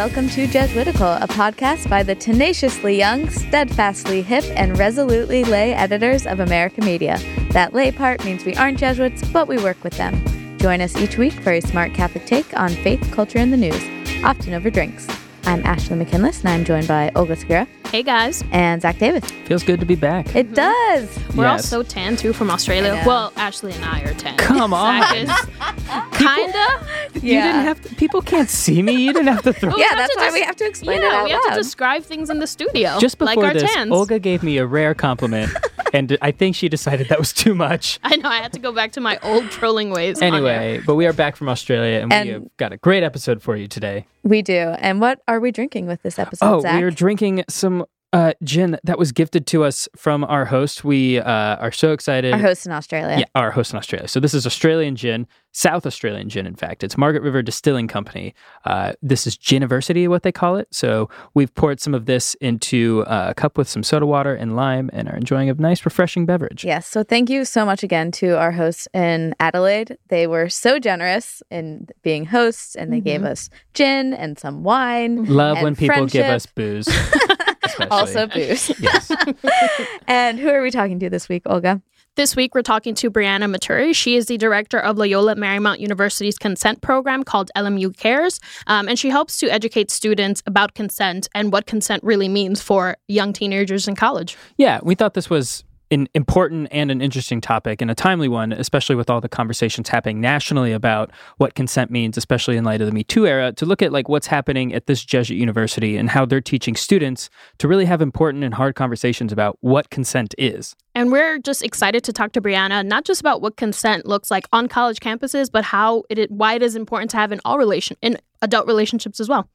welcome 0.00 0.30
to 0.30 0.46
Jesuitical, 0.46 1.12
a 1.12 1.28
podcast 1.28 1.86
by 1.90 2.02
the 2.02 2.14
tenaciously 2.14 2.96
young, 2.96 3.28
steadfastly 3.28 4.22
hip, 4.22 4.44
and 4.56 4.78
resolutely 4.78 5.44
lay 5.44 5.74
editors 5.74 6.26
of 6.26 6.40
America 6.40 6.80
Media. 6.80 7.18
That 7.50 7.74
lay 7.74 7.92
part 7.92 8.24
means 8.24 8.46
we 8.46 8.54
aren't 8.54 8.78
Jesuits, 8.78 9.22
but 9.28 9.46
we 9.46 9.62
work 9.62 9.84
with 9.84 9.92
them. 9.98 10.56
Join 10.56 10.80
us 10.80 10.96
each 10.96 11.18
week 11.18 11.34
for 11.34 11.52
a 11.52 11.60
smart 11.60 11.92
Catholic 11.92 12.24
take 12.24 12.58
on 12.58 12.70
faith, 12.70 13.12
culture, 13.12 13.40
and 13.40 13.52
the 13.52 13.58
news, 13.58 13.84
often 14.24 14.54
over 14.54 14.70
drinks. 14.70 15.06
I'm 15.44 15.62
Ashley 15.66 15.96
McKinless, 15.96 16.40
and 16.40 16.48
I'm 16.48 16.64
joined 16.64 16.88
by 16.88 17.12
Olga 17.14 17.36
Segura 17.36 17.68
Hey 17.90 18.04
guys. 18.04 18.44
and 18.52 18.80
Zach 18.80 18.98
Davis. 18.98 19.28
Feels 19.46 19.64
good 19.64 19.80
to 19.80 19.86
be 19.86 19.96
back. 19.96 20.36
It 20.36 20.52
mm-hmm. 20.52 20.54
does. 20.54 21.36
We're 21.36 21.46
all 21.48 21.58
so 21.58 21.82
tan 21.82 22.14
too 22.14 22.32
from 22.32 22.48
Australia. 22.48 23.02
Well, 23.04 23.32
Ashley 23.34 23.72
and 23.72 23.84
I 23.84 24.02
are 24.02 24.14
tan. 24.14 24.36
Come 24.36 24.70
Zach 24.70 25.10
on. 25.10 25.16
is 25.16 25.30
kinda. 26.16 26.86
You 27.14 27.40
didn't 27.40 27.64
have 27.64 27.80
to, 27.82 27.94
people 27.96 28.22
can't 28.22 28.48
see 28.48 28.80
me. 28.80 28.92
You 28.92 29.12
didn't 29.12 29.26
have 29.28 29.42
to 29.42 29.52
throw. 29.52 29.70
We 29.74 29.80
Yeah, 29.80 29.88
have 29.88 29.98
that's 29.98 30.14
to 30.14 30.18
why 30.20 30.26
just- 30.26 30.34
we 30.34 30.42
have 30.42 30.56
to 30.56 30.66
explain 30.66 31.00
yeah, 31.00 31.08
it 31.08 31.12
out 31.14 31.24
we 31.24 31.30
have 31.32 31.42
loud. 31.46 31.54
to 31.56 31.60
describe 31.62 32.04
things 32.04 32.30
in 32.30 32.38
the 32.38 32.46
studio. 32.46 32.96
Just 33.00 33.18
before 33.18 33.34
like 33.34 33.44
our 33.44 33.54
this, 33.54 33.74
tans. 33.74 33.90
Olga 33.90 34.20
gave 34.20 34.44
me 34.44 34.58
a 34.58 34.66
rare 34.66 34.94
compliment, 34.94 35.50
and 35.92 36.16
I 36.22 36.30
think 36.30 36.54
she 36.54 36.68
decided 36.68 37.08
that 37.08 37.18
was 37.18 37.32
too 37.32 37.54
much. 37.56 37.98
I 38.04 38.16
know 38.16 38.28
I 38.28 38.36
had 38.36 38.52
to 38.52 38.60
go 38.60 38.70
back 38.72 38.92
to 38.92 39.00
my 39.00 39.18
old 39.24 39.50
trolling 39.50 39.90
ways. 39.90 40.22
Anyway, 40.22 40.80
but 40.86 40.94
we 40.94 41.06
are 41.06 41.12
back 41.12 41.34
from 41.34 41.48
Australia, 41.48 42.00
and, 42.00 42.12
And- 42.12 42.28
we 42.28 42.32
have 42.34 42.56
got 42.56 42.72
a 42.72 42.76
great 42.76 43.02
episode 43.02 43.42
for 43.42 43.56
you 43.56 43.66
today. 43.66 44.06
We 44.22 44.42
do. 44.42 44.52
And 44.78 45.00
what 45.00 45.20
are 45.26 45.40
we 45.40 45.50
drinking 45.50 45.86
with 45.86 46.02
this 46.02 46.18
episode, 46.18 46.46
Oh, 46.46 46.60
Zach? 46.60 46.76
we 46.76 46.82
are 46.82 46.90
drinking 46.90 47.42
some 47.48 47.79
uh, 48.12 48.32
gin 48.42 48.78
that 48.84 48.98
was 48.98 49.12
gifted 49.12 49.46
to 49.48 49.64
us 49.64 49.88
from 49.96 50.24
our 50.24 50.46
host. 50.46 50.84
We 50.84 51.18
uh, 51.20 51.56
are 51.56 51.72
so 51.72 51.92
excited. 51.92 52.32
Our 52.32 52.40
host 52.40 52.66
in 52.66 52.72
Australia. 52.72 53.18
Yeah, 53.20 53.24
our 53.34 53.50
host 53.50 53.72
in 53.72 53.78
Australia. 53.78 54.08
So 54.08 54.18
this 54.18 54.34
is 54.34 54.46
Australian 54.46 54.96
gin, 54.96 55.28
South 55.52 55.86
Australian 55.86 56.28
gin, 56.28 56.46
in 56.46 56.56
fact. 56.56 56.82
It's 56.82 56.98
Margaret 56.98 57.22
River 57.22 57.42
Distilling 57.42 57.86
Company. 57.86 58.34
Uh, 58.64 58.94
this 59.00 59.26
is 59.26 59.36
Giniversity, 59.36 60.08
what 60.08 60.24
they 60.24 60.32
call 60.32 60.56
it. 60.56 60.68
So 60.72 61.08
we've 61.34 61.54
poured 61.54 61.80
some 61.80 61.94
of 61.94 62.06
this 62.06 62.34
into 62.36 63.04
uh, 63.06 63.28
a 63.30 63.34
cup 63.34 63.56
with 63.56 63.68
some 63.68 63.82
soda 63.82 64.06
water 64.06 64.34
and 64.34 64.56
lime 64.56 64.90
and 64.92 65.08
are 65.08 65.16
enjoying 65.16 65.48
a 65.48 65.54
nice, 65.54 65.84
refreshing 65.84 66.26
beverage. 66.26 66.64
Yes. 66.64 66.88
So 66.88 67.04
thank 67.04 67.30
you 67.30 67.44
so 67.44 67.64
much 67.64 67.82
again 67.84 68.10
to 68.12 68.36
our 68.38 68.52
hosts 68.52 68.88
in 68.92 69.34
Adelaide. 69.38 69.98
They 70.08 70.26
were 70.26 70.48
so 70.48 70.80
generous 70.80 71.42
in 71.50 71.88
being 72.02 72.26
hosts 72.26 72.74
and 72.74 72.92
they 72.92 73.00
gave 73.00 73.22
us 73.22 73.50
gin 73.74 74.14
and 74.14 74.38
some 74.38 74.64
wine. 74.64 75.26
Love 75.26 75.62
when 75.62 75.76
people 75.76 76.06
give 76.06 76.26
us 76.26 76.46
booze. 76.46 76.88
especially. 77.82 78.20
Also 78.20 78.26
booze. 78.34 78.80
yes. 78.80 79.12
and 80.06 80.38
who 80.38 80.48
are 80.48 80.62
we 80.62 80.70
talking 80.70 80.98
to 81.00 81.10
this 81.10 81.28
week, 81.28 81.42
Olga? 81.46 81.82
This 82.16 82.34
week, 82.34 82.54
we're 82.54 82.62
talking 82.62 82.94
to 82.96 83.10
Brianna 83.10 83.54
Maturi. 83.54 83.94
She 83.94 84.16
is 84.16 84.26
the 84.26 84.36
director 84.36 84.78
of 84.78 84.98
Loyola 84.98 85.36
Marymount 85.36 85.78
University's 85.78 86.36
consent 86.36 86.82
program 86.82 87.22
called 87.22 87.50
LMU 87.56 87.96
Cares, 87.96 88.40
um, 88.66 88.88
and 88.88 88.98
she 88.98 89.10
helps 89.10 89.38
to 89.38 89.48
educate 89.48 89.92
students 89.92 90.42
about 90.44 90.74
consent 90.74 91.28
and 91.34 91.52
what 91.52 91.66
consent 91.66 92.02
really 92.02 92.28
means 92.28 92.60
for 92.60 92.96
young 93.06 93.32
teenagers 93.32 93.86
in 93.86 93.94
college. 93.94 94.36
Yeah, 94.58 94.80
we 94.82 94.96
thought 94.96 95.14
this 95.14 95.30
was 95.30 95.62
an 95.90 96.08
important 96.14 96.68
and 96.70 96.90
an 96.90 97.00
interesting 97.00 97.40
topic 97.40 97.82
and 97.82 97.90
a 97.90 97.94
timely 97.94 98.28
one, 98.28 98.52
especially 98.52 98.94
with 98.94 99.10
all 99.10 99.20
the 99.20 99.28
conversations 99.28 99.88
happening 99.88 100.20
nationally 100.20 100.72
about 100.72 101.10
what 101.38 101.54
consent 101.54 101.90
means, 101.90 102.16
especially 102.16 102.56
in 102.56 102.64
light 102.64 102.80
of 102.80 102.86
the 102.86 102.92
Me 102.92 103.02
Too 103.02 103.26
era, 103.26 103.52
to 103.52 103.66
look 103.66 103.82
at 103.82 103.92
like 103.92 104.08
what's 104.08 104.28
happening 104.28 104.72
at 104.72 104.86
this 104.86 105.04
Jesuit 105.04 105.38
university 105.38 105.96
and 105.96 106.10
how 106.10 106.24
they're 106.24 106.40
teaching 106.40 106.76
students 106.76 107.28
to 107.58 107.68
really 107.68 107.84
have 107.86 108.00
important 108.00 108.44
and 108.44 108.54
hard 108.54 108.74
conversations 108.74 109.32
about 109.32 109.58
what 109.60 109.90
consent 109.90 110.34
is. 110.38 110.76
And 110.94 111.12
we're 111.12 111.38
just 111.38 111.62
excited 111.62 112.04
to 112.04 112.12
talk 112.12 112.32
to 112.32 112.40
Brianna, 112.40 112.84
not 112.84 113.04
just 113.04 113.20
about 113.20 113.40
what 113.40 113.56
consent 113.56 114.06
looks 114.06 114.30
like 114.30 114.46
on 114.52 114.68
college 114.68 114.98
campuses, 114.98 115.50
but 115.50 115.64
how 115.64 116.04
it 116.08 116.30
why 116.30 116.54
it 116.54 116.62
is 116.62 116.76
important 116.76 117.10
to 117.12 117.16
have 117.16 117.32
in 117.32 117.40
all 117.44 117.58
relation 117.58 117.96
in 118.02 118.18
adult 118.42 118.66
relationships 118.66 119.20
as 119.20 119.28
well. 119.28 119.48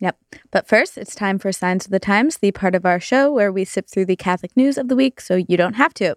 Yep. 0.00 0.18
But 0.50 0.66
first, 0.66 0.96
it's 0.96 1.14
time 1.14 1.38
for 1.38 1.52
Signs 1.52 1.84
of 1.84 1.90
the 1.90 2.00
Times, 2.00 2.38
the 2.38 2.52
part 2.52 2.74
of 2.74 2.86
our 2.86 2.98
show 2.98 3.30
where 3.30 3.52
we 3.52 3.66
sip 3.66 3.86
through 3.86 4.06
the 4.06 4.16
Catholic 4.16 4.56
news 4.56 4.78
of 4.78 4.88
the 4.88 4.96
week 4.96 5.20
so 5.20 5.36
you 5.36 5.58
don't 5.58 5.74
have 5.74 5.92
to. 5.94 6.16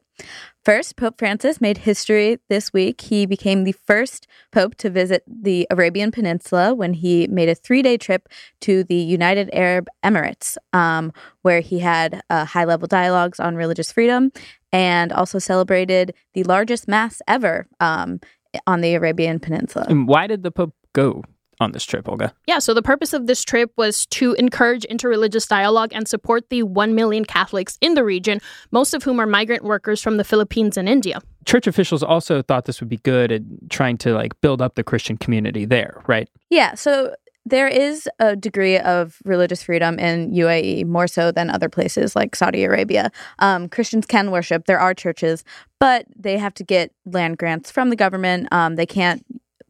First, 0.63 0.95
Pope 0.95 1.19
Francis 1.19 1.59
made 1.59 1.79
history 1.79 2.39
this 2.47 2.71
week. 2.71 3.01
He 3.01 3.25
became 3.25 3.65
the 3.65 3.73
first 3.73 4.25
pope 4.51 4.75
to 4.75 4.89
visit 4.89 5.23
the 5.27 5.67
Arabian 5.69 6.11
Peninsula 6.11 6.73
when 6.73 6.93
he 6.93 7.27
made 7.27 7.49
a 7.49 7.55
three 7.55 7.81
day 7.81 7.97
trip 7.97 8.29
to 8.61 8.85
the 8.85 8.95
United 8.95 9.49
Arab 9.51 9.89
Emirates, 10.01 10.55
um, 10.71 11.11
where 11.41 11.59
he 11.59 11.79
had 11.79 12.21
uh, 12.29 12.45
high 12.45 12.63
level 12.63 12.87
dialogues 12.87 13.41
on 13.41 13.57
religious 13.57 13.91
freedom 13.91 14.31
and 14.71 15.11
also 15.11 15.39
celebrated 15.39 16.13
the 16.33 16.43
largest 16.43 16.87
mass 16.87 17.21
ever 17.27 17.67
um, 17.81 18.21
on 18.65 18.79
the 18.79 18.95
Arabian 18.95 19.39
Peninsula. 19.39 19.85
And 19.89 20.07
why 20.07 20.27
did 20.27 20.43
the 20.43 20.51
Pope 20.51 20.73
go 20.93 21.23
on 21.63 21.71
this 21.71 21.83
trip, 21.83 22.07
Olga? 22.07 22.33
Yeah, 22.45 22.59
so 22.59 22.73
the 22.73 22.81
purpose 22.81 23.13
of 23.13 23.27
this 23.27 23.43
trip 23.43 23.71
was 23.77 24.05
to 24.07 24.33
encourage 24.33 24.83
interreligious 24.89 25.47
dialogue 25.47 25.91
and 25.93 26.07
support 26.07 26.49
the 26.49 26.63
1 26.63 26.93
million 26.93 27.25
Catholics 27.25 27.77
in 27.81 27.95
the 27.95 28.03
region, 28.03 28.39
most 28.71 28.93
of 28.93 29.03
whom 29.03 29.19
are 29.19 29.25
migrant 29.25 29.63
workers 29.63 30.01
from 30.01 30.17
the 30.17 30.23
Philippines 30.23 30.77
and 30.77 30.87
India. 30.87 31.19
Church 31.45 31.67
officials 31.67 32.03
also 32.03 32.41
thought 32.41 32.65
this 32.65 32.79
would 32.79 32.89
be 32.89 32.97
good 32.97 33.31
at 33.31 33.41
trying 33.69 33.97
to 33.97 34.13
like 34.13 34.39
build 34.41 34.61
up 34.61 34.75
the 34.75 34.83
Christian 34.83 35.17
community 35.17 35.65
there, 35.65 36.01
right? 36.07 36.29
Yeah, 36.49 36.75
so 36.75 37.15
there 37.45 37.67
is 37.67 38.07
a 38.19 38.35
degree 38.35 38.77
of 38.79 39.17
religious 39.25 39.63
freedom 39.63 39.99
in 39.99 40.31
UAE, 40.31 40.85
more 40.85 41.07
so 41.07 41.31
than 41.31 41.49
other 41.49 41.67
places 41.67 42.15
like 42.15 42.35
Saudi 42.35 42.63
Arabia. 42.63 43.11
Um, 43.39 43.67
Christians 43.67 44.05
can 44.05 44.31
worship, 44.31 44.65
there 44.65 44.79
are 44.79 44.93
churches, 44.93 45.43
but 45.79 46.05
they 46.15 46.37
have 46.37 46.53
to 46.55 46.63
get 46.63 46.93
land 47.05 47.37
grants 47.37 47.69
from 47.69 47.89
the 47.89 47.97
government. 47.97 48.47
Um, 48.51 48.75
they 48.75 48.85
can't 48.85 49.25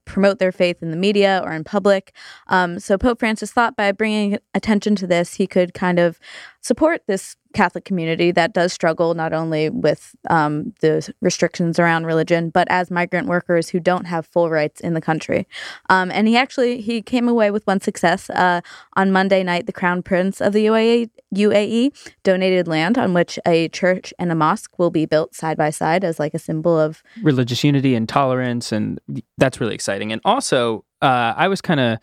promote 0.06 0.40
their 0.40 0.52
faith 0.52 0.82
in 0.82 0.92
the 0.92 0.98
media 0.98 1.42
or 1.44 1.52
in 1.52 1.64
public. 1.64 2.14
Um, 2.48 2.80
so 2.80 2.98
Pope 2.98 3.20
Francis 3.20 3.52
thought 3.52 3.76
by 3.76 3.92
bringing 3.92 4.38
attention 4.54 4.96
to 4.98 5.08
this, 5.08 5.36
he 5.36 5.48
could 5.48 5.74
kind 5.74 6.00
of 6.00 6.20
support 6.64 7.04
this 7.08 7.36
Catholic 7.54 7.86
community 7.86 8.32
that 8.32 8.54
does 8.54 8.74
struggle 8.74 9.14
not 9.14 9.34
only 9.34 9.70
with 9.70 10.16
um, 10.30 10.74
the 10.80 11.14
restrictions 11.22 11.78
around 11.78 12.06
religion, 12.06 12.50
but 12.50 12.68
as 12.72 12.90
migrant 12.90 13.28
workers 13.28 13.70
who 13.70 13.80
don't 13.80 14.06
have 14.06 14.26
full 14.26 14.50
rights 14.50 14.82
in 14.82 14.94
the 14.94 15.02
country. 15.02 15.46
Um, 15.90 16.10
and 16.10 16.28
he 16.28 16.36
actually 16.36 16.82
he 16.82 17.02
came 17.02 17.28
away 17.28 17.52
with 17.52 17.68
one 17.68 17.80
success. 17.80 18.30
Uh, 18.30 18.62
on 18.96 19.12
Monday 19.12 19.44
night, 19.44 19.68
the 19.68 19.74
Crown 19.74 20.02
Prince 20.02 20.42
of 20.42 20.54
the 20.54 20.66
UAE, 20.66 21.10
UAE 21.36 22.14
donated 22.24 22.68
land 22.68 22.98
on 22.98 23.14
which 23.14 23.38
a 23.46 23.68
church 23.70 24.14
and 24.18 24.32
a 24.32 24.36
mosque 24.36 24.80
will 24.80 24.90
be 24.90 25.06
built 25.06 25.36
side 25.36 25.58
by 25.58 25.70
side 25.70 26.04
as 26.04 26.18
like 26.18 26.34
a 26.34 26.40
symbol 26.40 26.80
of 26.80 27.04
religious 27.22 27.64
unity 27.64 27.94
and 27.94 28.08
tolerance, 28.08 28.72
and 28.72 29.00
that's 29.38 29.60
really 29.60 29.76
exciting. 29.76 30.12
And 30.12 30.22
also, 30.24 30.86
uh, 31.02 31.34
I 31.36 31.50
was 31.50 31.62
kind 31.62 31.80
of 31.80 32.00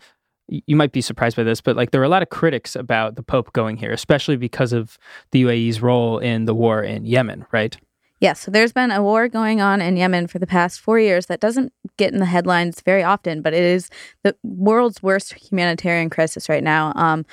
you 0.51 0.75
might 0.75 0.91
be 0.91 1.01
surprised 1.01 1.37
by 1.37 1.43
this, 1.43 1.61
but 1.61 1.75
like 1.75 1.91
there 1.91 2.01
were 2.01 2.05
a 2.05 2.09
lot 2.09 2.21
of 2.21 2.29
critics 2.29 2.75
about 2.75 3.15
the 3.15 3.23
Pope 3.23 3.53
going 3.53 3.77
here, 3.77 3.91
especially 3.91 4.35
because 4.35 4.73
of 4.73 4.97
the 5.31 5.43
UAE's 5.43 5.81
role 5.81 6.19
in 6.19 6.45
the 6.45 6.53
war 6.53 6.83
in 6.83 7.05
Yemen, 7.05 7.45
right? 7.51 7.77
Yes, 8.19 8.39
so 8.39 8.51
there's 8.51 8.71
been 8.71 8.91
a 8.91 9.01
war 9.01 9.27
going 9.27 9.61
on 9.61 9.81
in 9.81 9.97
Yemen 9.97 10.27
for 10.27 10.37
the 10.37 10.45
past 10.45 10.79
four 10.79 10.99
years 10.99 11.25
that 11.25 11.39
doesn't 11.39 11.73
get 11.97 12.13
in 12.13 12.19
the 12.19 12.27
headlines 12.27 12.79
very 12.81 13.01
often, 13.01 13.41
but 13.41 13.51
it 13.51 13.63
is 13.63 13.89
the 14.21 14.35
world's 14.43 15.01
worst 15.01 15.33
humanitarian 15.33 16.07
crisis 16.07 16.47
right 16.47 16.63
now. 16.63 16.93
Um, 16.95 17.25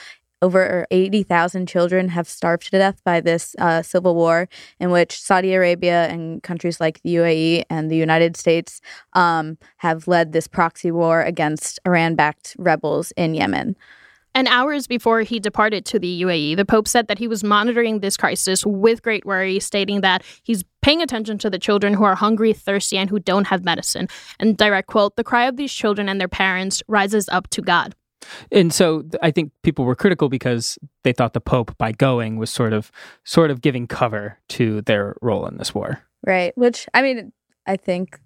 over 0.43 0.87
80,000 0.91 1.66
children 1.66 2.09
have 2.09 2.28
starved 2.28 2.71
to 2.71 2.78
death 2.78 3.03
by 3.04 3.21
this 3.21 3.56
uh, 3.59 3.82
civil 3.82 4.15
war, 4.15 4.49
in 4.78 4.91
which 4.91 5.21
Saudi 5.21 5.54
Arabia 5.54 6.06
and 6.09 6.43
countries 6.43 6.81
like 6.81 7.03
the 7.03 7.16
UAE 7.16 7.65
and 7.71 7.91
the 7.91 7.97
United 7.97 8.37
States 8.37 8.81
um, 9.15 9.59
have 9.78 10.06
led 10.09 10.32
this 10.32 10.47
proxy 10.47 10.91
war 10.91 11.22
against 11.22 11.81
Iran 11.87 12.15
backed 12.15 12.54
rebels 12.59 13.12
in 13.16 13.34
Yemen. 13.34 13.76
And 14.34 14.47
hours 14.47 14.87
before 14.87 15.22
he 15.22 15.41
departed 15.41 15.84
to 15.87 15.99
the 15.99 16.22
UAE, 16.22 16.56
the 16.56 16.65
Pope 16.65 16.87
said 16.87 17.09
that 17.09 17.19
he 17.19 17.26
was 17.26 17.43
monitoring 17.43 17.99
this 17.99 18.16
crisis 18.16 18.65
with 18.65 19.03
great 19.03 19.25
worry, 19.25 19.59
stating 19.59 20.00
that 20.03 20.23
he's 20.44 20.62
paying 20.81 21.02
attention 21.02 21.38
to 21.38 21.50
the 21.50 21.58
children 21.58 21.94
who 21.94 22.05
are 22.05 22.14
hungry, 22.14 22.52
thirsty, 22.52 22.96
and 22.96 23.11
who 23.11 23.19
don't 23.19 23.49
have 23.49 23.64
medicine. 23.64 24.06
And 24.38 24.56
direct 24.56 24.87
quote, 24.87 25.17
the 25.17 25.25
cry 25.25 25.46
of 25.46 25.56
these 25.56 25.73
children 25.73 26.08
and 26.08 26.20
their 26.20 26.29
parents 26.29 26.82
rises 26.87 27.29
up 27.31 27.49
to 27.50 27.62
God. 27.62 27.96
And 28.50 28.72
so 28.72 29.04
I 29.22 29.30
think 29.30 29.52
people 29.62 29.84
were 29.84 29.94
critical 29.94 30.28
because 30.28 30.78
they 31.04 31.12
thought 31.12 31.32
the 31.32 31.40
Pope, 31.40 31.76
by 31.78 31.92
going, 31.92 32.36
was 32.36 32.50
sort 32.50 32.72
of 32.72 32.90
sort 33.25 33.50
of 33.50 33.60
giving 33.60 33.86
cover 33.86 34.38
to 34.50 34.82
their 34.82 35.16
role 35.22 35.46
in 35.46 35.56
this 35.56 35.75
war. 35.75 36.02
Right. 36.26 36.56
Which, 36.56 36.86
I 36.94 37.02
mean, 37.02 37.32
I 37.66 37.76
think 37.76 38.20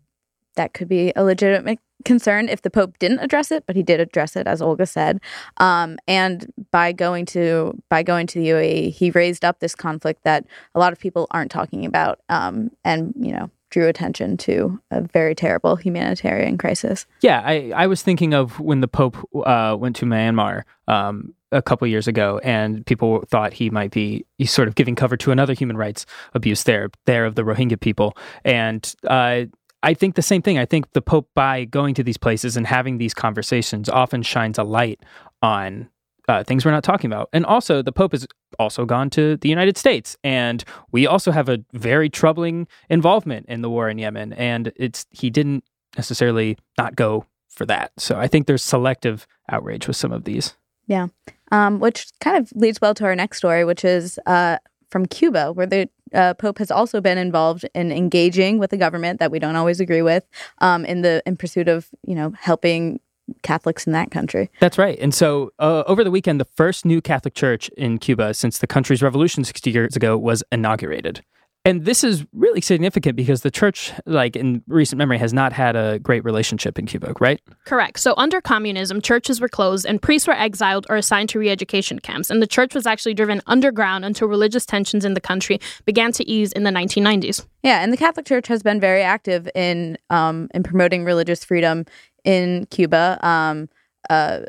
that 0.56 0.74
could 0.74 0.88
be 0.88 1.12
a 1.16 1.24
legitimate 1.24 1.78
concern 2.04 2.48
if 2.48 2.62
the 2.62 2.70
Pope 2.70 2.98
didn't 2.98 3.20
address 3.20 3.50
it, 3.50 3.64
but 3.66 3.76
he 3.76 3.82
did 3.82 4.00
address 4.00 4.36
it, 4.36 4.46
as 4.46 4.60
Olga 4.60 4.86
said. 4.86 5.20
Um, 5.58 5.98
and 6.08 6.52
by 6.70 6.92
going 6.92 7.26
to 7.26 7.80
by 7.88 8.02
going 8.02 8.26
to 8.28 8.40
the 8.40 8.48
UAE, 8.48 8.92
he 8.92 9.10
raised 9.10 9.44
up 9.44 9.60
this 9.60 9.74
conflict 9.74 10.24
that 10.24 10.44
a 10.74 10.80
lot 10.80 10.92
of 10.92 10.98
people 10.98 11.26
aren't 11.30 11.50
talking 11.50 11.86
about, 11.86 12.20
um, 12.28 12.70
and 12.84 13.14
you 13.18 13.32
know, 13.32 13.50
drew 13.72 13.88
attention 13.88 14.36
to 14.36 14.80
a 14.92 15.00
very 15.00 15.34
terrible 15.34 15.74
humanitarian 15.74 16.56
crisis. 16.58 17.06
Yeah, 17.22 17.42
I, 17.44 17.72
I 17.74 17.86
was 17.88 18.02
thinking 18.02 18.34
of 18.34 18.60
when 18.60 18.80
the 18.80 18.86
Pope 18.88 19.16
uh, 19.34 19.74
went 19.78 19.96
to 19.96 20.06
Myanmar 20.06 20.62
um, 20.86 21.34
a 21.50 21.62
couple 21.62 21.88
years 21.88 22.06
ago, 22.06 22.38
and 22.44 22.86
people 22.86 23.24
thought 23.28 23.54
he 23.54 23.70
might 23.70 23.90
be 23.90 24.24
sort 24.44 24.68
of 24.68 24.74
giving 24.74 24.94
cover 24.94 25.16
to 25.16 25.32
another 25.32 25.54
human 25.54 25.76
rights 25.76 26.06
abuse 26.34 26.62
there, 26.64 26.90
there 27.06 27.24
of 27.24 27.34
the 27.34 27.42
Rohingya 27.42 27.80
people. 27.80 28.16
And 28.44 28.94
uh, 29.08 29.46
I 29.82 29.94
think 29.94 30.14
the 30.14 30.22
same 30.22 30.42
thing. 30.42 30.58
I 30.58 30.66
think 30.66 30.92
the 30.92 31.02
Pope, 31.02 31.28
by 31.34 31.64
going 31.64 31.94
to 31.94 32.04
these 32.04 32.18
places 32.18 32.56
and 32.56 32.66
having 32.66 32.98
these 32.98 33.14
conversations, 33.14 33.88
often 33.88 34.22
shines 34.22 34.58
a 34.58 34.64
light 34.64 35.00
on 35.40 35.88
uh, 36.28 36.44
things 36.44 36.64
we're 36.64 36.70
not 36.70 36.84
talking 36.84 37.10
about. 37.12 37.28
And 37.32 37.44
also, 37.44 37.82
the 37.82 37.92
Pope 37.92 38.12
has 38.12 38.26
also 38.58 38.84
gone 38.84 39.10
to 39.10 39.36
the 39.38 39.48
United 39.48 39.76
States, 39.76 40.16
and 40.22 40.64
we 40.90 41.06
also 41.06 41.30
have 41.30 41.48
a 41.48 41.58
very 41.72 42.08
troubling 42.08 42.66
involvement 42.88 43.46
in 43.48 43.62
the 43.62 43.70
war 43.70 43.88
in 43.88 43.98
Yemen. 43.98 44.32
And 44.34 44.72
it's 44.76 45.06
he 45.10 45.30
didn't 45.30 45.64
necessarily 45.96 46.56
not 46.78 46.96
go 46.96 47.26
for 47.48 47.66
that. 47.66 47.92
So 47.98 48.18
I 48.18 48.28
think 48.28 48.46
there's 48.46 48.62
selective 48.62 49.26
outrage 49.50 49.86
with 49.86 49.96
some 49.96 50.12
of 50.12 50.24
these. 50.24 50.56
Yeah, 50.86 51.08
um, 51.50 51.80
which 51.80 52.06
kind 52.20 52.36
of 52.36 52.52
leads 52.54 52.80
well 52.80 52.94
to 52.94 53.04
our 53.04 53.14
next 53.14 53.38
story, 53.38 53.64
which 53.64 53.84
is 53.84 54.18
uh, 54.26 54.58
from 54.90 55.06
Cuba, 55.06 55.52
where 55.52 55.66
the 55.66 55.88
uh, 56.12 56.34
Pope 56.34 56.58
has 56.58 56.70
also 56.70 57.00
been 57.00 57.18
involved 57.18 57.64
in 57.74 57.92
engaging 57.92 58.58
with 58.58 58.70
the 58.70 58.76
government 58.76 59.20
that 59.20 59.30
we 59.30 59.38
don't 59.38 59.56
always 59.56 59.80
agree 59.80 60.02
with 60.02 60.24
um, 60.58 60.84
in 60.84 61.02
the 61.02 61.22
in 61.26 61.36
pursuit 61.36 61.68
of 61.68 61.88
you 62.06 62.14
know 62.14 62.32
helping 62.38 63.00
Catholics 63.42 63.86
in 63.86 63.92
that 63.92 64.10
country. 64.10 64.50
That's 64.60 64.78
right. 64.78 64.98
And 65.00 65.14
so 65.14 65.52
uh, 65.58 65.84
over 65.86 66.04
the 66.04 66.10
weekend, 66.10 66.40
the 66.40 66.44
first 66.56 66.84
new 66.84 67.00
Catholic 67.00 67.34
church 67.34 67.68
in 67.76 67.98
Cuba 67.98 68.34
since 68.34 68.58
the 68.58 68.66
country's 68.66 69.02
revolution 69.02 69.44
60 69.44 69.70
years 69.70 69.96
ago 69.96 70.16
was 70.18 70.42
inaugurated. 70.52 71.22
And 71.64 71.84
this 71.84 72.02
is 72.02 72.26
really 72.32 72.60
significant 72.60 73.14
because 73.14 73.42
the 73.42 73.50
church, 73.50 73.92
like 74.04 74.34
in 74.34 74.64
recent 74.66 74.98
memory, 74.98 75.18
has 75.18 75.32
not 75.32 75.52
had 75.52 75.76
a 75.76 76.00
great 76.00 76.24
relationship 76.24 76.76
in 76.76 76.86
Cuba, 76.86 77.14
right? 77.20 77.40
Correct. 77.66 78.00
So 78.00 78.14
under 78.16 78.40
communism, 78.40 79.00
churches 79.00 79.40
were 79.40 79.48
closed 79.48 79.86
and 79.86 80.02
priests 80.02 80.26
were 80.26 80.34
exiled 80.34 80.86
or 80.90 80.96
assigned 80.96 81.28
to 81.30 81.38
re 81.38 81.50
education 81.50 82.00
camps. 82.00 82.30
And 82.30 82.42
the 82.42 82.48
church 82.48 82.74
was 82.74 82.84
actually 82.84 83.14
driven 83.14 83.40
underground 83.46 84.04
until 84.04 84.26
religious 84.26 84.66
tensions 84.66 85.04
in 85.04 85.14
the 85.14 85.20
country 85.20 85.60
began 85.84 86.10
to 86.12 86.28
ease 86.28 86.50
in 86.50 86.64
the 86.64 86.70
1990s. 86.70 87.46
Yeah, 87.62 87.80
and 87.80 87.92
the 87.92 87.96
Catholic 87.96 88.26
Church 88.26 88.48
has 88.48 88.64
been 88.64 88.80
very 88.80 89.02
active 89.02 89.48
in 89.54 89.96
um, 90.10 90.48
in 90.52 90.64
promoting 90.64 91.04
religious 91.04 91.44
freedom 91.44 91.86
in 92.24 92.66
Cuba. 92.66 93.18
Um, 93.26 93.68
uh, 94.10 94.40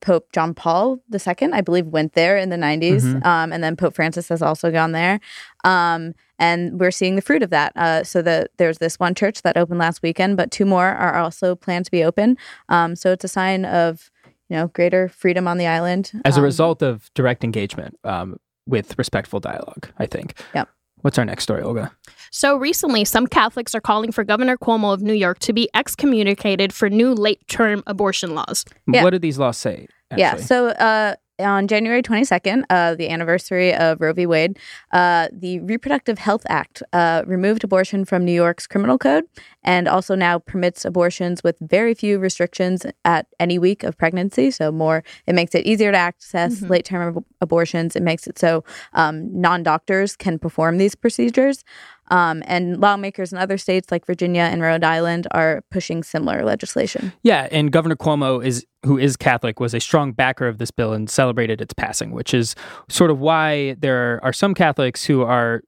Pope 0.00 0.30
John 0.32 0.54
Paul 0.54 1.00
II, 1.12 1.52
I 1.52 1.60
believe, 1.60 1.86
went 1.86 2.12
there 2.12 2.36
in 2.36 2.50
the 2.50 2.56
90s. 2.56 3.02
Mm-hmm. 3.02 3.26
Um, 3.26 3.52
and 3.52 3.64
then 3.64 3.74
Pope 3.76 3.94
Francis 3.94 4.28
has 4.28 4.40
also 4.40 4.70
gone 4.70 4.92
there. 4.92 5.18
Um, 5.64 6.14
and 6.38 6.78
we're 6.78 6.90
seeing 6.90 7.16
the 7.16 7.22
fruit 7.22 7.42
of 7.42 7.50
that. 7.50 7.76
Uh, 7.76 8.04
so 8.04 8.22
the, 8.22 8.48
there's 8.58 8.78
this 8.78 8.98
one 8.98 9.14
church 9.14 9.42
that 9.42 9.56
opened 9.56 9.78
last 9.78 10.02
weekend, 10.02 10.36
but 10.36 10.50
two 10.50 10.64
more 10.64 10.86
are 10.86 11.16
also 11.16 11.54
planned 11.54 11.84
to 11.86 11.90
be 11.90 12.04
open. 12.04 12.36
Um, 12.68 12.96
so 12.96 13.12
it's 13.12 13.24
a 13.24 13.28
sign 13.28 13.64
of 13.64 14.10
you 14.48 14.58
know 14.58 14.68
greater 14.68 15.08
freedom 15.08 15.48
on 15.48 15.56
the 15.56 15.66
island 15.66 16.12
as 16.26 16.36
a 16.36 16.40
um, 16.40 16.44
result 16.44 16.82
of 16.82 17.10
direct 17.14 17.42
engagement 17.42 17.98
um, 18.04 18.38
with 18.66 18.98
respectful 18.98 19.40
dialogue. 19.40 19.88
I 19.98 20.06
think. 20.06 20.34
Yep. 20.54 20.68
What's 21.00 21.18
our 21.18 21.24
next 21.24 21.44
story, 21.44 21.62
Olga? 21.62 21.90
So 22.34 22.56
recently, 22.56 23.04
some 23.04 23.26
Catholics 23.26 23.74
are 23.74 23.80
calling 23.80 24.10
for 24.10 24.24
Governor 24.24 24.56
Cuomo 24.56 24.92
of 24.92 25.02
New 25.02 25.12
York 25.12 25.38
to 25.40 25.52
be 25.52 25.68
excommunicated 25.74 26.72
for 26.72 26.88
new 26.88 27.12
late 27.12 27.46
term 27.46 27.82
abortion 27.86 28.34
laws. 28.34 28.64
Yeah. 28.90 29.04
What 29.04 29.10
do 29.10 29.18
these 29.18 29.38
laws 29.38 29.58
say? 29.58 29.86
Actually? 30.10 30.20
Yeah. 30.22 30.36
So 30.36 30.68
uh, 30.68 31.16
on 31.38 31.68
January 31.68 32.02
22nd, 32.02 32.64
uh, 32.70 32.94
the 32.94 33.10
anniversary 33.10 33.74
of 33.74 34.00
Roe 34.00 34.12
v. 34.12 34.26
Wade, 34.26 34.58
uh, 34.92 35.28
the 35.30 35.60
Reproductive 35.60 36.18
Health 36.18 36.44
Act 36.48 36.82
uh, 36.92 37.22
removed 37.26 37.64
abortion 37.64 38.04
from 38.04 38.24
New 38.24 38.32
York's 38.32 38.66
criminal 38.66 38.98
code 38.98 39.24
and 39.62 39.86
also 39.86 40.14
now 40.14 40.38
permits 40.38 40.84
abortions 40.84 41.42
with 41.42 41.56
very 41.60 41.94
few 41.94 42.18
restrictions 42.18 42.86
at 43.04 43.26
any 43.38 43.58
week 43.58 43.82
of 43.82 43.96
pregnancy. 43.96 44.50
So, 44.50 44.72
more, 44.72 45.04
it 45.26 45.34
makes 45.34 45.54
it 45.54 45.66
easier 45.66 45.92
to 45.92 45.98
access 45.98 46.56
mm-hmm. 46.56 46.66
late 46.68 46.84
term 46.84 47.16
ab- 47.16 47.24
abortions. 47.40 47.94
It 47.94 48.02
makes 48.02 48.26
it 48.26 48.38
so 48.38 48.64
um, 48.94 49.40
non 49.40 49.62
doctors 49.62 50.16
can 50.16 50.38
perform 50.38 50.78
these 50.78 50.94
procedures. 50.94 51.64
Um, 52.08 52.42
and 52.46 52.78
lawmakers 52.80 53.32
in 53.32 53.38
other 53.38 53.56
states 53.56 53.90
like 53.90 54.04
Virginia 54.04 54.42
and 54.42 54.60
Rhode 54.60 54.84
Island 54.84 55.26
are 55.30 55.62
pushing 55.70 56.02
similar 56.02 56.44
legislation. 56.44 57.12
Yeah, 57.22 57.48
and 57.50 57.72
Governor 57.72 57.96
Cuomo 57.96 58.44
is 58.44 58.66
who 58.84 58.98
is 58.98 59.16
Catholic 59.16 59.60
was 59.60 59.74
a 59.74 59.80
strong 59.80 60.12
backer 60.12 60.48
of 60.48 60.58
this 60.58 60.70
bill 60.70 60.92
and 60.92 61.08
celebrated 61.08 61.60
its 61.60 61.72
passing, 61.72 62.10
which 62.10 62.34
is 62.34 62.54
sort 62.88 63.10
of 63.10 63.20
why 63.20 63.76
there 63.78 64.20
are 64.22 64.32
some 64.32 64.54
Catholics 64.54 65.04
who 65.04 65.22
are 65.22 65.62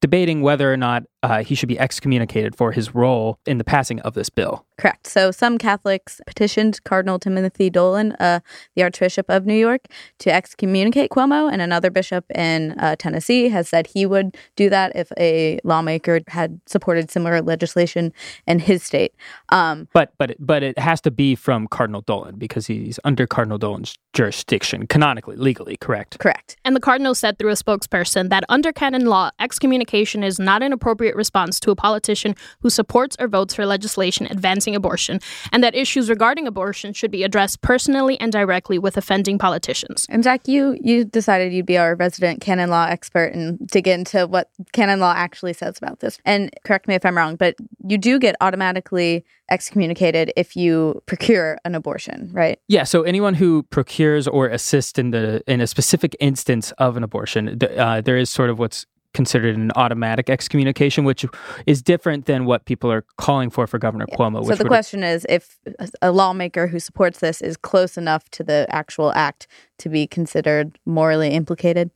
debating 0.00 0.42
whether 0.42 0.72
or 0.72 0.76
not 0.76 1.02
uh, 1.24 1.42
he 1.42 1.54
should 1.54 1.70
be 1.70 1.78
excommunicated 1.78 2.54
for 2.54 2.70
his 2.72 2.94
role 2.94 3.38
in 3.46 3.56
the 3.56 3.64
passing 3.64 3.98
of 4.00 4.12
this 4.12 4.28
bill. 4.28 4.66
Correct. 4.76 5.06
So 5.06 5.30
some 5.30 5.56
Catholics 5.56 6.20
petitioned 6.26 6.84
Cardinal 6.84 7.18
Timothy 7.18 7.70
Dolan, 7.70 8.12
uh, 8.20 8.40
the 8.76 8.82
Archbishop 8.82 9.30
of 9.30 9.46
New 9.46 9.54
York, 9.54 9.86
to 10.18 10.30
excommunicate 10.30 11.10
Cuomo, 11.10 11.50
and 11.50 11.62
another 11.62 11.90
bishop 11.90 12.26
in 12.34 12.72
uh, 12.72 12.96
Tennessee 12.98 13.48
has 13.48 13.70
said 13.70 13.86
he 13.86 14.04
would 14.04 14.36
do 14.54 14.68
that 14.68 14.94
if 14.94 15.10
a 15.16 15.60
lawmaker 15.64 16.20
had 16.28 16.60
supported 16.66 17.10
similar 17.10 17.40
legislation 17.40 18.12
in 18.46 18.58
his 18.58 18.82
state. 18.82 19.14
Um, 19.48 19.88
but 19.94 20.12
but 20.18 20.32
it, 20.32 20.36
but 20.38 20.62
it 20.62 20.78
has 20.78 21.00
to 21.02 21.10
be 21.10 21.34
from 21.34 21.68
Cardinal 21.68 22.02
Dolan 22.02 22.36
because 22.36 22.66
he's 22.66 23.00
under 23.04 23.26
Cardinal 23.26 23.56
Dolan's 23.56 23.96
jurisdiction, 24.12 24.86
canonically, 24.86 25.36
legally, 25.36 25.76
correct? 25.76 26.18
Correct. 26.18 26.56
And 26.64 26.76
the 26.76 26.80
cardinal 26.80 27.14
said 27.14 27.38
through 27.38 27.50
a 27.50 27.54
spokesperson 27.54 28.28
that 28.30 28.44
under 28.48 28.72
canon 28.72 29.06
law, 29.06 29.30
excommunication 29.40 30.22
is 30.22 30.38
not 30.38 30.62
an 30.62 30.72
appropriate 30.72 31.13
response 31.16 31.60
to 31.60 31.70
a 31.70 31.76
politician 31.76 32.34
who 32.60 32.70
supports 32.70 33.16
or 33.18 33.28
votes 33.28 33.54
for 33.54 33.66
legislation 33.66 34.26
advancing 34.26 34.54
advancing 34.54 34.76
abortion, 34.76 35.20
and 35.52 35.62
that 35.64 35.74
issues 35.74 36.08
regarding 36.08 36.46
abortion 36.46 36.92
should 36.92 37.10
be 37.10 37.24
addressed 37.24 37.60
personally 37.60 38.20
and 38.20 38.32
directly 38.32 38.78
with 38.78 38.96
offending 38.96 39.38
politicians. 39.38 40.06
And 40.08 40.22
Zach, 40.22 40.46
you 40.46 40.76
you 40.80 41.04
decided 41.04 41.52
you'd 41.52 41.66
be 41.66 41.78
our 41.78 41.94
resident 41.96 42.40
canon 42.40 42.70
law 42.70 42.86
expert 42.86 43.32
and 43.32 43.58
dig 43.66 43.88
into 43.88 44.26
what 44.26 44.50
canon 44.72 45.00
law 45.00 45.14
actually 45.16 45.52
says 45.52 45.78
about 45.78 46.00
this. 46.00 46.18
And 46.24 46.50
correct 46.64 46.86
me 46.88 46.94
if 46.94 47.04
I'm 47.04 47.16
wrong, 47.16 47.36
but 47.36 47.56
you 47.88 47.98
do 47.98 48.18
get 48.18 48.36
automatically 48.40 49.24
excommunicated 49.50 50.32
if 50.36 50.56
you 50.56 51.02
procure 51.06 51.58
an 51.64 51.74
abortion, 51.74 52.30
right? 52.32 52.58
Yeah. 52.68 52.84
So 52.84 53.02
anyone 53.02 53.34
who 53.34 53.62
procures 53.64 54.26
or 54.26 54.48
assists 54.48 54.98
in 54.98 55.10
the 55.10 55.42
in 55.46 55.60
a 55.60 55.66
specific 55.66 56.16
instance 56.20 56.72
of 56.78 56.96
an 56.96 57.02
abortion, 57.02 57.58
uh, 57.62 58.00
there 58.00 58.16
is 58.16 58.30
sort 58.30 58.50
of 58.50 58.58
what's 58.58 58.86
considered 59.14 59.56
an 59.56 59.70
automatic 59.76 60.28
excommunication, 60.28 61.04
which 61.04 61.24
is 61.66 61.82
different 61.82 62.26
than 62.26 62.44
what 62.44 62.66
people 62.66 62.92
are 62.92 63.04
calling 63.16 63.48
for 63.48 63.66
for 63.66 63.78
Governor 63.78 64.06
yeah. 64.08 64.16
Cuomo. 64.16 64.44
So 64.44 64.56
the 64.56 64.64
question 64.66 65.02
is 65.02 65.24
if 65.28 65.56
a 66.02 66.12
lawmaker 66.12 66.66
who 66.66 66.78
supports 66.78 67.20
this 67.20 67.40
is 67.40 67.56
close 67.56 67.96
enough 67.96 68.28
to 68.30 68.44
the 68.44 68.66
actual 68.68 69.12
act 69.14 69.46
to 69.78 69.88
be 69.88 70.06
considered 70.06 70.78
morally 70.86 71.30
implicated. 71.30 71.90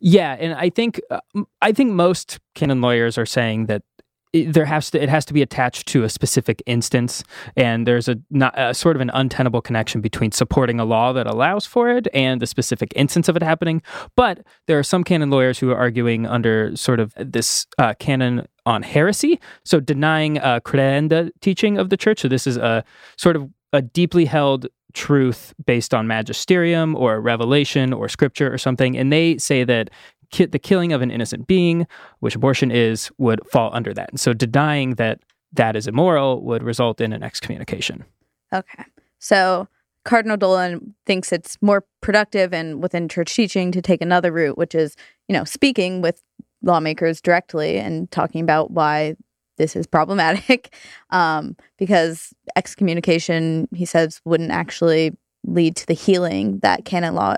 Yeah, 0.00 0.36
and 0.38 0.54
I 0.54 0.70
think 0.70 1.00
uh, 1.10 1.20
I 1.60 1.72
think 1.72 1.92
most 1.92 2.38
canon 2.54 2.80
lawyers 2.80 3.18
are 3.18 3.26
saying 3.26 3.66
that 3.66 3.82
it, 4.32 4.52
there 4.52 4.64
has 4.64 4.90
to 4.90 5.02
it 5.02 5.08
has 5.08 5.24
to 5.26 5.32
be 5.32 5.42
attached 5.42 5.88
to 5.88 6.04
a 6.04 6.08
specific 6.08 6.62
instance. 6.66 7.24
And 7.56 7.86
there's 7.86 8.08
a 8.08 8.16
not 8.30 8.54
a 8.56 8.74
sort 8.74 8.96
of 8.96 9.02
an 9.02 9.10
untenable 9.14 9.60
connection 9.60 10.00
between 10.00 10.32
supporting 10.32 10.78
a 10.80 10.84
law 10.84 11.12
that 11.12 11.26
allows 11.26 11.66
for 11.66 11.88
it 11.88 12.06
and 12.14 12.40
the 12.40 12.46
specific 12.46 12.92
instance 12.96 13.28
of 13.28 13.36
it 13.36 13.42
happening. 13.42 13.82
But 14.16 14.40
there 14.66 14.78
are 14.78 14.82
some 14.84 15.04
canon 15.04 15.30
lawyers 15.30 15.58
who 15.58 15.70
are 15.70 15.78
arguing 15.78 16.26
under 16.26 16.74
sort 16.76 17.00
of 17.00 17.12
this 17.16 17.66
uh, 17.78 17.94
canon 17.98 18.46
on 18.66 18.82
heresy. 18.82 19.40
So 19.64 19.80
denying 19.80 20.38
uh, 20.38 20.60
credenda 20.60 21.30
teaching 21.40 21.78
of 21.78 21.90
the 21.90 21.96
church. 21.96 22.20
So 22.20 22.28
this 22.28 22.46
is 22.46 22.56
a 22.56 22.84
sort 23.16 23.36
of 23.36 23.48
a 23.72 23.82
deeply 23.82 24.24
held 24.24 24.66
truth 24.92 25.54
based 25.64 25.94
on 25.94 26.06
magisterium 26.06 26.96
or 26.96 27.20
revelation 27.20 27.92
or 27.92 28.08
scripture 28.08 28.52
or 28.52 28.58
something. 28.58 28.96
And 28.96 29.12
they 29.12 29.38
say 29.38 29.64
that 29.64 29.90
ki- 30.30 30.46
the 30.46 30.58
killing 30.58 30.92
of 30.92 31.02
an 31.02 31.10
innocent 31.10 31.46
being, 31.46 31.86
which 32.20 32.34
abortion 32.34 32.70
is, 32.70 33.10
would 33.18 33.40
fall 33.50 33.70
under 33.72 33.92
that. 33.94 34.10
And 34.10 34.20
so 34.20 34.32
denying 34.32 34.94
that 34.94 35.20
that 35.52 35.76
is 35.76 35.86
immoral 35.86 36.42
would 36.44 36.62
result 36.62 37.00
in 37.00 37.12
an 37.12 37.22
excommunication. 37.22 38.04
Okay. 38.52 38.84
So 39.18 39.68
Cardinal 40.04 40.36
Dolan 40.36 40.94
thinks 41.06 41.32
it's 41.32 41.58
more 41.60 41.84
productive 42.00 42.54
and 42.54 42.82
within 42.82 43.08
church 43.08 43.34
teaching 43.34 43.72
to 43.72 43.82
take 43.82 44.00
another 44.00 44.32
route, 44.32 44.56
which 44.56 44.74
is, 44.74 44.96
you 45.28 45.32
know, 45.34 45.44
speaking 45.44 46.00
with 46.00 46.22
lawmakers 46.62 47.20
directly 47.20 47.78
and 47.78 48.10
talking 48.10 48.42
about 48.42 48.70
why 48.70 49.16
this 49.56 49.76
is 49.76 49.86
problematic 49.86 50.74
um, 51.10 51.56
because 51.78 52.32
excommunication, 52.56 53.68
he 53.74 53.84
says, 53.84 54.20
wouldn't 54.24 54.50
actually 54.50 55.16
lead 55.44 55.76
to 55.76 55.86
the 55.86 55.94
healing 55.94 56.58
that 56.60 56.84
canon 56.84 57.14
law 57.14 57.34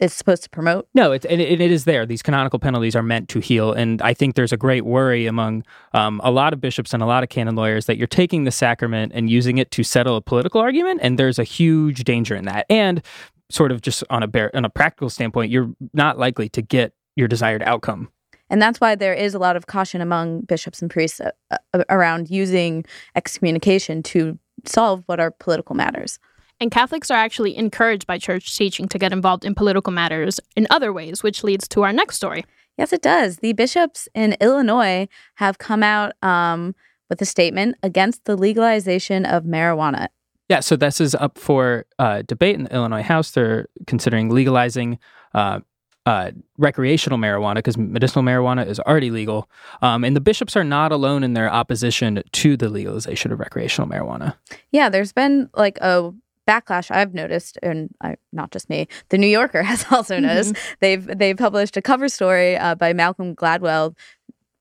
is 0.00 0.12
supposed 0.12 0.42
to 0.42 0.50
promote. 0.50 0.88
No, 0.94 1.12
it, 1.12 1.24
it, 1.24 1.40
it 1.40 1.60
is 1.60 1.84
there. 1.84 2.04
These 2.04 2.22
canonical 2.22 2.58
penalties 2.58 2.96
are 2.96 3.02
meant 3.02 3.28
to 3.30 3.40
heal. 3.40 3.72
And 3.72 4.02
I 4.02 4.12
think 4.12 4.34
there's 4.34 4.52
a 4.52 4.56
great 4.56 4.84
worry 4.84 5.26
among 5.26 5.64
um, 5.92 6.20
a 6.24 6.30
lot 6.30 6.52
of 6.52 6.60
bishops 6.60 6.92
and 6.92 7.02
a 7.02 7.06
lot 7.06 7.22
of 7.22 7.28
canon 7.28 7.54
lawyers 7.54 7.86
that 7.86 7.96
you're 7.96 8.06
taking 8.06 8.44
the 8.44 8.50
sacrament 8.50 9.12
and 9.14 9.30
using 9.30 9.58
it 9.58 9.70
to 9.72 9.84
settle 9.84 10.16
a 10.16 10.20
political 10.20 10.60
argument. 10.60 11.00
And 11.02 11.18
there's 11.18 11.38
a 11.38 11.44
huge 11.44 12.04
danger 12.04 12.34
in 12.34 12.44
that. 12.46 12.66
And 12.68 13.02
sort 13.50 13.70
of 13.70 13.82
just 13.82 14.02
on 14.10 14.22
a, 14.22 14.26
bare, 14.26 14.54
on 14.54 14.64
a 14.64 14.70
practical 14.70 15.10
standpoint, 15.10 15.52
you're 15.52 15.70
not 15.92 16.18
likely 16.18 16.48
to 16.50 16.62
get 16.62 16.92
your 17.14 17.28
desired 17.28 17.62
outcome. 17.62 18.08
And 18.50 18.60
that's 18.60 18.80
why 18.80 18.94
there 18.94 19.14
is 19.14 19.34
a 19.34 19.38
lot 19.38 19.56
of 19.56 19.66
caution 19.66 20.00
among 20.00 20.42
bishops 20.42 20.82
and 20.82 20.90
priests 20.90 21.20
uh, 21.20 21.30
uh, 21.72 21.84
around 21.88 22.30
using 22.30 22.84
excommunication 23.14 24.02
to 24.04 24.38
solve 24.66 25.02
what 25.06 25.20
are 25.20 25.30
political 25.30 25.74
matters. 25.74 26.18
And 26.60 26.70
Catholics 26.70 27.10
are 27.10 27.18
actually 27.18 27.56
encouraged 27.56 28.06
by 28.06 28.18
church 28.18 28.56
teaching 28.56 28.88
to 28.88 28.98
get 28.98 29.12
involved 29.12 29.44
in 29.44 29.54
political 29.54 29.92
matters 29.92 30.40
in 30.56 30.66
other 30.70 30.92
ways, 30.92 31.22
which 31.22 31.44
leads 31.44 31.66
to 31.68 31.82
our 31.82 31.92
next 31.92 32.16
story. 32.16 32.44
Yes, 32.78 32.92
it 32.92 33.02
does. 33.02 33.38
The 33.38 33.52
bishops 33.52 34.08
in 34.14 34.36
Illinois 34.40 35.08
have 35.36 35.58
come 35.58 35.82
out 35.82 36.12
um, 36.22 36.74
with 37.08 37.20
a 37.22 37.24
statement 37.24 37.76
against 37.82 38.24
the 38.24 38.36
legalization 38.36 39.24
of 39.24 39.44
marijuana. 39.44 40.08
Yeah, 40.48 40.60
so 40.60 40.76
this 40.76 41.00
is 41.00 41.14
up 41.14 41.38
for 41.38 41.86
uh, 41.98 42.22
debate 42.22 42.56
in 42.56 42.64
the 42.64 42.74
Illinois 42.74 43.02
House. 43.02 43.30
They're 43.30 43.66
considering 43.86 44.28
legalizing 44.28 44.98
uh, 45.32 45.60
uh, 46.06 46.32
recreational 46.58 47.18
marijuana 47.18 47.56
because 47.56 47.78
medicinal 47.78 48.22
marijuana 48.22 48.66
is 48.66 48.78
already 48.80 49.10
legal. 49.10 49.48
Um, 49.80 50.04
and 50.04 50.14
the 50.14 50.20
bishops 50.20 50.54
are 50.56 50.64
not 50.64 50.92
alone 50.92 51.24
in 51.24 51.32
their 51.32 51.50
opposition 51.50 52.22
to 52.32 52.56
the 52.56 52.68
legalization 52.68 53.32
of 53.32 53.38
recreational 53.38 53.88
marijuana. 53.88 54.34
Yeah, 54.70 54.90
there's 54.90 55.12
been 55.12 55.48
like 55.54 55.78
a 55.80 56.12
backlash 56.46 56.90
I've 56.90 57.14
noticed, 57.14 57.58
and 57.62 57.90
I, 58.00 58.16
not 58.32 58.50
just 58.50 58.68
me. 58.68 58.88
The 59.08 59.18
New 59.18 59.26
Yorker 59.26 59.62
has 59.72 59.84
also 59.90 60.18
noticed. 60.18 60.56
They've 60.80 61.06
they've 61.06 61.36
published 61.36 61.76
a 61.76 61.82
cover 61.82 62.08
story 62.08 62.56
uh, 62.56 62.74
by 62.74 62.92
Malcolm 62.92 63.34
Gladwell 63.34 63.94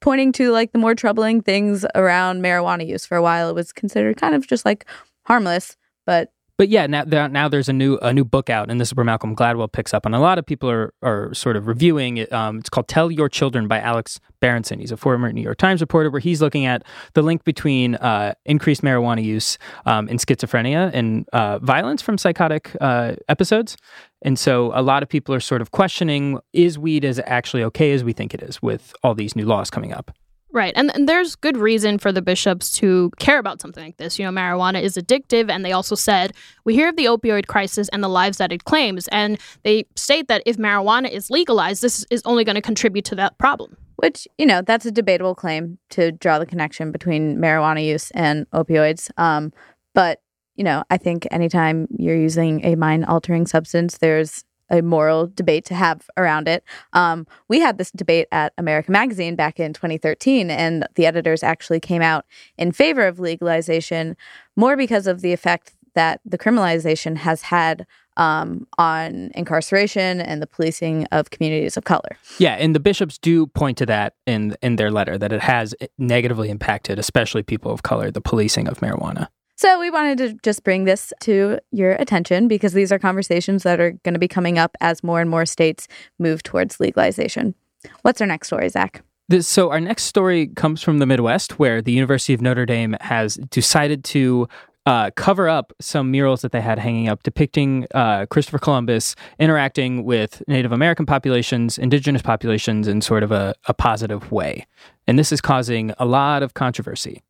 pointing 0.01 0.33
to 0.33 0.51
like 0.51 0.73
the 0.73 0.77
more 0.77 0.93
troubling 0.93 1.41
things 1.41 1.85
around 1.95 2.41
marijuana 2.43 2.85
use. 2.85 3.05
For 3.05 3.15
a 3.15 3.21
while, 3.21 3.49
it 3.49 3.55
was 3.55 3.71
considered 3.71 4.17
kind 4.17 4.35
of 4.35 4.45
just 4.45 4.65
like 4.65 4.85
harmless, 5.25 5.77
but 6.05 6.31
but 6.57 6.69
yeah, 6.69 6.85
now 6.85 7.03
now 7.03 7.49
there's 7.49 7.67
a 7.67 7.73
new 7.73 7.97
a 7.97 8.13
new 8.13 8.23
book 8.23 8.49
out, 8.49 8.69
and 8.69 8.79
this 8.79 8.89
is 8.89 8.95
where 8.95 9.03
Malcolm 9.03 9.35
Gladwell 9.35 9.71
picks 9.71 9.93
up, 9.93 10.05
and 10.05 10.13
a 10.13 10.19
lot 10.19 10.37
of 10.37 10.45
people 10.45 10.69
are 10.69 10.93
are 11.01 11.33
sort 11.33 11.55
of 11.55 11.67
reviewing 11.67 12.17
it. 12.17 12.31
Um, 12.31 12.59
it's 12.59 12.69
called 12.69 12.87
"Tell 12.87 13.09
Your 13.09 13.27
Children" 13.27 13.67
by 13.67 13.79
Alex 13.79 14.19
Berenson. 14.39 14.79
He's 14.79 14.91
a 14.91 14.97
former 14.97 15.31
New 15.33 15.41
York 15.41 15.57
Times 15.57 15.81
reporter, 15.81 16.11
where 16.11 16.19
he's 16.19 16.41
looking 16.41 16.65
at 16.65 16.83
the 17.13 17.23
link 17.23 17.43
between 17.43 17.95
uh, 17.95 18.35
increased 18.45 18.83
marijuana 18.83 19.23
use 19.23 19.57
um, 19.87 20.07
and 20.09 20.19
schizophrenia 20.19 20.91
and 20.93 21.27
uh, 21.33 21.57
violence 21.59 22.03
from 22.03 22.19
psychotic 22.19 22.75
uh, 22.79 23.15
episodes. 23.27 23.75
And 24.21 24.37
so, 24.37 24.71
a 24.75 24.81
lot 24.83 25.01
of 25.01 25.09
people 25.09 25.33
are 25.33 25.39
sort 25.39 25.61
of 25.61 25.71
questioning: 25.71 26.39
Is 26.53 26.77
weed 26.77 27.03
as 27.03 27.19
actually 27.25 27.63
okay 27.63 27.93
as 27.93 28.03
we 28.03 28.13
think 28.13 28.35
it 28.35 28.43
is 28.43 28.61
with 28.61 28.93
all 29.01 29.15
these 29.15 29.35
new 29.35 29.45
laws 29.45 29.71
coming 29.71 29.91
up? 29.91 30.11
Right. 30.53 30.71
And, 30.75 30.95
and 30.95 31.09
there's 31.09 31.35
good 31.35 31.57
reason 31.57 31.97
for 31.97 32.11
the 32.11 32.21
bishops 32.21 32.71
to 32.73 33.09
care 33.17 33.39
about 33.39 33.59
something 33.59 33.83
like 33.83 33.97
this. 33.97 34.19
You 34.19 34.25
know, 34.25 34.31
marijuana 34.31 34.83
is 34.83 34.97
addictive. 34.97 35.49
And 35.49 35.65
they 35.65 35.71
also 35.71 35.95
said, 35.95 36.33
we 36.63 36.75
hear 36.75 36.89
of 36.89 36.95
the 36.95 37.05
opioid 37.05 37.47
crisis 37.47 37.89
and 37.89 38.03
the 38.03 38.07
lives 38.07 38.37
that 38.37 38.51
it 38.51 38.63
claims. 38.63 39.07
And 39.07 39.39
they 39.63 39.87
state 39.95 40.27
that 40.27 40.43
if 40.45 40.57
marijuana 40.57 41.09
is 41.09 41.31
legalized, 41.31 41.81
this 41.81 42.05
is 42.11 42.21
only 42.25 42.43
going 42.43 42.55
to 42.55 42.61
contribute 42.61 43.03
to 43.05 43.15
that 43.15 43.35
problem. 43.39 43.75
Which, 43.95 44.27
you 44.37 44.45
know, 44.45 44.61
that's 44.61 44.85
a 44.85 44.91
debatable 44.91 45.33
claim 45.33 45.79
to 45.89 46.11
draw 46.11 46.37
the 46.37 46.45
connection 46.45 46.91
between 46.91 47.37
marijuana 47.37 47.83
use 47.83 48.11
and 48.11 48.47
opioids. 48.51 49.09
Um, 49.17 49.51
but, 49.95 50.21
you 50.55 50.63
know, 50.63 50.83
I 50.91 50.97
think 50.97 51.27
anytime 51.31 51.87
you're 51.97 52.15
using 52.15 52.63
a 52.63 52.75
mind 52.75 53.05
altering 53.05 53.47
substance, 53.47 53.97
there's 53.97 54.43
a 54.69 54.81
moral 54.81 55.27
debate 55.27 55.65
to 55.65 55.75
have 55.75 56.09
around 56.17 56.47
it. 56.47 56.63
Um, 56.93 57.27
we 57.47 57.59
had 57.59 57.77
this 57.77 57.91
debate 57.91 58.27
at 58.31 58.53
America 58.57 58.91
Magazine 58.91 59.35
back 59.35 59.59
in 59.59 59.73
2013, 59.73 60.49
and 60.49 60.87
the 60.95 61.05
editors 61.05 61.43
actually 61.43 61.79
came 61.79 62.01
out 62.01 62.25
in 62.57 62.71
favor 62.71 63.05
of 63.05 63.19
legalization 63.19 64.15
more 64.55 64.77
because 64.77 65.07
of 65.07 65.21
the 65.21 65.33
effect 65.33 65.75
that 65.95 66.21
the 66.25 66.37
criminalization 66.37 67.17
has 67.17 67.43
had 67.43 67.85
um, 68.17 68.67
on 68.77 69.31
incarceration 69.35 70.21
and 70.21 70.41
the 70.41 70.47
policing 70.47 71.05
of 71.11 71.29
communities 71.29 71.77
of 71.77 71.83
color. 71.83 72.17
Yeah, 72.37 72.53
and 72.53 72.75
the 72.75 72.79
bishops 72.79 73.17
do 73.17 73.47
point 73.47 73.77
to 73.79 73.85
that 73.87 74.15
in 74.27 74.55
in 74.61 74.75
their 74.75 74.91
letter 74.91 75.17
that 75.17 75.31
it 75.31 75.41
has 75.41 75.73
negatively 75.97 76.49
impacted, 76.49 76.99
especially 76.99 77.43
people 77.43 77.71
of 77.71 77.83
color, 77.83 78.11
the 78.11 78.21
policing 78.21 78.67
of 78.67 78.79
marijuana. 78.79 79.27
So 79.55 79.79
we 79.79 79.91
wanted 79.91 80.17
to 80.17 80.33
just 80.43 80.63
bring 80.63 80.85
this 80.85 81.13
to 81.21 81.59
your 81.71 81.91
attention 81.93 82.47
because 82.47 82.73
these 82.73 82.91
are 82.91 82.99
conversations 82.99 83.63
that 83.63 83.79
are 83.79 83.91
going 84.03 84.13
to 84.13 84.19
be 84.19 84.27
coming 84.27 84.57
up 84.57 84.75
as 84.81 85.03
more 85.03 85.21
and 85.21 85.29
more 85.29 85.45
states 85.45 85.87
move 86.19 86.43
towards 86.43 86.79
legalization. 86.79 87.53
What's 88.01 88.19
our 88.21 88.27
next 88.27 88.47
story, 88.47 88.69
Zach? 88.69 89.03
This, 89.29 89.47
so 89.47 89.71
our 89.71 89.79
next 89.79 90.03
story 90.03 90.47
comes 90.47 90.81
from 90.81 90.99
the 90.99 91.05
Midwest, 91.05 91.59
where 91.59 91.81
the 91.81 91.91
University 91.91 92.33
of 92.33 92.41
Notre 92.41 92.65
Dame 92.65 92.95
has 93.01 93.35
decided 93.35 94.03
to 94.05 94.47
uh, 94.85 95.11
cover 95.15 95.47
up 95.47 95.71
some 95.79 96.11
murals 96.11 96.41
that 96.41 96.51
they 96.51 96.59
had 96.59 96.77
hanging 96.77 97.07
up 97.07 97.23
depicting 97.23 97.87
uh, 97.93 98.25
Christopher 98.25 98.59
Columbus 98.59 99.15
interacting 99.39 100.03
with 100.03 100.43
Native 100.47 100.73
American 100.73 101.05
populations, 101.05 101.77
indigenous 101.77 102.21
populations 102.21 102.87
in 102.87 102.99
sort 102.99 103.23
of 103.23 103.31
a, 103.31 103.55
a 103.67 103.73
positive 103.73 104.31
way. 104.31 104.67
And 105.07 105.17
this 105.17 105.31
is 105.31 105.39
causing 105.39 105.93
a 105.99 106.05
lot 106.05 106.43
of 106.43 106.53
controversy 106.53 107.23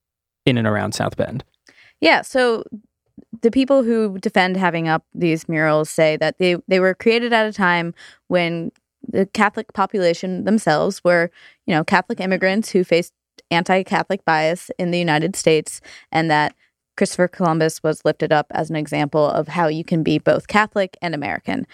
in 0.46 0.58
and 0.58 0.68
around 0.68 0.94
South 0.94 1.15
Bend. 1.15 1.44
Yeah. 2.03 2.22
So 2.22 2.65
the 3.41 3.50
people 3.50 3.81
who 3.81 4.19
defend 4.19 4.57
having 4.57 4.89
up 4.89 5.05
these 5.13 5.48
murals 5.48 5.89
say 5.89 6.17
that 6.17 6.38
they, 6.38 6.57
they 6.67 6.81
were 6.81 6.93
created 6.93 7.31
at 7.31 7.48
a 7.48 7.53
time 7.53 7.93
when 8.27 8.74
the 9.07 9.25
Catholic 9.27 9.72
population 9.72 10.43
themselves 10.43 11.01
were, 11.05 11.31
you 11.65 11.74
know, 11.74 11.81
Catholic 11.86 12.19
immigrants 12.19 12.72
who 12.72 12.83
faced 12.83 13.13
anti 13.51 13.83
Catholic 13.83 14.25
bias 14.25 14.69
in 14.77 14.91
the 14.91 15.00
United 15.00 15.38
States, 15.38 15.79
and 16.12 16.29
that 16.29 16.55
Christopher 16.98 17.29
Columbus 17.29 17.81
was 17.81 18.03
lifted 18.03 18.33
up 18.33 18.48
as 18.51 18.69
an 18.69 18.75
example 18.75 19.25
of 19.25 19.48
how 19.48 19.67
you 19.67 19.86
can 19.86 20.03
be 20.03 20.19
both 20.19 20.48
Catholic 20.48 20.98
and 21.01 21.15
American. 21.15 21.65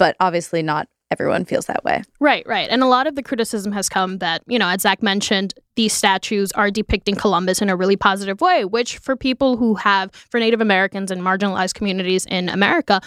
But 0.00 0.16
obviously, 0.18 0.62
not 0.62 0.88
everyone 1.10 1.44
feels 1.44 1.66
that 1.66 1.84
way. 1.84 2.02
Right, 2.20 2.46
right. 2.46 2.68
And 2.70 2.82
a 2.82 2.86
lot 2.86 3.06
of 3.06 3.14
the 3.14 3.22
criticism 3.22 3.72
has 3.72 3.88
come 3.88 4.18
that, 4.18 4.42
you 4.46 4.58
know, 4.58 4.68
as 4.68 4.82
Zach 4.82 5.02
mentioned, 5.02 5.54
these 5.76 5.92
statues 5.92 6.52
are 6.52 6.70
depicting 6.70 7.14
Columbus 7.14 7.62
in 7.62 7.70
a 7.70 7.76
really 7.76 7.96
positive 7.96 8.40
way, 8.40 8.64
which 8.64 8.98
for 8.98 9.16
people 9.16 9.56
who 9.56 9.74
have, 9.76 10.10
for 10.12 10.38
Native 10.38 10.60
Americans 10.60 11.10
and 11.10 11.22
marginalized 11.22 11.74
communities 11.74 12.26
in 12.26 12.48
America, 12.48 13.00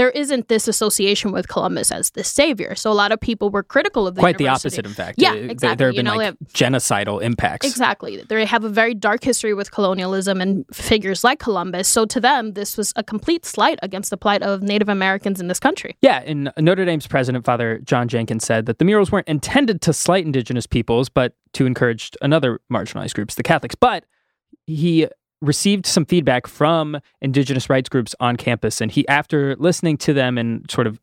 there 0.00 0.08
isn't 0.12 0.48
this 0.48 0.66
association 0.66 1.30
with 1.30 1.46
Columbus 1.48 1.92
as 1.92 2.12
the 2.12 2.24
savior. 2.24 2.74
So 2.74 2.90
a 2.90 2.94
lot 2.94 3.12
of 3.12 3.20
people 3.20 3.50
were 3.50 3.62
critical 3.62 4.06
of 4.06 4.14
the 4.14 4.20
quite 4.20 4.40
university. 4.40 4.80
the 4.80 4.80
opposite. 4.80 4.86
In 4.86 4.94
fact, 4.94 5.20
yeah, 5.20 5.34
exactly. 5.34 5.76
There 5.76 5.88
have 5.88 5.94
been 5.94 6.06
you 6.06 6.10
know, 6.10 6.16
like 6.16 6.38
genocidal 6.54 7.22
impacts. 7.22 7.66
Exactly, 7.66 8.16
they 8.16 8.46
have 8.46 8.64
a 8.64 8.70
very 8.70 8.94
dark 8.94 9.22
history 9.22 9.52
with 9.52 9.70
colonialism 9.70 10.40
and 10.40 10.64
figures 10.72 11.22
like 11.22 11.38
Columbus. 11.38 11.86
So 11.86 12.06
to 12.06 12.18
them, 12.18 12.54
this 12.54 12.78
was 12.78 12.94
a 12.96 13.04
complete 13.04 13.44
slight 13.44 13.78
against 13.82 14.08
the 14.08 14.16
plight 14.16 14.42
of 14.42 14.62
Native 14.62 14.88
Americans 14.88 15.38
in 15.38 15.48
this 15.48 15.60
country. 15.60 15.98
Yeah, 16.00 16.22
and 16.24 16.50
Notre 16.56 16.86
Dame's 16.86 17.06
president, 17.06 17.44
Father 17.44 17.78
John 17.84 18.08
Jenkins, 18.08 18.42
said 18.42 18.64
that 18.64 18.78
the 18.78 18.86
murals 18.86 19.12
weren't 19.12 19.28
intended 19.28 19.82
to 19.82 19.92
slight 19.92 20.24
Indigenous 20.24 20.66
peoples, 20.66 21.10
but 21.10 21.34
to 21.52 21.66
encourage 21.66 22.12
another 22.22 22.58
marginalized 22.72 23.12
groups, 23.12 23.34
the 23.34 23.42
Catholics. 23.42 23.74
But 23.74 24.06
he 24.66 25.08
received 25.40 25.86
some 25.86 26.04
feedback 26.04 26.46
from 26.46 27.00
indigenous 27.20 27.70
rights 27.70 27.88
groups 27.88 28.14
on 28.20 28.36
campus 28.36 28.80
and 28.80 28.90
he 28.90 29.08
after 29.08 29.56
listening 29.56 29.96
to 29.96 30.12
them 30.12 30.36
and 30.36 30.70
sort 30.70 30.86
of 30.86 31.00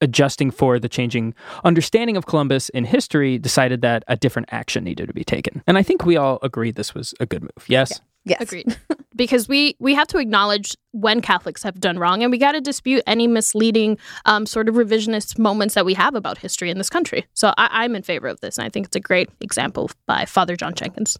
adjusting 0.00 0.50
for 0.50 0.78
the 0.78 0.88
changing 0.88 1.34
understanding 1.64 2.16
of 2.16 2.26
Columbus 2.26 2.68
in 2.70 2.84
history 2.84 3.38
decided 3.38 3.80
that 3.82 4.04
a 4.08 4.16
different 4.16 4.48
action 4.52 4.84
needed 4.84 5.06
to 5.06 5.14
be 5.14 5.24
taken. 5.24 5.62
And 5.66 5.78
I 5.78 5.82
think 5.82 6.04
we 6.04 6.16
all 6.16 6.38
agree 6.42 6.70
this 6.70 6.94
was 6.94 7.14
a 7.18 7.26
good 7.26 7.42
move. 7.42 7.50
Yes. 7.66 7.92
Yeah. 7.92 7.98
Yes. 8.26 8.42
Agreed. 8.42 8.76
because 9.14 9.48
we 9.48 9.76
we 9.78 9.94
have 9.94 10.08
to 10.08 10.18
acknowledge 10.18 10.76
when 10.92 11.20
Catholics 11.20 11.62
have 11.62 11.78
done 11.80 11.98
wrong, 11.98 12.22
and 12.22 12.30
we 12.32 12.38
got 12.38 12.52
to 12.52 12.60
dispute 12.60 13.02
any 13.06 13.28
misleading 13.28 13.98
um, 14.24 14.46
sort 14.46 14.68
of 14.68 14.74
revisionist 14.74 15.38
moments 15.38 15.74
that 15.74 15.84
we 15.84 15.94
have 15.94 16.16
about 16.16 16.38
history 16.38 16.70
in 16.70 16.76
this 16.76 16.90
country. 16.90 17.24
So 17.34 17.54
I, 17.56 17.68
I'm 17.70 17.94
in 17.94 18.02
favor 18.02 18.26
of 18.26 18.40
this, 18.40 18.58
and 18.58 18.66
I 18.66 18.68
think 18.68 18.86
it's 18.86 18.96
a 18.96 19.00
great 19.00 19.30
example 19.40 19.90
by 20.06 20.24
Father 20.24 20.56
John 20.56 20.74
Jenkins. 20.74 21.16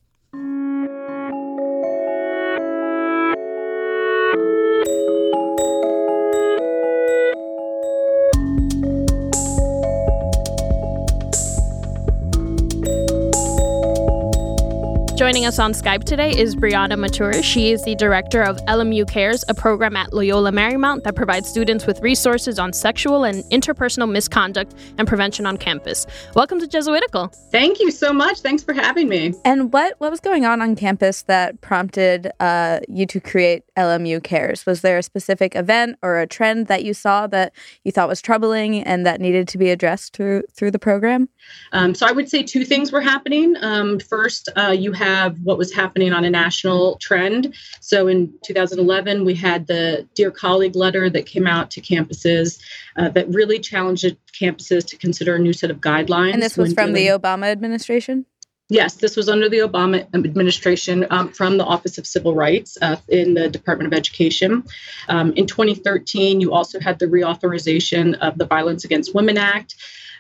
Joining 15.37 15.49
us 15.49 15.59
on 15.59 15.73
Skype 15.73 16.05
today 16.05 16.31
is 16.31 16.57
Brianna 16.57 16.95
Matura. 16.95 17.45
She 17.45 17.71
is 17.71 17.85
the 17.85 17.95
director 17.95 18.41
of 18.41 18.57
LMU 18.65 19.07
Cares, 19.07 19.45
a 19.51 19.53
program 19.55 19.95
at 19.95 20.15
Loyola 20.15 20.51
Marymount 20.51 21.03
that 21.03 21.15
provides 21.15 21.47
students 21.47 21.87
with 21.87 22.01
resources 22.01 22.59
on 22.59 22.73
sexual 22.73 23.23
and 23.23 23.45
interpersonal 23.51 24.11
misconduct 24.11 24.75
and 24.97 25.07
prevention 25.07 25.45
on 25.45 25.59
campus. 25.59 26.07
Welcome 26.35 26.59
to 26.61 26.67
Jesuitical. 26.67 27.27
Thank 27.51 27.81
you 27.81 27.91
so 27.91 28.15
much. 28.15 28.41
Thanks 28.41 28.65
for 28.65 28.73
having 28.73 29.11
me. 29.11 29.35
And 29.45 29.75
what 29.75 29.97
what 29.99 30.11
was 30.11 30.21
going 30.21 30.47
on 30.47 30.63
on 30.63 30.75
campus 30.75 31.25
that 31.25 31.61
prompted 31.61 32.33
uh, 32.41 32.81
you 32.89 33.05
to 33.05 33.21
create 33.21 33.63
LMU 33.77 34.25
Cares? 34.25 34.65
Was 34.65 34.81
there 34.81 34.97
a 34.97 35.03
specific 35.03 35.55
event 35.55 35.99
or 36.01 36.19
a 36.19 36.27
trend 36.27 36.69
that 36.69 36.83
you 36.83 36.95
saw 36.95 37.27
that 37.27 37.53
you 37.85 37.93
thought 37.93 38.09
was 38.09 38.23
troubling 38.23 38.83
and 38.85 39.05
that 39.05 39.21
needed 39.21 39.49
to 39.49 39.59
be 39.59 39.69
addressed 39.69 40.15
through 40.15 40.45
through 40.55 40.71
the 40.71 40.79
program? 40.79 41.29
Um, 41.73 41.95
so 41.95 42.07
I 42.07 42.13
would 42.13 42.31
say 42.31 42.43
two 42.43 42.65
things 42.65 42.91
were 42.91 43.03
happening. 43.03 43.55
Um, 43.61 44.01
first, 44.01 44.49
uh, 44.57 44.75
you 44.77 44.93
had 44.93 45.26
have 45.27 45.39
what 45.43 45.59
was 45.59 45.73
happening 45.73 46.13
on 46.13 46.25
a 46.25 46.31
national 46.31 46.97
trend. 46.97 47.55
So 47.81 48.07
in 48.07 48.33
2011, 48.45 49.25
we 49.25 49.35
had 49.35 49.67
the 49.67 50.09
Dear 50.15 50.31
Colleague 50.31 50.77
letter 50.77 51.11
that 51.11 51.27
came 51.27 51.47
out 51.47 51.71
to 51.73 51.81
campuses 51.81 52.59
uh, 52.97 53.09
that 53.11 53.29
really 53.29 53.59
challenged 53.59 54.17
campuses 54.33 54.87
to 54.87 54.97
consider 54.97 55.37
a 55.37 55.39
new 55.39 55.53
set 55.53 55.71
of 55.71 55.79
guidelines. 55.79 56.35
And 56.35 56.43
this 56.43 56.57
was 56.57 56.73
from 56.73 56.95
dealing- 56.95 57.07
the 57.07 57.19
Obama 57.19 57.47
administration? 57.47 58.27
Yes, 58.69 58.95
this 58.95 59.17
was 59.17 59.29
under 59.29 59.49
the 59.49 59.59
Obama 59.59 60.13
administration 60.13 61.07
um, 61.11 61.33
from 61.33 61.57
the 61.57 61.65
Office 61.65 61.99
of 61.99 62.07
Civil 62.07 62.35
Rights 62.35 62.77
uh, 62.83 62.97
in 63.07 63.35
the 63.35 63.49
Department 63.49 63.93
of 63.93 63.97
Education. 63.97 64.65
Um, 65.09 65.33
in 65.35 65.47
2013, 65.47 66.41
you 66.41 66.53
also 66.53 66.81
had 66.81 66.99
the 66.99 67.07
reauthorization 67.07 68.19
of 68.19 68.39
the 68.39 68.45
Violence 68.45 68.85
Against 68.85 69.15
Women 69.15 69.39
Act. 69.39 69.77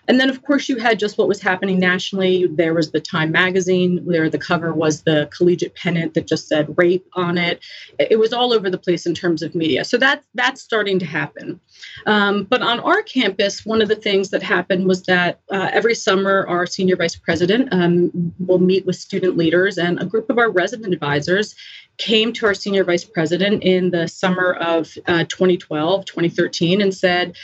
And 0.09 0.21
then, 0.21 0.31
of 0.31 0.43
course, 0.43 0.69
you 0.69 0.77
had 0.77 0.99
just 0.99 1.19
what 1.19 1.29
was 1.29 1.41
happening 1.41 1.79
nationally. 1.79 2.47
There 2.47 2.75
was 2.75 2.93
the 2.93 3.01
Time 3.01 3.33
magazine, 3.33 3.99
where 4.05 4.31
the 4.31 4.39
cover 4.39 4.73
was 4.73 5.03
the 5.03 5.29
collegiate 5.37 5.75
pennant 5.75 6.15
that 6.15 6.27
just 6.27 6.49
said 6.49 6.75
rape 6.77 7.07
on 7.15 7.39
it. 7.39 7.65
It 7.99 8.19
was 8.19 8.33
all 8.33 8.53
over 8.53 8.71
the 8.71 8.79
place 8.79 9.07
in 9.07 9.15
terms 9.15 9.43
of 9.43 9.55
media. 9.55 9.85
So 9.85 9.97
that's 9.97 10.27
that's 10.35 10.63
starting 10.63 10.99
to 11.01 11.07
happen. 11.07 11.61
Um, 12.07 12.45
but 12.45 12.63
on 12.63 12.81
our 12.81 13.03
campus, 13.03 13.67
one 13.67 13.83
of 13.83 13.89
the 13.89 13.97
things 13.97 14.31
that 14.31 14.43
happened 14.43 14.87
was 14.87 15.03
that 15.05 15.41
uh, 15.51 15.71
every 15.73 15.95
summer, 15.95 16.47
our 16.47 16.67
senior 16.67 16.97
vice 16.97 17.17
president 17.17 17.69
um, 17.73 18.33
will 18.39 18.59
meet 18.59 18.87
with 18.87 18.97
student 18.97 19.37
leaders, 19.37 19.79
and 19.79 20.01
a 20.01 20.07
group 20.07 20.31
of 20.31 20.39
our 20.39 20.51
resident 20.51 20.93
advisors 20.93 21.55
came 21.99 22.33
to 22.35 22.47
our 22.47 22.55
senior 22.55 22.85
vice 22.85 23.05
president 23.05 23.63
in 23.63 23.91
the 23.91 24.07
summer 24.07 24.53
of 24.55 24.93
uh, 25.07 25.25
2012, 25.25 26.05
2013, 26.05 26.81
and 26.81 26.95
said, 26.95 27.37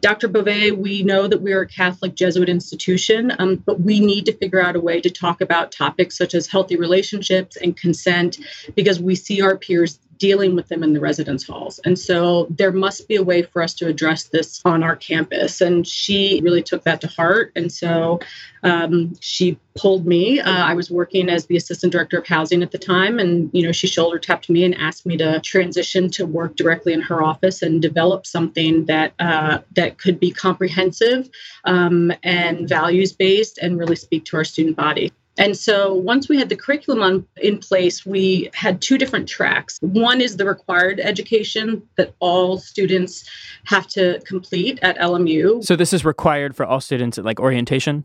Dr. 0.00 0.28
Beauvais, 0.28 0.70
we 0.70 1.02
know 1.02 1.28
that 1.28 1.42
we're 1.42 1.62
a 1.62 1.66
Catholic 1.66 2.14
Jesuit 2.14 2.48
institution, 2.48 3.32
um, 3.38 3.56
but 3.56 3.80
we 3.80 4.00
need 4.00 4.24
to 4.26 4.32
figure 4.32 4.60
out 4.60 4.74
a 4.74 4.80
way 4.80 5.00
to 5.02 5.10
talk 5.10 5.42
about 5.42 5.70
topics 5.70 6.16
such 6.16 6.34
as 6.34 6.46
healthy 6.46 6.76
relationships 6.76 7.56
and 7.56 7.76
consent 7.76 8.38
because 8.74 9.00
we 9.00 9.14
see 9.14 9.42
our 9.42 9.56
peers 9.56 9.98
dealing 10.22 10.54
with 10.54 10.68
them 10.68 10.84
in 10.84 10.92
the 10.92 11.00
residence 11.00 11.44
halls. 11.44 11.80
And 11.84 11.98
so 11.98 12.46
there 12.48 12.70
must 12.70 13.08
be 13.08 13.16
a 13.16 13.24
way 13.24 13.42
for 13.42 13.60
us 13.60 13.74
to 13.74 13.88
address 13.88 14.22
this 14.28 14.62
on 14.64 14.84
our 14.84 14.94
campus. 14.94 15.60
And 15.60 15.84
she 15.84 16.40
really 16.44 16.62
took 16.62 16.84
that 16.84 17.00
to 17.00 17.08
heart. 17.08 17.50
And 17.56 17.72
so 17.72 18.20
um, 18.62 19.14
she 19.18 19.58
pulled 19.74 20.06
me. 20.06 20.38
Uh, 20.38 20.64
I 20.64 20.74
was 20.74 20.92
working 20.92 21.28
as 21.28 21.46
the 21.46 21.56
assistant 21.56 21.90
director 21.90 22.18
of 22.18 22.26
housing 22.28 22.62
at 22.62 22.70
the 22.70 22.78
time. 22.78 23.18
And, 23.18 23.50
you 23.52 23.66
know, 23.66 23.72
she 23.72 23.88
shoulder 23.88 24.20
tapped 24.20 24.48
me 24.48 24.62
and 24.62 24.76
asked 24.76 25.06
me 25.06 25.16
to 25.16 25.40
transition 25.40 26.08
to 26.10 26.24
work 26.24 26.54
directly 26.54 26.92
in 26.92 27.00
her 27.00 27.20
office 27.20 27.60
and 27.60 27.82
develop 27.82 28.24
something 28.24 28.84
that, 28.86 29.14
uh, 29.18 29.58
that 29.74 29.98
could 29.98 30.20
be 30.20 30.30
comprehensive 30.30 31.28
um, 31.64 32.12
and 32.22 32.68
values 32.68 33.12
based 33.12 33.58
and 33.58 33.76
really 33.76 33.96
speak 33.96 34.24
to 34.26 34.36
our 34.36 34.44
student 34.44 34.76
body. 34.76 35.10
And 35.38 35.56
so 35.56 35.94
once 35.94 36.28
we 36.28 36.38
had 36.38 36.48
the 36.48 36.56
curriculum 36.56 37.02
on, 37.02 37.26
in 37.36 37.58
place, 37.58 38.04
we 38.04 38.50
had 38.52 38.82
two 38.82 38.98
different 38.98 39.28
tracks. 39.28 39.78
One 39.80 40.20
is 40.20 40.36
the 40.36 40.44
required 40.44 41.00
education 41.00 41.82
that 41.96 42.14
all 42.20 42.58
students 42.58 43.28
have 43.64 43.86
to 43.88 44.20
complete 44.26 44.78
at 44.82 44.98
LMU. 44.98 45.64
So 45.64 45.74
this 45.74 45.92
is 45.92 46.04
required 46.04 46.54
for 46.54 46.66
all 46.66 46.80
students 46.80 47.18
at 47.18 47.24
like 47.24 47.40
orientation? 47.40 48.04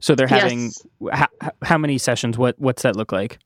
So 0.00 0.14
they're 0.14 0.26
having 0.26 0.64
Yes. 0.64 0.86
how, 1.12 1.28
how 1.62 1.78
many 1.78 1.96
sessions? 1.96 2.36
What 2.36 2.58
what's 2.58 2.82
that 2.82 2.96
look 2.96 3.12
like? 3.12 3.38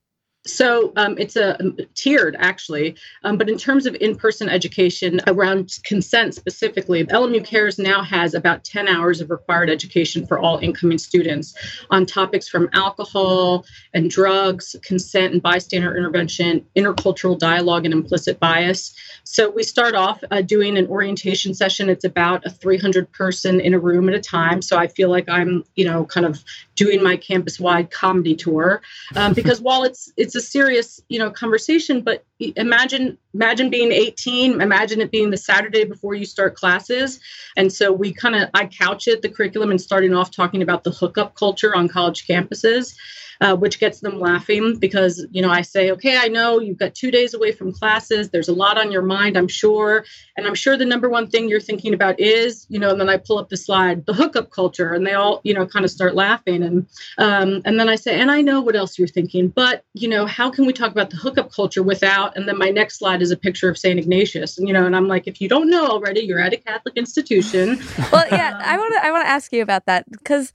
So 0.47 0.93
um, 0.97 1.19
it's 1.19 1.37
a 1.37 1.61
um, 1.61 1.77
tiered 1.95 2.35
actually, 2.39 2.97
um, 3.25 3.37
but 3.37 3.51
in 3.51 3.59
terms 3.59 3.85
of 3.85 3.95
in-person 3.97 4.49
education 4.49 5.21
around 5.27 5.79
consent 5.85 6.35
specifically, 6.35 7.05
LMU 7.05 7.45
Cares 7.45 7.79
now 7.79 8.03
has 8.03 8.33
about 8.33 8.65
10 8.65 8.89
hours 8.89 9.21
of 9.21 9.31
required 9.31 9.69
education 9.69 10.27
for 10.27 10.39
all 10.39 10.57
incoming 10.59 10.97
students 10.97 11.55
on 11.91 12.07
topics 12.07 12.49
from 12.49 12.71
alcohol 12.73 13.67
and 13.93 14.09
drugs, 14.09 14.75
consent 14.83 15.35
and 15.35 15.43
bystander 15.43 15.95
intervention, 15.95 16.65
intercultural 16.75 17.39
dialogue 17.39 17.85
and 17.85 17.93
implicit 17.93 18.41
bias. 18.41 18.95
So 19.25 19.51
we 19.51 19.63
start 19.63 19.95
off 19.95 20.25
uh, 20.31 20.41
doing 20.41 20.79
an 20.79 20.87
orientation 20.87 21.53
session. 21.53 21.91
It's 21.91 22.05
about 22.05 22.47
a 22.47 22.51
300 22.51 23.13
person 23.13 23.61
in 23.61 23.75
a 23.75 23.79
room 23.79 24.09
at 24.09 24.15
a 24.15 24.21
time. 24.21 24.63
So 24.63 24.79
I 24.79 24.87
feel 24.87 25.11
like 25.11 25.29
I'm, 25.29 25.65
you 25.77 25.85
know, 25.85 26.07
kind 26.07 26.25
of 26.25 26.43
doing 26.75 27.03
my 27.03 27.15
campus-wide 27.15 27.91
comedy 27.91 28.35
tour 28.35 28.81
um, 29.15 29.35
because 29.35 29.61
while 29.61 29.85
it's 29.85 30.11
it's 30.17 30.30
a 30.35 30.41
serious 30.41 31.01
you 31.09 31.19
know 31.19 31.31
conversation 31.31 32.03
but 32.03 32.25
imagine 32.57 33.19
imagine 33.35 33.71
being 33.71 33.93
18 33.93 34.61
imagine 34.61 35.01
it 35.01 35.11
being 35.11 35.31
the 35.31 35.37
saturday 35.37 35.85
before 35.85 36.15
you 36.15 36.25
start 36.25 36.55
classes. 36.55 37.21
And 37.57 37.73
so 37.73 37.93
we 37.93 38.13
kind 38.13 38.35
of 38.35 38.49
i 38.55 38.67
couch 38.67 39.09
it 39.09 39.23
the 39.23 39.29
curriculum 39.29 39.71
and 39.71 39.81
starting 39.81 40.15
off 40.15 40.31
talking 40.31 40.63
about 40.63 40.85
the 40.85 40.91
hookup 40.91 41.35
culture 41.35 41.75
on 41.75 41.89
college 41.89 42.27
campuses 42.27 42.95
uh, 43.41 43.57
which 43.57 43.81
gets 43.81 44.01
them 44.01 44.21
laughing 44.21 44.77
because 44.79 45.27
you 45.31 45.41
know 45.41 45.51
i 45.51 45.63
say 45.63 45.91
okay 45.91 46.19
i 46.19 46.29
know 46.29 46.61
you've 46.61 46.79
got 46.79 46.95
two 46.95 47.11
days 47.11 47.35
away 47.35 47.53
from 47.53 47.73
classes. 47.73 48.31
There's 48.31 48.49
a 48.49 48.55
lot 48.55 48.79
on 48.79 48.93
your 48.93 49.03
mind 49.03 49.37
i'm 49.37 49.49
sure. 49.49 50.05
And 50.37 50.47
i'm 50.47 50.55
sure 50.55 50.77
the 50.77 50.85
number 50.85 51.09
one 51.09 51.29
thing 51.29 51.49
you're 51.49 51.61
thinking 51.61 51.95
about 51.95 52.21
is 52.21 52.67
you 52.69 52.79
know 52.79 52.91
and 52.91 53.01
then 53.01 53.09
i 53.09 53.17
pull 53.17 53.39
up 53.39 53.49
the 53.49 53.57
slide 53.57 54.05
the 54.07 54.13
hookup 54.13 54.51
culture 54.51 54.93
and 54.93 55.07
they 55.07 55.15
all 55.15 55.41
you 55.45 55.55
know 55.55 55.67
kind 55.67 55.85
of 55.85 55.91
start 55.91 56.15
laughing. 56.15 56.63
And 56.63 56.87
um, 57.19 57.63
and 57.65 57.79
then 57.79 57.89
i 57.89 57.97
say 57.97 58.19
and 58.21 58.31
i 58.31 58.41
know 58.43 58.61
what 58.61 58.77
else 58.77 58.99
you're 58.99 59.09
thinking 59.09 59.49
but 59.49 59.85
you 59.95 60.09
know 60.09 60.27
how 60.27 60.51
can 60.51 60.67
we 60.67 60.73
talk 60.73 60.91
about 60.91 61.11
the 61.11 61.17
hookup 61.17 61.53
culture 61.53 61.83
without 61.83 62.30
and 62.37 62.49
then 62.49 62.59
my 62.59 62.71
next 62.71 62.99
slide 62.99 63.23
is 63.23 63.31
a 63.31 63.37
picture 63.37 63.69
of 63.69 63.79
saint 63.79 63.99
ignatius. 63.99 64.59
And 64.59 64.67
you 64.69 64.75
know 64.75 64.87
and 64.87 64.95
i'm 64.97 65.09
like 65.09 65.27
if 65.27 65.41
you 65.41 65.49
don't 65.49 65.69
know 65.69 65.87
already 65.87 66.21
you're 66.21 66.41
at 66.41 66.53
a 66.53 66.57
catholic 66.57 66.97
institution. 66.97 67.81
Well, 68.13 68.27
yeah, 68.31 68.61
I 68.65 68.77
want 68.77 68.95
to 68.95 69.05
I 69.05 69.13
want 69.13 69.25
to 69.25 69.29
ask 69.29 69.53
you 69.53 69.63
about 69.63 69.87
that 69.87 70.11
because 70.11 70.53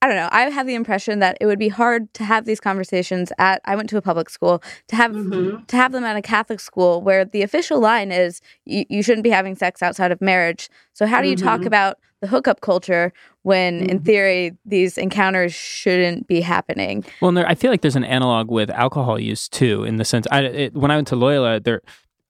I 0.00 0.06
don't 0.06 0.16
know. 0.16 0.28
I 0.30 0.42
have 0.42 0.66
the 0.66 0.76
impression 0.76 1.18
that 1.18 1.36
it 1.40 1.46
would 1.46 1.58
be 1.58 1.68
hard 1.68 2.12
to 2.14 2.24
have 2.24 2.44
these 2.44 2.60
conversations 2.60 3.32
at. 3.38 3.60
I 3.64 3.74
went 3.74 3.88
to 3.90 3.96
a 3.96 4.02
public 4.02 4.30
school 4.30 4.62
to 4.88 4.96
have 4.96 5.10
Mhm. 5.10 5.66
to 5.66 5.76
have 5.76 5.90
them 5.90 6.04
at 6.04 6.16
a 6.16 6.22
Catholic 6.22 6.60
school 6.60 7.02
where 7.02 7.24
the 7.24 7.42
official 7.42 7.80
line 7.80 8.12
is 8.12 8.40
you, 8.64 8.84
you 8.88 9.02
shouldn't 9.02 9.24
be 9.24 9.30
having 9.30 9.56
sex 9.56 9.82
outside 9.82 10.12
of 10.12 10.20
marriage. 10.20 10.68
So 10.92 11.04
how 11.06 11.20
do 11.20 11.28
you 11.28 11.34
talk 11.34 11.62
Mhm. 11.62 11.66
about 11.66 11.98
the 12.20 12.28
hookup 12.28 12.60
culture 12.60 13.12
when, 13.42 13.82
in 13.90 13.98
Mhm. 14.00 14.04
theory, 14.04 14.52
these 14.64 14.98
encounters 14.98 15.52
shouldn't 15.52 16.28
be 16.28 16.42
happening? 16.42 17.04
Well, 17.20 17.30
and 17.30 17.36
there, 17.36 17.48
I 17.48 17.54
feel 17.56 17.70
like 17.72 17.80
there's 17.80 17.96
an 17.96 18.04
analog 18.04 18.50
with 18.52 18.70
alcohol 18.70 19.18
use 19.18 19.48
too, 19.48 19.82
in 19.82 19.96
the 19.96 20.04
sense. 20.04 20.28
I 20.30 20.42
it, 20.42 20.74
when 20.74 20.92
I 20.92 20.96
went 20.96 21.08
to 21.08 21.16
Loyola, 21.16 21.58
there 21.58 21.80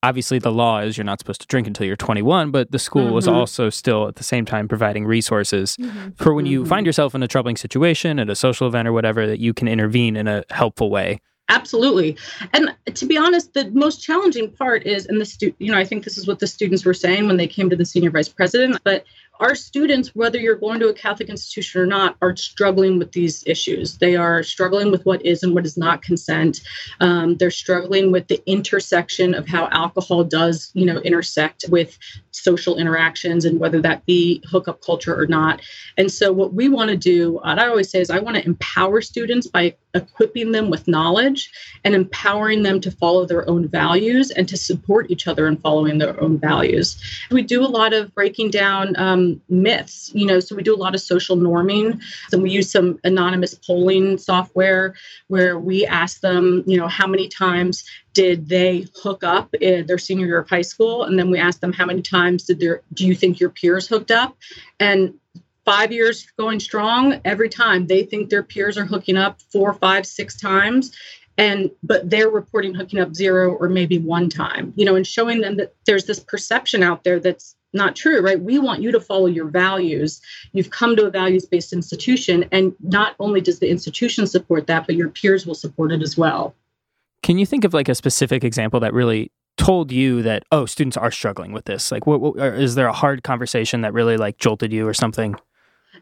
obviously 0.03 0.39
the 0.39 0.53
law 0.53 0.79
is 0.81 0.97
you're 0.97 1.05
not 1.05 1.19
supposed 1.19 1.41
to 1.41 1.47
drink 1.47 1.67
until 1.67 1.87
you're 1.87 1.97
21, 1.97 2.51
but 2.51 2.71
the 2.71 2.79
school 2.79 3.13
was 3.13 3.27
Mhm. 3.27 3.33
also 3.33 3.71
still 3.71 4.09
at 4.09 4.17
the 4.17 4.25
same 4.25 4.45
time 4.45 4.69
providing 4.69 5.05
resources 5.05 5.77
for 6.17 6.33
when 6.35 6.47
you 6.47 6.63
Mhm. 6.65 6.69
find 6.69 6.87
yourself 6.87 7.15
in 7.15 7.23
a 7.23 7.29
troubling 7.29 7.57
situation 7.57 8.19
at 8.19 8.31
a 8.31 8.37
social 8.37 8.69
event 8.69 8.87
or 8.87 8.93
whatever 8.93 9.27
that 9.27 9.41
you 9.41 9.53
can 9.53 9.67
intervene 9.69 10.17
in 10.17 10.29
a 10.29 10.45
helpful 10.51 10.91
way. 10.91 11.21
Absolutely. 11.51 12.15
And 12.53 12.75
to 12.95 13.07
be 13.07 13.17
honest, 13.17 13.55
the 13.55 13.71
most 13.71 14.03
challenging 14.03 14.51
part 14.51 14.87
is, 14.87 15.07
and 15.07 15.19
the 15.19 15.25
stu- 15.25 15.55
you 15.59 15.73
know, 15.73 15.79
I 15.79 15.85
think 15.85 16.05
this 16.05 16.19
is 16.19 16.27
what 16.27 16.41
the 16.41 16.47
students 16.47 16.85
were 16.85 16.93
saying 16.93 17.27
when 17.27 17.39
they 17.39 17.47
came 17.47 17.71
to 17.71 17.77
the 17.77 17.87
senior 17.87 18.11
vice 18.11 18.29
president, 18.29 18.79
but 18.85 19.05
our 19.41 19.55
students, 19.55 20.15
whether 20.15 20.39
you're 20.39 20.57
going 20.57 20.81
to 20.81 20.89
a 20.89 20.95
Catholic 20.95 21.29
institution 21.29 21.81
or 21.81 21.87
not, 21.87 22.17
are 22.23 22.37
struggling 22.37 22.99
with 22.99 23.13
these 23.13 23.45
issues. 23.47 23.99
They 23.99 24.17
are 24.17 24.43
struggling 24.43 24.91
with 24.91 25.05
what 25.07 25.25
is 25.25 25.43
and 25.43 25.55
what 25.55 25.67
is 25.67 25.77
not 25.77 26.03
consent. 26.03 26.61
Um, 27.01 27.37
they're 27.37 27.51
struggling 27.51 28.11
with 28.11 28.29
the 28.29 28.43
intersection 28.47 29.35
of 29.35 29.47
how 29.47 29.69
alcohol 29.71 30.25
does, 30.25 30.71
you 30.75 30.87
know, 30.87 30.99
intersect 30.99 31.65
with 31.69 31.99
social 32.31 32.79
interactions 32.79 33.45
and 33.45 33.59
whether 33.59 33.81
that 33.83 34.05
be 34.07 34.43
hookup 34.51 34.81
culture 34.83 35.19
or 35.19 35.27
not. 35.27 35.61
And 35.97 36.11
so, 36.11 36.33
what 36.33 36.55
we 36.55 36.69
want 36.69 36.91
to 36.91 36.97
do, 36.97 37.35
what 37.35 37.59
I 37.59 37.69
always 37.69 37.91
say 37.91 38.01
is, 38.01 38.11
I 38.11 38.19
want 38.19 38.37
to 38.37 38.47
empower 38.47 39.01
students 39.01 39.47
by 39.47 39.75
equipping 39.95 40.53
them 40.53 40.71
with 40.71 40.87
knowledge 40.87 41.51
and 41.85 41.95
empowering 41.95 42.63
them 42.63 42.81
to 42.81 42.91
follow 42.91 43.27
their 43.27 43.49
own 43.49 43.69
values 43.69 44.31
and 44.31 44.49
to 44.49 44.57
support 44.57 45.11
each 45.11 45.27
other 45.27 45.47
in 45.47 45.57
following 45.57 45.99
their 45.99 46.21
own 46.21 46.39
values. 46.39 46.97
We 47.31 47.43
do 47.43 47.65
a 47.65 47.67
lot 47.67 47.93
of 47.93 48.15
breaking 48.15 48.51
down 48.51 48.95
um, 48.97 49.28
myths, 49.49 50.11
you 50.15 50.27
know, 50.27 50.41
so 50.41 50.55
we 50.57 50.63
do 50.63 50.75
a 50.75 50.77
lot 50.77 50.95
of 50.95 51.01
social 51.01 51.37
norming. 51.37 52.01
And 52.33 52.43
we 52.43 52.51
use 52.51 52.71
some 52.71 52.99
anonymous 53.05 53.55
polling 53.55 54.19
software 54.19 54.95
where 55.29 55.59
we 55.59 55.87
ask 55.87 56.21
them, 56.21 56.65
you 56.67 56.77
know, 56.77 56.89
how 56.89 57.07
many 57.07 57.29
times 57.29 57.85
did 58.15 58.49
they 58.49 58.87
hook 59.03 59.23
up 59.25 59.55
in 59.55 59.87
their 59.87 59.99
senior 59.99 60.27
year 60.27 60.41
of 60.41 60.49
high 60.49 60.63
school? 60.63 61.05
And 61.05 61.19
then 61.19 61.31
we 61.31 61.39
ask 61.39 61.61
them 61.61 61.73
how 61.73 61.87
many 61.87 62.03
times 62.03 62.45
did 62.45 62.61
their 62.61 62.83
do 62.93 63.07
you 63.07 63.15
think 63.15 63.41
your 63.41 63.51
peers 63.51 63.87
hooked 63.87 64.11
up? 64.11 64.37
And 64.81 65.15
five 65.65 65.93
years 65.93 66.27
going 66.39 66.59
strong 66.59 67.21
every 67.27 67.49
time 67.49 67.87
they 67.87 68.03
think 68.03 68.31
their 68.31 68.43
peers 68.43 68.79
are 68.79 68.87
hooking 68.87 69.19
up 69.19 69.39
four 69.53 69.75
five 69.75 70.07
six 70.07 70.41
times 70.41 70.93
and 71.39 71.71
but 71.83 72.11
they're 72.11 72.29
reporting 72.29 72.75
hooking 72.75 72.99
up 72.99 73.15
zero 73.15 73.55
or 73.55 73.69
maybe 73.69 73.99
one 73.99 74.29
time 74.29 74.73
you 74.77 74.85
know 74.85 74.95
and 74.95 75.07
showing 75.07 75.41
them 75.41 75.57
that 75.57 75.75
there's 75.87 76.05
this 76.05 76.21
perception 76.21 76.83
out 76.83 77.05
there 77.05 77.19
that's 77.19 77.55
not 77.73 77.97
true 77.97 78.21
right 78.21 78.41
we 78.41 78.59
want 78.59 78.83
you 78.83 78.91
to 78.91 79.01
follow 79.01 79.27
your 79.27 79.47
values 79.47 80.21
you've 80.53 80.71
come 80.71 80.97
to 80.97 81.07
a 81.07 81.11
values 81.11 81.47
based 81.47 81.73
institution 81.73 82.45
and 82.51 82.75
not 82.81 83.15
only 83.19 83.41
does 83.41 83.61
the 83.61 83.71
institution 83.71 84.27
support 84.27 84.67
that 84.67 84.87
but 84.87 84.97
your 84.97 85.09
peers 85.09 85.47
will 85.47 85.55
support 85.55 85.93
it 85.93 86.03
as 86.03 86.19
well 86.19 86.55
Can 87.23 87.39
you 87.39 87.47
think 87.47 87.65
of 87.65 87.73
like 87.73 87.89
a 87.89 87.95
specific 87.95 88.45
example 88.45 88.81
that 88.81 88.93
really 88.93 89.31
told 89.59 89.93
you 89.93 90.23
that 90.23 90.45
oh 90.51 90.65
students 90.65 90.97
are 90.97 91.11
struggling 91.11 91.53
with 91.53 91.67
this? 91.67 91.93
Like, 91.93 92.07
what, 92.07 92.21
what 92.21 92.37
is 92.39 92.75
there 92.77 92.87
a 92.87 92.93
hard 92.93 93.23
conversation 93.23 93.83
that 93.83 93.93
really 93.93 94.17
like 94.17 94.39
jolted 94.39 94.73
you 94.73 94.87
or 94.87 94.95
something? 94.95 95.35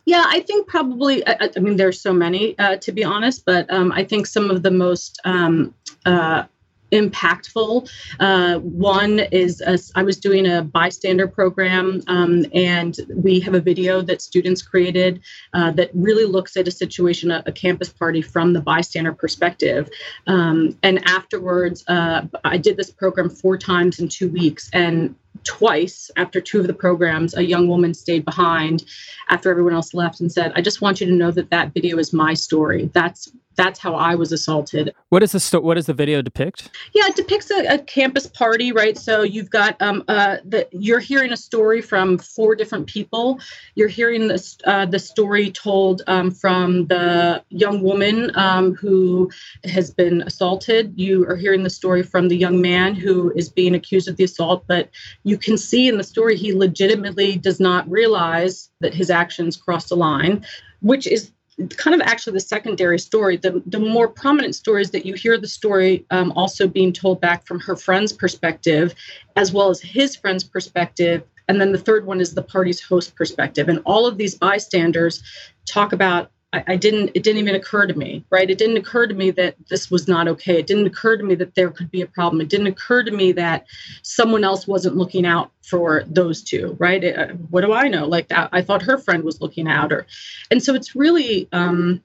Yeah, 0.07 0.25
I 0.25 0.41
think 0.41 0.69
probably. 0.69 1.27
I, 1.27 1.51
I 1.57 1.59
mean, 1.59 1.77
there's 1.77 2.01
so 2.01 2.13
many 2.13 2.57
uh, 2.59 2.77
to 2.77 2.93
be 2.93 3.05
honest, 3.05 3.45
but 3.45 3.71
um, 3.73 3.91
I 3.93 4.05
think 4.05 4.27
some 4.27 4.51
of 4.51 4.63
the 4.63 4.71
most 4.71 5.21
um, 5.25 5.75
uh, 6.07 6.45
impactful. 6.93 7.91
Uh, 8.21 8.59
one 8.61 9.19
is 9.19 9.61
uh, 9.61 9.77
I 9.95 10.05
was 10.05 10.19
doing 10.19 10.47
a 10.47 10.63
bystander 10.63 11.27
program, 11.27 12.03
um, 12.07 12.45
and 12.55 12.97
we 13.15 13.41
have 13.41 13.55
a 13.55 13.61
video 13.61 14.01
that 14.03 14.23
students 14.23 14.63
created 14.63 15.23
uh, 15.53 15.73
that 15.73 15.91
really 15.95 16.25
looks 16.25 16.57
at 16.57 16.69
a 16.69 16.71
situation, 16.71 17.31
a, 17.31 17.43
a 17.47 17.53
campus 17.53 17.89
party 17.89 18.23
from 18.23 18.53
the 18.53 18.61
bystander 18.61 19.13
perspective. 19.13 19.91
Um, 20.27 20.79
and 20.83 21.07
afterwards, 21.09 21.85
uh, 21.89 22.23
I 22.45 22.59
did 22.59 22.77
this 22.77 22.91
program 22.91 23.31
four 23.31 23.59
times 23.59 23.99
in 23.99 24.09
two 24.09 24.29
weeks, 24.29 24.71
and 24.73 25.17
twice 25.45 26.11
after 26.17 26.41
two 26.41 26.61
of 26.61 26.67
the 26.67 26.75
programs, 26.75 27.37
a 27.37 27.45
young 27.45 27.69
woman 27.69 27.95
stayed 27.95 28.25
behind 28.25 28.85
after 29.29 29.51
everyone 29.51 29.75
else 29.75 29.95
left 29.95 30.21
and 30.21 30.31
said, 30.31 30.53
"I 30.55 30.61
just 30.61 30.81
want 30.81 31.01
you 31.01 31.07
to 31.07 31.13
know 31.13 31.31
that 31.31 31.51
that 31.51 31.75
video 31.75 31.99
is 31.99 32.13
my 32.13 32.35
story. 32.35 32.91
That's 32.93 33.31
that's 33.57 33.79
how 33.79 33.95
I 33.95 34.15
was 34.15 34.33
assaulted. 34.33 34.95
What 35.09 35.23
is 35.23 35.33
the 35.33 35.41
sto- 35.41 35.61
what 35.61 35.75
does 35.75 35.87
the 35.87 35.95
video 35.95 36.23
depict? 36.23 36.71
Yeah, 36.93 37.07
it 37.07 37.17
depicts 37.17 37.51
a, 37.51 37.67
a 37.67 37.79
campus 37.79 38.27
party, 38.27 38.71
right? 38.71 38.97
So 38.97 39.23
you've 39.23 39.51
got 39.51 39.81
um 39.81 40.05
uh 40.09 40.37
the 40.45 40.69
you're 40.73 41.01
hearing 41.01 41.33
a 41.33 41.37
story 41.37 41.83
from 41.83 42.19
four 42.19 42.55
different 42.55 42.87
people. 42.87 43.41
You're 43.75 43.89
hearing 43.89 44.29
this 44.29 44.59
uh, 44.65 44.87
the 44.87 44.99
story 44.99 45.51
told 45.51 46.03
um, 46.07 46.31
from 46.31 46.87
the 46.87 47.43
young 47.49 47.83
woman 47.83 48.31
um, 48.37 48.75
who 48.75 49.31
has 49.65 49.91
been 49.91 50.23
assaulted. 50.23 50.93
You 50.97 51.27
are 51.27 51.37
hearing 51.37 51.63
the 51.63 51.71
story 51.71 52.03
from 52.03 52.29
the 52.29 52.37
young 52.37 52.61
man 52.61 52.95
who 52.95 53.33
is 53.35 53.49
being 53.49 53.75
accused 53.75 54.09
of 54.09 54.17
the 54.17 54.25
assault, 54.25 54.65
but 54.67 54.91
you 55.27 55.37
can 55.37 55.59
see 55.59 55.89
in 55.89 55.99
the 55.99 56.05
story 56.05 56.37
he 56.37 56.55
legitimately 56.55 57.37
does 57.37 57.59
not 57.59 57.91
realize 57.91 58.71
that 58.79 58.95
his 58.95 59.11
actions 59.11 59.57
crossed 59.57 59.89
the 59.89 59.97
line, 59.97 60.47
which 60.83 61.05
is 61.05 61.33
kind 61.71 62.01
of 62.01 62.01
actually 62.07 62.35
the 62.35 62.41
secondary 62.41 62.99
story. 63.01 63.37
The, 63.37 63.61
the 63.67 63.81
more 63.81 64.07
prominent 64.07 64.55
story 64.55 64.83
is 64.83 64.93
that 64.93 65.05
you 65.05 65.15
hear 65.15 65.37
the 65.37 65.49
story 65.49 66.07
um, 66.13 66.33
also 66.37 66.69
being 66.69 66.93
told 66.93 67.21
back 67.21 67.45
from 67.45 67.59
her 67.59 67.75
friend's 67.75 68.13
perspective, 68.13 68.95
as 69.35 69.53
well 69.53 69.69
as 69.69 69.81
his 69.81 70.15
friend's 70.15 70.45
perspective. 70.45 71.25
And 71.49 71.61
then 71.61 71.73
the 71.73 71.79
third 71.79 72.07
one 72.07 72.21
is 72.21 72.35
the 72.35 72.43
party's 72.43 72.81
host 72.81 73.17
perspective. 73.17 73.69
And 73.69 73.83
all 73.85 74.07
of 74.07 74.19
these 74.19 74.37
bystanders 74.37 75.25
talk 75.65 75.93
about 75.93 76.31
I, 76.57 76.73
I, 76.73 76.77
didn't 76.77 77.11
it 77.15 77.23
didn't 77.23 77.41
even 77.41 77.55
occur 77.55 77.87
to 77.87 77.95
me 77.95 78.25
right? 78.31 78.49
It 78.49 78.59
didn't 78.59 78.77
occur 78.77 79.07
to 79.07 79.15
me 79.15 79.31
that 79.33 79.57
this 79.69 79.91
was 79.91 80.09
not 80.09 80.29
okay. 80.29 80.59
It 80.59 80.67
didn't 80.67 80.87
occur 80.87 81.17
to 81.17 81.25
me 81.25 81.35
that 81.37 81.55
there 81.55 81.71
could 81.71 81.91
be 81.91 82.03
a 82.03 82.07
problem. 82.07 82.41
It 82.41 82.49
didn't 82.49 82.67
occur 82.69 83.03
to 83.03 83.11
me 83.11 83.33
that 83.33 83.67
someone 84.03 84.45
else 84.45 84.67
wasn't 84.67 84.97
looking 84.97 85.27
out 85.27 85.53
for 85.63 86.05
those 86.07 86.43
two 86.43 86.77
right? 86.79 87.03
It, 87.03 87.19
uh, 87.19 87.35
what 87.51 87.63
do 87.63 87.73
i 87.73 87.89
know? 87.89 88.07
Like 88.07 88.29
that 88.29 88.49
i 88.53 88.63
thought 88.63 88.83
her 88.83 88.99
friend 88.99 89.23
was 89.23 89.41
looking 89.41 89.69
out 89.69 89.93
or 89.93 90.07
and 90.51 90.63
so 90.63 90.75
it's 90.75 90.97
really 90.97 91.49
um 91.53 92.03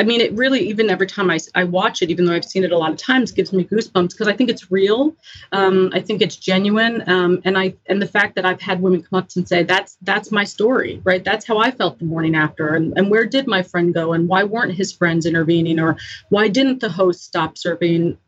I 0.00 0.04
mean, 0.04 0.20
it 0.20 0.32
really, 0.34 0.60
even 0.68 0.90
every 0.90 1.08
time 1.08 1.28
I, 1.28 1.38
I 1.56 1.64
watch 1.64 2.02
it, 2.02 2.10
even 2.10 2.24
though 2.24 2.32
I've 2.32 2.44
seen 2.44 2.62
it 2.62 2.70
a 2.70 2.78
lot 2.78 2.92
of 2.92 2.98
times, 2.98 3.32
gives 3.32 3.52
me 3.52 3.64
goosebumps 3.64 4.10
because 4.10 4.28
I 4.28 4.32
think 4.32 4.48
it's 4.48 4.70
real. 4.70 5.16
Um, 5.50 5.90
I 5.92 6.00
think 6.00 6.22
it's 6.22 6.36
genuine. 6.36 7.02
Um, 7.08 7.42
and 7.44 7.58
I, 7.58 7.74
and 7.86 8.00
the 8.00 8.06
fact 8.06 8.36
that 8.36 8.46
I've 8.46 8.60
had 8.60 8.80
women 8.80 9.02
come 9.02 9.18
up 9.18 9.28
and 9.34 9.48
say, 9.48 9.64
that's, 9.64 9.96
that's 10.02 10.30
my 10.30 10.44
story, 10.44 11.00
right? 11.02 11.24
That's 11.24 11.44
how 11.44 11.58
I 11.58 11.72
felt 11.72 11.98
the 11.98 12.04
morning 12.04 12.36
after. 12.36 12.74
And, 12.76 12.96
and 12.96 13.10
where 13.10 13.26
did 13.26 13.48
my 13.48 13.62
friend 13.62 13.92
go? 13.92 14.12
And 14.12 14.28
why 14.28 14.44
weren't 14.44 14.74
his 14.74 14.92
friends 14.92 15.26
intervening? 15.26 15.80
Or 15.80 15.96
why 16.28 16.46
didn't 16.46 16.78
the 16.80 16.90
host 16.90 17.24
stop 17.24 17.58
serving? 17.58 18.18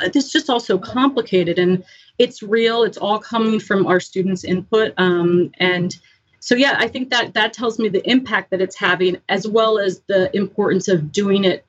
It's 0.00 0.32
just 0.32 0.48
all 0.48 0.60
so 0.60 0.78
complicated 0.78 1.58
and 1.58 1.84
it's 2.18 2.42
real. 2.42 2.84
It's 2.84 2.96
all 2.98 3.18
coming 3.18 3.60
from 3.60 3.86
our 3.86 4.00
students' 4.00 4.44
input. 4.44 4.94
Um, 4.96 5.50
and, 5.58 5.94
so 6.40 6.54
yeah 6.54 6.76
i 6.78 6.88
think 6.88 7.10
that 7.10 7.34
that 7.34 7.52
tells 7.52 7.78
me 7.78 7.88
the 7.88 8.08
impact 8.08 8.50
that 8.50 8.60
it's 8.60 8.76
having 8.76 9.16
as 9.28 9.46
well 9.46 9.78
as 9.78 10.00
the 10.08 10.34
importance 10.36 10.88
of 10.88 11.12
doing 11.12 11.44
it 11.44 11.64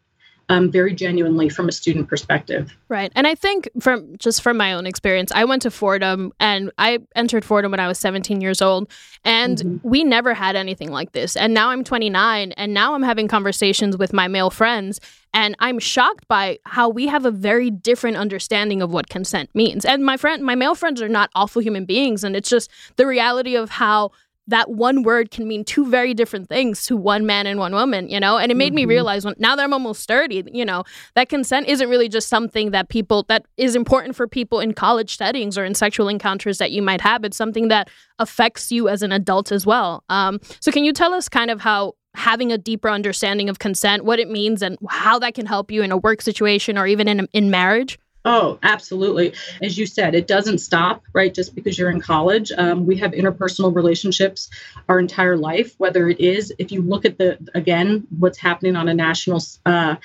um, 0.49 0.71
very 0.71 0.93
genuinely 0.93 1.47
from 1.47 1.69
a 1.69 1.71
student 1.71 2.07
perspective. 2.07 2.75
Right. 2.89 3.11
And 3.15 3.27
I 3.27 3.35
think 3.35 3.69
from 3.79 4.17
just 4.17 4.41
from 4.41 4.57
my 4.57 4.73
own 4.73 4.87
experience, 4.87 5.31
I 5.31 5.45
went 5.45 5.61
to 5.61 5.71
Fordham 5.71 6.33
and 6.39 6.71
I 6.79 6.99
entered 7.15 7.45
Fordham 7.45 7.69
when 7.71 7.79
I 7.79 7.87
was 7.87 7.99
17 7.99 8.41
years 8.41 8.61
old. 8.61 8.91
And 9.23 9.59
mm-hmm. 9.59 9.87
we 9.87 10.03
never 10.03 10.33
had 10.33 10.55
anything 10.55 10.89
like 10.91 11.11
this. 11.11 11.35
And 11.35 11.53
now 11.53 11.69
I'm 11.69 11.83
29 11.83 12.51
and 12.53 12.73
now 12.73 12.95
I'm 12.95 13.03
having 13.03 13.27
conversations 13.27 13.95
with 13.95 14.11
my 14.11 14.27
male 14.27 14.49
friends. 14.49 14.99
And 15.35 15.55
I'm 15.59 15.77
shocked 15.77 16.27
by 16.27 16.57
how 16.65 16.89
we 16.89 17.05
have 17.05 17.25
a 17.25 17.31
very 17.31 17.69
different 17.69 18.17
understanding 18.17 18.81
of 18.81 18.91
what 18.91 19.09
consent 19.09 19.51
means. 19.53 19.85
And 19.85 20.03
my 20.03 20.17
friend, 20.17 20.43
my 20.43 20.55
male 20.55 20.73
friends 20.73 20.99
are 20.99 21.09
not 21.09 21.29
awful 21.35 21.61
human 21.61 21.85
beings. 21.85 22.23
And 22.23 22.35
it's 22.35 22.49
just 22.49 22.71
the 22.95 23.05
reality 23.05 23.55
of 23.55 23.69
how 23.69 24.11
that 24.49 24.71
one 24.71 25.03
word 25.03 25.31
can 25.31 25.47
mean 25.47 25.63
two 25.63 25.85
very 25.85 26.13
different 26.13 26.49
things 26.49 26.85
to 26.87 26.97
one 26.97 27.25
man 27.25 27.47
and 27.47 27.59
one 27.59 27.73
woman, 27.73 28.09
you 28.09 28.19
know? 28.19 28.37
And 28.37 28.51
it 28.51 28.55
made 28.55 28.69
mm-hmm. 28.69 28.75
me 28.77 28.85
realize 28.85 29.25
when, 29.25 29.35
now 29.37 29.55
that 29.55 29.63
I'm 29.63 29.73
almost 29.73 30.07
30, 30.07 30.45
you 30.51 30.65
know, 30.65 30.83
that 31.15 31.29
consent 31.29 31.67
isn't 31.67 31.89
really 31.89 32.09
just 32.09 32.27
something 32.27 32.71
that 32.71 32.89
people, 32.89 33.25
that 33.29 33.45
is 33.57 33.75
important 33.75 34.15
for 34.15 34.27
people 34.27 34.59
in 34.59 34.73
college 34.73 35.17
settings 35.17 35.57
or 35.57 35.65
in 35.65 35.75
sexual 35.75 36.07
encounters 36.07 36.57
that 36.57 36.71
you 36.71 36.81
might 36.81 37.01
have. 37.01 37.23
It's 37.23 37.37
something 37.37 37.67
that 37.69 37.89
affects 38.17 38.71
you 38.71 38.89
as 38.89 39.01
an 39.01 39.11
adult 39.11 39.51
as 39.51 39.65
well. 39.65 40.03
Um, 40.09 40.39
so, 40.59 40.71
can 40.71 40.83
you 40.83 40.93
tell 40.93 41.13
us 41.13 41.29
kind 41.29 41.51
of 41.51 41.61
how 41.61 41.93
having 42.15 42.51
a 42.51 42.57
deeper 42.57 42.89
understanding 42.89 43.49
of 43.49 43.59
consent, 43.59 44.03
what 44.03 44.19
it 44.19 44.29
means, 44.29 44.61
and 44.61 44.77
how 44.89 45.19
that 45.19 45.35
can 45.35 45.45
help 45.45 45.71
you 45.71 45.83
in 45.83 45.91
a 45.91 45.97
work 45.97 46.21
situation 46.21 46.77
or 46.77 46.87
even 46.87 47.07
in, 47.07 47.27
in 47.33 47.51
marriage? 47.51 47.99
Oh, 48.25 48.59
absolutely. 48.63 49.33
As 49.61 49.77
you 49.77 49.85
said, 49.85 50.13
it 50.13 50.27
doesn't 50.27 50.57
stop, 50.57 51.03
right? 51.13 51.33
Just 51.33 51.55
because 51.55 51.79
you're 51.79 51.89
in 51.89 52.01
college. 52.01 52.51
Um, 52.51 52.85
we 52.85 52.97
have 52.97 53.11
interpersonal 53.11 53.73
relationships 53.73 54.49
our 54.89 54.99
entire 54.99 55.37
life, 55.37 55.73
whether 55.77 56.09
it 56.09 56.19
is, 56.19 56.53
if 56.59 56.71
you 56.71 56.81
look 56.81 57.05
at 57.05 57.17
the, 57.17 57.37
again, 57.55 58.07
what's 58.17 58.37
happening 58.37 58.75
on 58.75 58.89
a 58.89 58.93
national 58.93 59.41
uh, 59.65 59.95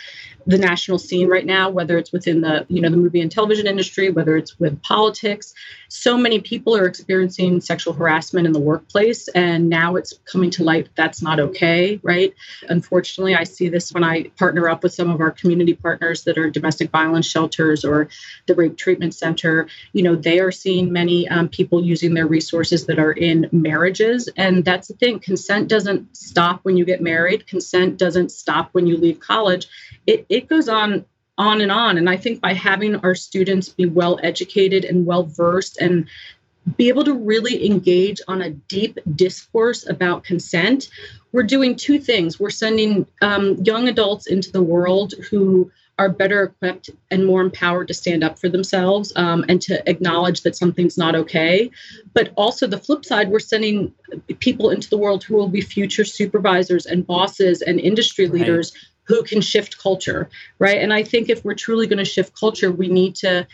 the 0.47 0.59
national 0.59 0.99
scene 0.99 1.29
right 1.29 1.47
now 1.47 1.71
whether 1.71 1.97
it's 1.99 2.13
within 2.13 2.41
the 2.41 2.67
you 2.69 2.81
know 2.81 2.91
the 2.91 2.97
movie 2.97 3.21
and 3.21 3.31
television 3.33 3.67
industry 3.67 4.11
whether 4.11 4.37
it's 4.37 4.59
with 4.59 4.81
politics 4.83 5.55
so 5.97 6.19
many 6.19 6.41
people 6.41 6.77
are 6.77 6.87
experiencing 6.87 7.61
sexual 7.61 7.93
harassment 7.93 8.49
in 8.49 8.53
the 8.53 8.59
workplace 8.59 9.29
and 9.29 9.69
now 9.69 9.95
it's 9.95 10.15
coming 10.25 10.51
to 10.51 10.65
light 10.65 10.89
that's 10.97 11.23
not 11.23 11.39
okay 11.39 12.01
right? 12.03 12.35
Unfortunately 12.69 13.35
i 13.37 13.45
see 13.45 13.69
this 13.69 13.93
when 13.93 14.03
i 14.03 14.25
partner 14.37 14.69
up 14.69 14.83
with 14.83 14.93
some 14.93 15.09
of 15.09 15.21
our 15.21 15.31
community 15.31 15.73
partners 15.73 16.25
that 16.25 16.37
are 16.37 16.51
domestic 16.51 16.91
violence 16.91 17.27
shelters 17.27 17.85
or 17.85 18.09
the 18.47 18.55
rape 18.57 18.77
treatment 18.77 19.15
center. 19.15 19.69
You 19.93 20.03
know 20.03 20.17
they 20.17 20.41
are 20.41 20.51
seeing 20.51 20.93
many 20.93 21.29
um, 21.29 21.49
people 21.49 21.85
using 21.85 22.15
their 22.15 22.27
resources 22.27 22.87
that 22.87 22.99
are 22.99 23.13
in 23.13 23.49
marriages 23.53 24.29
and 24.37 24.65
that's 24.65 24.89
the 24.89 24.95
thing. 24.95 25.21
Consent 25.21 25.69
doesn't 25.69 26.17
stop 26.17 26.61
when 26.65 26.77
you 26.77 26.85
get 26.85 27.01
married. 27.01 27.47
Consent 27.47 27.99
doesn't 27.99 28.33
stop 28.33 28.71
when 28.73 28.89
you 28.89 28.97
leave 28.97 29.21
college. 29.21 29.69
It, 30.07 30.27
it 30.29 30.49
goes 30.49 30.69
on 30.69 31.05
on 31.39 31.61
and 31.61 31.73
on 31.73 31.99
and 31.99 32.09
i 32.09 32.17
think 32.17 32.41
by 32.41 32.53
having 32.53 32.97
our 32.97 33.15
students 33.15 33.69
be 33.69 33.87
well 33.87 34.19
educated 34.23 34.85
and 34.85 35.07
well 35.07 35.25
versed 35.25 35.79
and 35.81 36.07
be 36.77 36.89
able 36.89 37.05
to 37.05 37.13
really 37.13 37.67
engage 37.67 38.21
on 38.27 38.41
a 38.41 38.51
deep 38.51 38.99
discourse 39.15 39.87
about 39.89 40.25
consent 40.25 40.89
we're 41.33 41.43
doing 41.43 41.77
two 41.77 41.99
things 41.99 42.39
we're 42.39 42.51
sending 42.51 43.07
um, 43.21 43.57
young 43.65 43.89
adults 43.89 44.27
into 44.27 44.51
the 44.51 44.63
world 44.63 45.13
who 45.31 45.71
are 45.99 46.09
better 46.09 46.43
equipped 46.43 46.91
and 47.11 47.25
more 47.25 47.41
empowered 47.41 47.89
to 47.89 47.95
stand 47.95 48.25
up 48.25 48.39
for 48.39 48.49
themselves 48.49 49.13
um, 49.17 49.45
and 49.49 49.63
to 49.63 49.89
acknowledge 49.89 50.43
that 50.43 50.57
something's 50.57 50.99
not 50.99 51.15
okay. 51.15 51.71
But 52.15 52.33
also, 52.37 52.67
the 52.67 52.79
flip 52.79 53.05
side, 53.05 53.29
we're 53.29 53.39
sending 53.39 53.95
people 54.41 54.71
into 54.71 54.91
the 54.91 54.99
world 54.99 55.23
who 55.23 55.37
will 55.37 55.49
be 55.49 55.61
future 55.61 56.05
supervisors 56.05 56.87
and 56.87 57.07
bosses 57.07 57.63
and 57.63 57.79
industry 57.79 58.27
right. 58.27 58.41
leaders 58.41 58.73
who 59.05 59.23
can 59.23 59.41
shift 59.41 59.79
culture, 59.79 60.29
right? 60.59 60.79
And 60.79 60.93
I 60.93 61.03
think 61.03 61.29
if 61.29 61.45
we're 61.45 61.55
truly 61.55 61.87
going 61.87 61.99
to 61.99 62.05
shift 62.05 62.39
culture, 62.39 62.73
we 62.73 62.89
need 62.89 63.15
to 63.17 63.47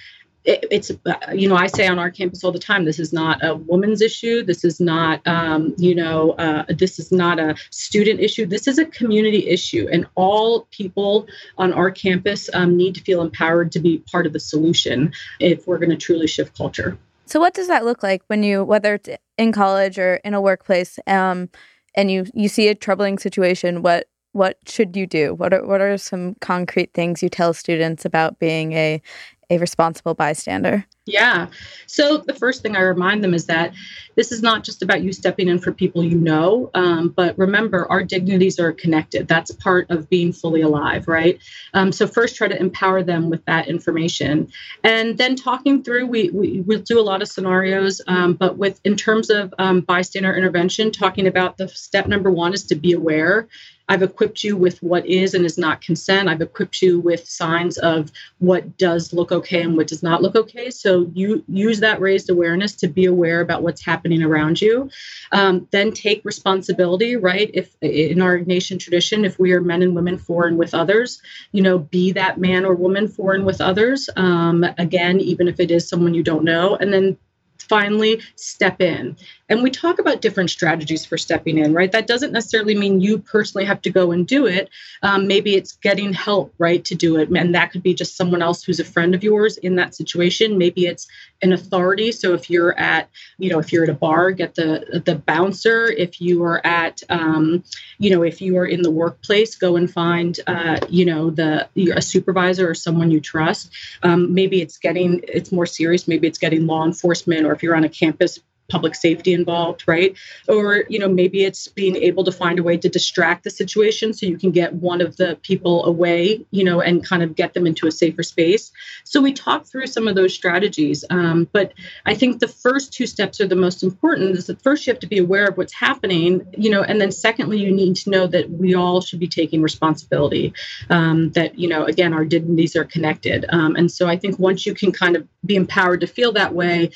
it, 0.44 0.64
it's 0.70 0.90
you 1.34 1.48
know 1.48 1.56
i 1.56 1.66
say 1.66 1.86
on 1.86 1.98
our 1.98 2.10
campus 2.10 2.42
all 2.42 2.52
the 2.52 2.58
time 2.58 2.84
this 2.84 2.98
is 2.98 3.12
not 3.12 3.44
a 3.44 3.54
woman's 3.54 4.00
issue. 4.00 4.42
This 4.42 4.64
is 4.64 4.80
not 4.80 5.26
um, 5.26 5.74
you 5.76 5.94
know 5.94 6.32
uh, 6.32 6.64
this 6.68 6.98
is 6.98 7.12
not 7.12 7.38
a 7.38 7.56
student 7.70 8.20
issue. 8.20 8.46
This 8.46 8.66
is 8.66 8.78
a 8.78 8.86
community 8.86 9.48
issue 9.48 9.86
and 9.92 10.06
all 10.14 10.66
people 10.70 11.26
on 11.58 11.72
our 11.72 11.90
campus 11.90 12.48
um, 12.54 12.76
need 12.76 12.94
to 12.94 13.02
feel 13.02 13.20
empowered 13.20 13.72
to 13.72 13.80
be 13.80 13.98
part 14.10 14.26
of 14.26 14.32
the 14.32 14.40
solution 14.40 15.12
if 15.40 15.66
we're 15.66 15.78
going 15.78 15.90
to 15.90 15.96
truly 15.96 16.26
shift 16.26 16.56
culture. 16.56 16.98
So 17.26 17.38
what 17.38 17.54
does 17.54 17.68
that 17.68 17.84
look 17.84 18.02
like 18.02 18.22
when 18.28 18.42
you 18.42 18.64
whether 18.64 18.94
it's 18.94 19.10
in 19.36 19.52
college 19.52 19.98
or 19.98 20.16
in 20.16 20.34
a 20.34 20.40
workplace 20.40 20.98
um, 21.06 21.50
and 21.94 22.10
you 22.10 22.26
you 22.32 22.48
see 22.48 22.68
a 22.68 22.74
troubling 22.74 23.18
situation 23.18 23.82
what 23.82 24.08
what 24.32 24.58
should 24.66 24.96
you 24.96 25.06
do? 25.06 25.34
What 25.34 25.52
are 25.52 25.64
what 25.66 25.80
are 25.80 25.96
some 25.98 26.34
concrete 26.40 26.92
things 26.94 27.22
you 27.22 27.28
tell 27.28 27.52
students 27.54 28.04
about 28.04 28.38
being 28.38 28.72
a 28.72 29.02
a 29.50 29.58
responsible 29.58 30.14
bystander? 30.14 30.86
Yeah. 31.06 31.46
So 31.86 32.18
the 32.18 32.34
first 32.34 32.62
thing 32.62 32.76
I 32.76 32.80
remind 32.80 33.24
them 33.24 33.32
is 33.32 33.46
that 33.46 33.72
this 34.16 34.30
is 34.30 34.42
not 34.42 34.64
just 34.64 34.82
about 34.82 35.02
you 35.02 35.12
stepping 35.14 35.48
in 35.48 35.58
for 35.58 35.72
people 35.72 36.04
you 36.04 36.16
know, 36.18 36.70
um, 36.74 37.08
but 37.08 37.38
remember, 37.38 37.90
our 37.90 38.04
dignities 38.04 38.60
are 38.60 38.72
connected. 38.72 39.26
That's 39.26 39.50
part 39.50 39.90
of 39.90 40.10
being 40.10 40.30
fully 40.32 40.60
alive, 40.60 41.08
right? 41.08 41.38
Um, 41.72 41.90
so 41.90 42.06
first, 42.06 42.36
try 42.36 42.48
to 42.48 42.60
empower 42.60 43.02
them 43.02 43.30
with 43.30 43.42
that 43.46 43.66
information, 43.66 44.52
and 44.84 45.16
then 45.16 45.36
talking 45.36 45.82
through. 45.82 46.06
We 46.06 46.30
we 46.30 46.60
will 46.60 46.80
do 46.80 47.00
a 47.00 47.02
lot 47.02 47.22
of 47.22 47.28
scenarios, 47.28 48.02
um, 48.06 48.34
but 48.34 48.58
with 48.58 48.78
in 48.84 48.94
terms 48.94 49.30
of 49.30 49.54
um, 49.58 49.80
bystander 49.80 50.36
intervention, 50.36 50.90
talking 50.90 51.26
about 51.26 51.56
the 51.56 51.68
step 51.68 52.08
number 52.08 52.30
one 52.30 52.52
is 52.52 52.64
to 52.64 52.74
be 52.74 52.92
aware 52.92 53.48
I've 53.90 54.04
equipped 54.04 54.44
you 54.44 54.56
with 54.56 54.80
what 54.84 55.04
is 55.04 55.34
and 55.34 55.44
is 55.44 55.58
not 55.58 55.80
consent. 55.80 56.28
I've 56.28 56.40
equipped 56.40 56.80
you 56.80 57.00
with 57.00 57.28
signs 57.28 57.76
of 57.78 58.12
what 58.38 58.78
does 58.78 59.12
look 59.12 59.32
okay 59.32 59.62
and 59.62 59.76
what 59.76 59.88
does 59.88 60.00
not 60.00 60.22
look 60.22 60.36
okay. 60.36 60.70
So 60.70 60.89
you 61.14 61.44
use 61.48 61.80
that 61.80 62.00
raised 62.00 62.30
awareness 62.30 62.74
to 62.76 62.88
be 62.88 63.06
aware 63.06 63.40
about 63.40 63.62
what's 63.62 63.84
happening 63.84 64.22
around 64.22 64.60
you. 64.60 64.90
Um, 65.32 65.66
then 65.70 65.92
take 65.92 66.24
responsibility, 66.24 67.16
right? 67.16 67.50
If 67.54 67.74
in 67.80 68.20
our 68.20 68.38
Ignatian 68.38 68.78
tradition, 68.78 69.24
if 69.24 69.38
we 69.38 69.52
are 69.52 69.60
men 69.60 69.82
and 69.82 69.94
women 69.94 70.18
for 70.18 70.46
and 70.46 70.58
with 70.58 70.74
others, 70.74 71.22
you 71.52 71.62
know, 71.62 71.78
be 71.78 72.12
that 72.12 72.38
man 72.38 72.64
or 72.64 72.74
woman 72.74 73.08
for 73.08 73.34
and 73.34 73.46
with 73.46 73.60
others. 73.60 74.08
Um, 74.16 74.64
again, 74.78 75.20
even 75.20 75.48
if 75.48 75.60
it 75.60 75.70
is 75.70 75.88
someone 75.88 76.14
you 76.14 76.22
don't 76.22 76.44
know. 76.44 76.76
And 76.76 76.92
then 76.92 77.16
finally 77.58 78.20
step 78.36 78.80
in. 78.80 79.16
And 79.50 79.62
we 79.62 79.70
talk 79.70 79.98
about 79.98 80.20
different 80.20 80.48
strategies 80.48 81.04
for 81.04 81.18
stepping 81.18 81.58
in, 81.58 81.74
right? 81.74 81.90
That 81.90 82.06
doesn't 82.06 82.32
necessarily 82.32 82.76
mean 82.76 83.00
you 83.00 83.18
personally 83.18 83.64
have 83.66 83.82
to 83.82 83.90
go 83.90 84.12
and 84.12 84.26
do 84.26 84.46
it. 84.46 84.70
Um, 85.02 85.26
maybe 85.26 85.56
it's 85.56 85.72
getting 85.72 86.12
help, 86.12 86.54
right, 86.58 86.84
to 86.84 86.94
do 86.94 87.16
it. 87.16 87.28
And 87.30 87.54
that 87.54 87.72
could 87.72 87.82
be 87.82 87.92
just 87.92 88.16
someone 88.16 88.42
else 88.42 88.62
who's 88.62 88.78
a 88.78 88.84
friend 88.84 89.14
of 89.14 89.24
yours 89.24 89.58
in 89.58 89.74
that 89.74 89.94
situation. 89.96 90.56
Maybe 90.56 90.86
it's 90.86 91.08
an 91.42 91.52
authority. 91.52 92.12
So 92.12 92.32
if 92.32 92.48
you're 92.48 92.78
at, 92.78 93.10
you 93.38 93.50
know, 93.50 93.58
if 93.58 93.72
you're 93.72 93.82
at 93.82 93.90
a 93.90 93.94
bar, 93.94 94.30
get 94.30 94.54
the 94.54 95.02
the 95.04 95.16
bouncer. 95.16 95.86
If 95.86 96.20
you 96.20 96.44
are 96.44 96.64
at, 96.64 97.02
um, 97.08 97.64
you 97.98 98.10
know, 98.10 98.22
if 98.22 98.40
you 98.40 98.56
are 98.58 98.66
in 98.66 98.82
the 98.82 98.90
workplace, 98.90 99.56
go 99.56 99.76
and 99.76 99.90
find, 99.90 100.38
uh, 100.46 100.78
you 100.88 101.04
know, 101.04 101.30
the 101.30 101.68
a 101.96 102.02
supervisor 102.02 102.70
or 102.70 102.74
someone 102.74 103.10
you 103.10 103.20
trust. 103.20 103.72
Um, 104.04 104.32
maybe 104.32 104.62
it's 104.62 104.78
getting 104.78 105.22
it's 105.26 105.50
more 105.50 105.66
serious. 105.66 106.06
Maybe 106.06 106.28
it's 106.28 106.38
getting 106.38 106.66
law 106.66 106.84
enforcement, 106.84 107.46
or 107.46 107.52
if 107.52 107.62
you're 107.62 107.74
on 107.74 107.84
a 107.84 107.88
campus, 107.88 108.38
public 108.70 108.94
safety 108.94 109.34
involved, 109.34 109.84
right? 109.86 110.16
Or, 110.48 110.84
you 110.88 110.98
know, 110.98 111.08
maybe 111.08 111.44
it's 111.44 111.68
being 111.68 111.96
able 111.96 112.24
to 112.24 112.32
find 112.32 112.58
a 112.58 112.62
way 112.62 112.76
to 112.78 112.88
distract 112.88 113.44
the 113.44 113.50
situation 113.50 114.12
so 114.12 114.26
you 114.26 114.38
can 114.38 114.50
get 114.50 114.72
one 114.74 115.00
of 115.00 115.16
the 115.16 115.38
people 115.42 115.84
away, 115.84 116.46
you 116.50 116.64
know, 116.64 116.80
and 116.80 117.04
kind 117.04 117.22
of 117.22 117.34
get 117.34 117.54
them 117.54 117.66
into 117.66 117.86
a 117.86 117.92
safer 117.92 118.22
space. 118.22 118.72
So 119.04 119.20
we 119.20 119.32
talk 119.32 119.66
through 119.66 119.88
some 119.88 120.08
of 120.08 120.14
those 120.14 120.34
strategies. 120.34 121.04
Um, 121.10 121.48
but 121.52 121.72
I 122.06 122.14
think 122.14 122.38
the 122.38 122.48
first 122.48 122.92
two 122.92 123.06
steps 123.06 123.40
are 123.40 123.48
the 123.48 123.56
most 123.56 123.82
important. 123.82 124.36
Is 124.36 124.46
that 124.46 124.62
first 124.62 124.86
you 124.86 124.92
have 124.92 125.00
to 125.00 125.06
be 125.06 125.18
aware 125.18 125.46
of 125.46 125.56
what's 125.56 125.74
happening, 125.74 126.46
you 126.56 126.70
know, 126.70 126.82
and 126.82 127.00
then 127.00 127.12
secondly, 127.12 127.58
you 127.58 127.72
need 127.72 127.96
to 127.96 128.10
know 128.10 128.26
that 128.26 128.50
we 128.50 128.74
all 128.74 129.00
should 129.00 129.20
be 129.20 129.28
taking 129.28 129.62
responsibility. 129.62 130.52
Um, 130.88 131.30
that, 131.32 131.58
you 131.58 131.68
know, 131.68 131.84
again, 131.84 132.12
our 132.12 132.24
dignities 132.24 132.76
are 132.76 132.84
connected. 132.84 133.44
Um, 133.48 133.76
and 133.76 133.90
so 133.90 134.06
I 134.06 134.16
think 134.16 134.38
once 134.38 134.66
you 134.66 134.74
can 134.74 134.92
kind 134.92 135.16
of 135.16 135.26
be 135.44 135.56
empowered 135.56 136.00
to 136.00 136.06
feel 136.06 136.32
that 136.32 136.54
way, 136.54 136.90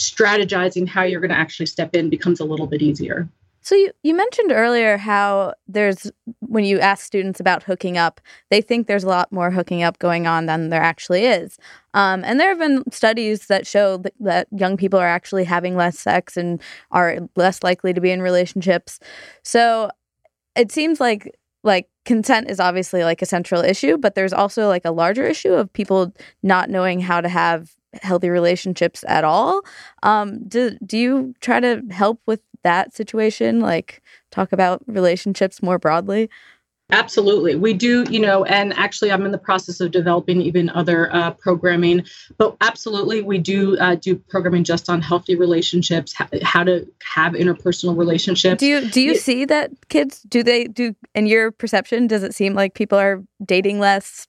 strategizing 0.00 0.88
how 0.88 1.02
you're 1.02 1.20
going 1.20 1.30
to 1.30 1.36
actually 1.36 1.66
step 1.66 1.94
in 1.94 2.08
becomes 2.08 2.40
a 2.40 2.44
little 2.44 2.66
bit 2.66 2.80
easier. 2.80 3.28
So 3.62 3.74
you, 3.74 3.90
you 4.02 4.14
mentioned 4.14 4.52
earlier 4.52 4.96
how 4.96 5.52
there's 5.68 6.10
when 6.40 6.64
you 6.64 6.80
ask 6.80 7.04
students 7.04 7.40
about 7.40 7.62
hooking 7.62 7.98
up, 7.98 8.20
they 8.48 8.62
think 8.62 8.86
there's 8.86 9.04
a 9.04 9.08
lot 9.08 9.30
more 9.30 9.50
hooking 9.50 9.82
up 9.82 9.98
going 9.98 10.26
on 10.26 10.46
than 10.46 10.70
there 10.70 10.80
actually 10.80 11.26
is. 11.26 11.58
Um, 11.92 12.24
and 12.24 12.40
there 12.40 12.48
have 12.48 12.58
been 12.58 12.90
studies 12.90 13.48
that 13.48 13.66
show 13.66 13.98
that, 13.98 14.14
that 14.20 14.48
young 14.50 14.78
people 14.78 14.98
are 14.98 15.06
actually 15.06 15.44
having 15.44 15.76
less 15.76 15.98
sex 15.98 16.38
and 16.38 16.62
are 16.90 17.18
less 17.36 17.62
likely 17.62 17.92
to 17.92 18.00
be 18.00 18.10
in 18.10 18.22
relationships. 18.22 18.98
So 19.42 19.90
it 20.56 20.72
seems 20.72 20.98
like 20.98 21.36
like 21.62 21.90
consent 22.06 22.50
is 22.50 22.58
obviously 22.58 23.04
like 23.04 23.20
a 23.20 23.26
central 23.26 23.62
issue, 23.62 23.98
but 23.98 24.14
there's 24.14 24.32
also 24.32 24.68
like 24.68 24.86
a 24.86 24.90
larger 24.90 25.24
issue 25.24 25.52
of 25.52 25.70
people 25.74 26.14
not 26.42 26.70
knowing 26.70 27.00
how 27.00 27.20
to 27.20 27.28
have 27.28 27.76
healthy 28.02 28.28
relationships 28.28 29.04
at 29.08 29.24
all. 29.24 29.62
Um, 30.02 30.46
do 30.48 30.76
do 30.84 30.98
you 30.98 31.34
try 31.40 31.60
to 31.60 31.82
help 31.90 32.20
with 32.26 32.40
that 32.62 32.94
situation? 32.94 33.60
Like 33.60 34.02
talk 34.30 34.52
about 34.52 34.82
relationships 34.86 35.62
more 35.62 35.78
broadly? 35.78 36.30
Absolutely. 36.92 37.54
We 37.54 37.72
do, 37.72 38.04
you 38.10 38.18
know, 38.18 38.44
and 38.44 38.72
actually, 38.76 39.12
I'm 39.12 39.24
in 39.24 39.32
the 39.32 39.38
process 39.38 39.80
of 39.80 39.90
developing 39.90 40.40
even 40.40 40.68
other 40.70 41.12
uh, 41.14 41.30
programming, 41.32 42.04
but 42.36 42.56
absolutely, 42.60 43.22
we 43.22 43.38
do 43.38 43.78
uh, 43.78 43.94
do 43.94 44.16
programming 44.16 44.64
just 44.64 44.90
on 44.90 45.00
healthy 45.00 45.36
relationships, 45.36 46.14
how 46.42 46.64
to 46.64 46.86
have 47.02 47.34
interpersonal 47.34 47.96
relationships. 47.96 48.60
Do 48.60 48.66
you 48.66 48.88
do 48.88 49.00
you 49.00 49.12
it, 49.12 49.20
see 49.20 49.44
that 49.44 49.70
kids 49.88 50.20
do 50.22 50.42
they 50.42 50.64
do 50.64 50.94
in 51.14 51.26
your 51.26 51.52
perception? 51.52 52.06
Does 52.06 52.22
it 52.22 52.34
seem 52.34 52.54
like 52.54 52.74
people 52.74 52.98
are 52.98 53.22
dating 53.44 53.78
less, 53.78 54.26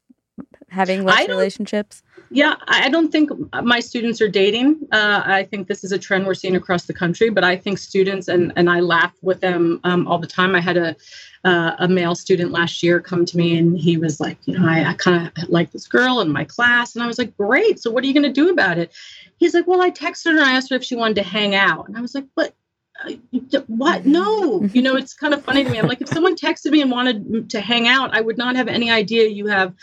having 0.69 1.03
less 1.03 1.27
relationships? 1.27 2.03
Yeah, 2.33 2.55
I 2.69 2.87
don't 2.87 3.11
think 3.11 3.29
my 3.61 3.81
students 3.81 4.21
are 4.21 4.29
dating. 4.29 4.87
Uh, 4.93 5.21
I 5.25 5.43
think 5.43 5.67
this 5.67 5.83
is 5.83 5.91
a 5.91 5.99
trend 5.99 6.25
we're 6.25 6.33
seeing 6.33 6.55
across 6.55 6.85
the 6.85 6.93
country, 6.93 7.29
but 7.29 7.43
I 7.43 7.57
think 7.57 7.77
students 7.77 8.29
and 8.29 8.53
and 8.55 8.69
I 8.69 8.79
laugh 8.79 9.13
with 9.21 9.41
them 9.41 9.81
um, 9.83 10.07
all 10.07 10.17
the 10.17 10.27
time. 10.27 10.55
I 10.55 10.61
had 10.61 10.77
a 10.77 10.95
uh, 11.43 11.75
a 11.79 11.89
male 11.89 12.15
student 12.15 12.51
last 12.51 12.81
year 12.83 13.01
come 13.01 13.25
to 13.25 13.35
me 13.35 13.57
and 13.57 13.77
he 13.77 13.97
was 13.97 14.21
like, 14.21 14.37
you 14.45 14.57
know, 14.57 14.65
I, 14.65 14.91
I 14.91 14.93
kind 14.93 15.27
of 15.27 15.49
like 15.49 15.71
this 15.71 15.87
girl 15.87 16.21
in 16.21 16.31
my 16.31 16.45
class, 16.45 16.95
and 16.95 17.03
I 17.03 17.07
was 17.07 17.17
like, 17.17 17.35
great. 17.35 17.81
So 17.81 17.91
what 17.91 18.01
are 18.03 18.07
you 18.07 18.13
going 18.13 18.23
to 18.23 18.31
do 18.31 18.49
about 18.49 18.77
it? 18.77 18.93
He's 19.37 19.53
like, 19.53 19.67
well, 19.67 19.81
I 19.81 19.91
texted 19.91 20.25
her 20.25 20.31
and 20.31 20.39
I 20.39 20.53
asked 20.53 20.69
her 20.69 20.77
if 20.77 20.85
she 20.85 20.95
wanted 20.95 21.15
to 21.15 21.23
hang 21.23 21.53
out, 21.53 21.89
and 21.89 21.97
I 21.97 22.01
was 22.01 22.15
like, 22.15 22.27
but 22.33 22.53
uh, 23.03 23.11
what 23.67 24.05
no 24.05 24.63
you 24.73 24.81
know 24.81 24.95
it's 24.95 25.13
kind 25.13 25.33
of 25.33 25.43
funny 25.43 25.63
to 25.63 25.69
me 25.71 25.79
i'm 25.79 25.87
like 25.87 26.01
if 26.01 26.09
someone 26.09 26.35
texted 26.35 26.71
me 26.71 26.81
and 26.81 26.91
wanted 26.91 27.49
to 27.49 27.59
hang 27.59 27.87
out 27.87 28.15
i 28.15 28.21
would 28.21 28.37
not 28.37 28.55
have 28.55 28.67
any 28.67 28.91
idea 28.91 29.27
you 29.27 29.47
have 29.47 29.73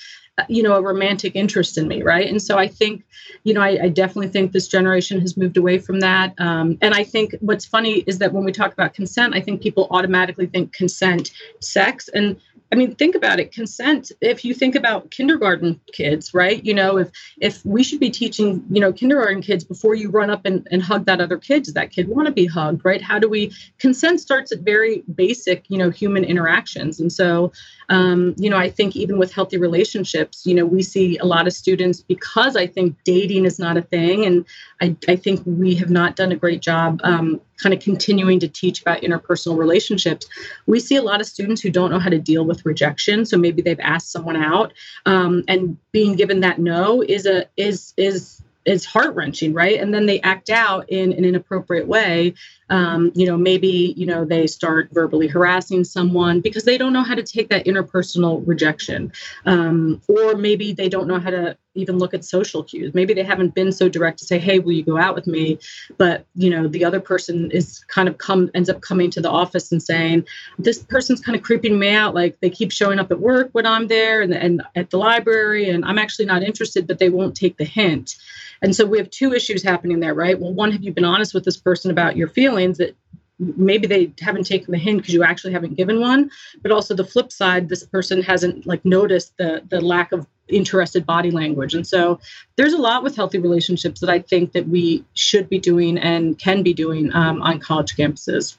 you 0.48 0.62
know 0.62 0.74
a 0.74 0.82
romantic 0.82 1.34
interest 1.34 1.78
in 1.78 1.88
me 1.88 2.02
right? 2.02 2.28
And 2.28 2.40
so 2.40 2.56
i 2.58 2.68
think 2.68 3.04
you 3.44 3.54
know 3.54 3.60
i, 3.60 3.84
I 3.84 3.88
definitely 3.88 4.28
think 4.28 4.52
this 4.52 4.68
generation 4.68 5.20
has 5.20 5.36
moved 5.36 5.56
away 5.56 5.78
from 5.78 6.00
that. 6.00 6.34
Um, 6.38 6.78
and 6.80 6.94
i 6.94 7.04
think 7.04 7.34
what's 7.40 7.64
funny 7.64 8.04
is 8.06 8.18
that 8.18 8.32
when 8.32 8.44
we 8.44 8.52
talk 8.52 8.72
about 8.72 8.94
consent 8.94 9.34
i 9.34 9.40
think 9.40 9.62
people 9.62 9.88
automatically 9.90 10.46
think 10.46 10.72
consent 10.72 11.32
sex 11.60 12.08
and 12.08 12.36
I 12.70 12.76
mean, 12.76 12.94
think 12.94 13.14
about 13.14 13.40
it. 13.40 13.52
Consent. 13.52 14.12
If 14.20 14.44
you 14.44 14.54
think 14.54 14.74
about 14.74 15.10
kindergarten 15.10 15.80
kids, 15.92 16.34
right? 16.34 16.62
You 16.64 16.74
know, 16.74 16.98
if 16.98 17.10
if 17.40 17.64
we 17.64 17.82
should 17.82 18.00
be 18.00 18.10
teaching, 18.10 18.64
you 18.70 18.80
know, 18.80 18.92
kindergarten 18.92 19.42
kids 19.42 19.64
before 19.64 19.94
you 19.94 20.10
run 20.10 20.30
up 20.30 20.44
and, 20.44 20.66
and 20.70 20.82
hug 20.82 21.06
that 21.06 21.20
other 21.20 21.38
kid, 21.38 21.62
does 21.62 21.74
that 21.74 21.90
kid 21.90 22.08
want 22.08 22.26
to 22.26 22.32
be 22.32 22.46
hugged, 22.46 22.84
right? 22.84 23.00
How 23.00 23.18
do 23.18 23.28
we 23.28 23.52
consent 23.78 24.20
starts 24.20 24.52
at 24.52 24.60
very 24.60 25.02
basic, 25.14 25.64
you 25.68 25.78
know, 25.78 25.90
human 25.90 26.24
interactions. 26.24 27.00
And 27.00 27.12
so 27.12 27.52
um, 27.88 28.34
you 28.36 28.50
know, 28.50 28.58
I 28.58 28.68
think 28.68 28.96
even 28.96 29.18
with 29.18 29.32
healthy 29.32 29.56
relationships, 29.56 30.44
you 30.44 30.54
know, 30.54 30.66
we 30.66 30.82
see 30.82 31.16
a 31.18 31.24
lot 31.24 31.46
of 31.46 31.52
students 31.52 32.02
because 32.02 32.54
I 32.54 32.66
think 32.66 32.96
dating 33.04 33.46
is 33.46 33.58
not 33.58 33.76
a 33.76 33.82
thing. 33.82 34.26
And 34.26 34.44
I, 34.80 34.94
I 35.08 35.16
think 35.16 35.42
we 35.46 35.74
have 35.76 35.90
not 35.90 36.16
done 36.16 36.32
a 36.32 36.36
great 36.36 36.60
job 36.60 37.00
um, 37.02 37.40
kind 37.58 37.74
of 37.74 37.80
continuing 37.80 38.40
to 38.40 38.48
teach 38.48 38.80
about 38.80 39.02
interpersonal 39.02 39.58
relationships. 39.58 40.26
We 40.66 40.80
see 40.80 40.96
a 40.96 41.02
lot 41.02 41.20
of 41.20 41.26
students 41.26 41.60
who 41.60 41.70
don't 41.70 41.90
know 41.90 41.98
how 41.98 42.10
to 42.10 42.18
deal 42.18 42.44
with 42.44 42.64
rejection. 42.64 43.26
So 43.26 43.36
maybe 43.36 43.62
they've 43.62 43.80
asked 43.80 44.12
someone 44.12 44.36
out 44.36 44.72
um, 45.06 45.44
and 45.48 45.76
being 45.92 46.16
given 46.16 46.40
that 46.40 46.58
no 46.58 47.02
is 47.02 47.26
a 47.26 47.46
is 47.56 47.92
is 47.96 48.42
is 48.64 48.84
heart 48.84 49.14
wrenching, 49.14 49.54
right? 49.54 49.80
And 49.80 49.94
then 49.94 50.06
they 50.06 50.20
act 50.20 50.50
out 50.50 50.90
in, 50.90 51.12
in 51.12 51.18
an 51.18 51.24
inappropriate 51.24 51.88
way 51.88 52.34
um, 52.70 53.12
you 53.14 53.26
know 53.26 53.36
maybe 53.36 53.94
you 53.96 54.06
know 54.06 54.24
they 54.24 54.46
start 54.46 54.90
verbally 54.92 55.26
harassing 55.26 55.84
someone 55.84 56.40
because 56.40 56.64
they 56.64 56.78
don't 56.78 56.92
know 56.92 57.02
how 57.02 57.14
to 57.14 57.22
take 57.22 57.48
that 57.50 57.66
interpersonal 57.66 58.42
rejection. 58.46 59.12
Um, 59.46 60.00
or 60.08 60.34
maybe 60.34 60.72
they 60.72 60.88
don't 60.88 61.06
know 61.06 61.18
how 61.18 61.30
to 61.30 61.56
even 61.74 61.98
look 61.98 62.12
at 62.12 62.24
social 62.24 62.64
cues. 62.64 62.92
Maybe 62.94 63.14
they 63.14 63.22
haven't 63.22 63.54
been 63.54 63.72
so 63.72 63.88
direct 63.88 64.18
to 64.18 64.24
say 64.24 64.38
hey 64.38 64.58
will 64.58 64.72
you 64.72 64.84
go 64.84 64.98
out 64.98 65.14
with 65.14 65.26
me? 65.26 65.58
But 65.96 66.26
you 66.34 66.50
know 66.50 66.68
the 66.68 66.84
other 66.84 67.00
person 67.00 67.50
is 67.50 67.84
kind 67.88 68.08
of 68.08 68.18
come 68.18 68.50
ends 68.54 68.68
up 68.68 68.80
coming 68.80 69.10
to 69.12 69.20
the 69.20 69.30
office 69.30 69.72
and 69.72 69.82
saying 69.82 70.26
this 70.58 70.78
person's 70.78 71.20
kind 71.20 71.36
of 71.36 71.42
creeping 71.42 71.78
me 71.78 71.90
out. 71.90 72.14
Like 72.14 72.40
they 72.40 72.50
keep 72.50 72.72
showing 72.72 72.98
up 72.98 73.10
at 73.10 73.20
work 73.20 73.50
when 73.52 73.66
i'm 73.66 73.88
there 73.88 74.20
and, 74.22 74.34
and 74.34 74.62
at 74.74 74.90
the 74.90 74.98
library 74.98 75.68
and 75.68 75.84
i'm 75.84 75.98
actually 75.98 76.26
not 76.26 76.42
interested 76.42 76.86
but 76.86 76.98
they 76.98 77.10
won't 77.10 77.36
take 77.36 77.56
the 77.56 77.64
hint. 77.64 78.16
And 78.60 78.74
so 78.74 78.84
we 78.84 78.98
have 78.98 79.08
two 79.10 79.32
issues 79.32 79.62
happening 79.62 80.00
there 80.00 80.14
right? 80.14 80.38
Well 80.38 80.52
one 80.52 80.72
have 80.72 80.82
you 80.82 80.92
been 80.92 81.04
honest 81.04 81.34
with 81.34 81.44
this 81.44 81.56
person 81.56 81.90
about 81.90 82.16
your 82.16 82.28
feelings 82.28 82.57
feelings 82.58 82.78
that 82.78 82.96
maybe 83.38 83.86
they 83.86 84.12
haven't 84.20 84.44
taken 84.44 84.72
the 84.72 84.78
hint 84.78 84.98
because 84.98 85.14
you 85.14 85.22
actually 85.22 85.52
haven't 85.52 85.76
given 85.76 86.00
one 86.00 86.28
but 86.60 86.72
also 86.72 86.92
the 86.92 87.04
flip 87.04 87.30
side 87.30 87.68
this 87.68 87.84
person 87.84 88.20
hasn't 88.20 88.66
like 88.66 88.84
noticed 88.84 89.36
the 89.36 89.62
the 89.70 89.80
lack 89.80 90.10
of 90.10 90.26
interested 90.48 91.06
body 91.06 91.30
language. 91.30 91.74
And 91.74 91.86
so 91.86 92.18
there's 92.56 92.72
a 92.72 92.78
lot 92.78 93.02
with 93.02 93.16
healthy 93.16 93.38
relationships 93.38 94.00
that 94.00 94.10
i 94.10 94.18
think 94.18 94.52
that 94.52 94.68
we 94.68 95.04
should 95.14 95.48
be 95.48 95.58
doing 95.58 95.98
and 95.98 96.38
can 96.38 96.62
be 96.62 96.72
doing 96.72 97.14
um, 97.14 97.42
on 97.42 97.60
college 97.60 97.96
campuses. 97.96 98.56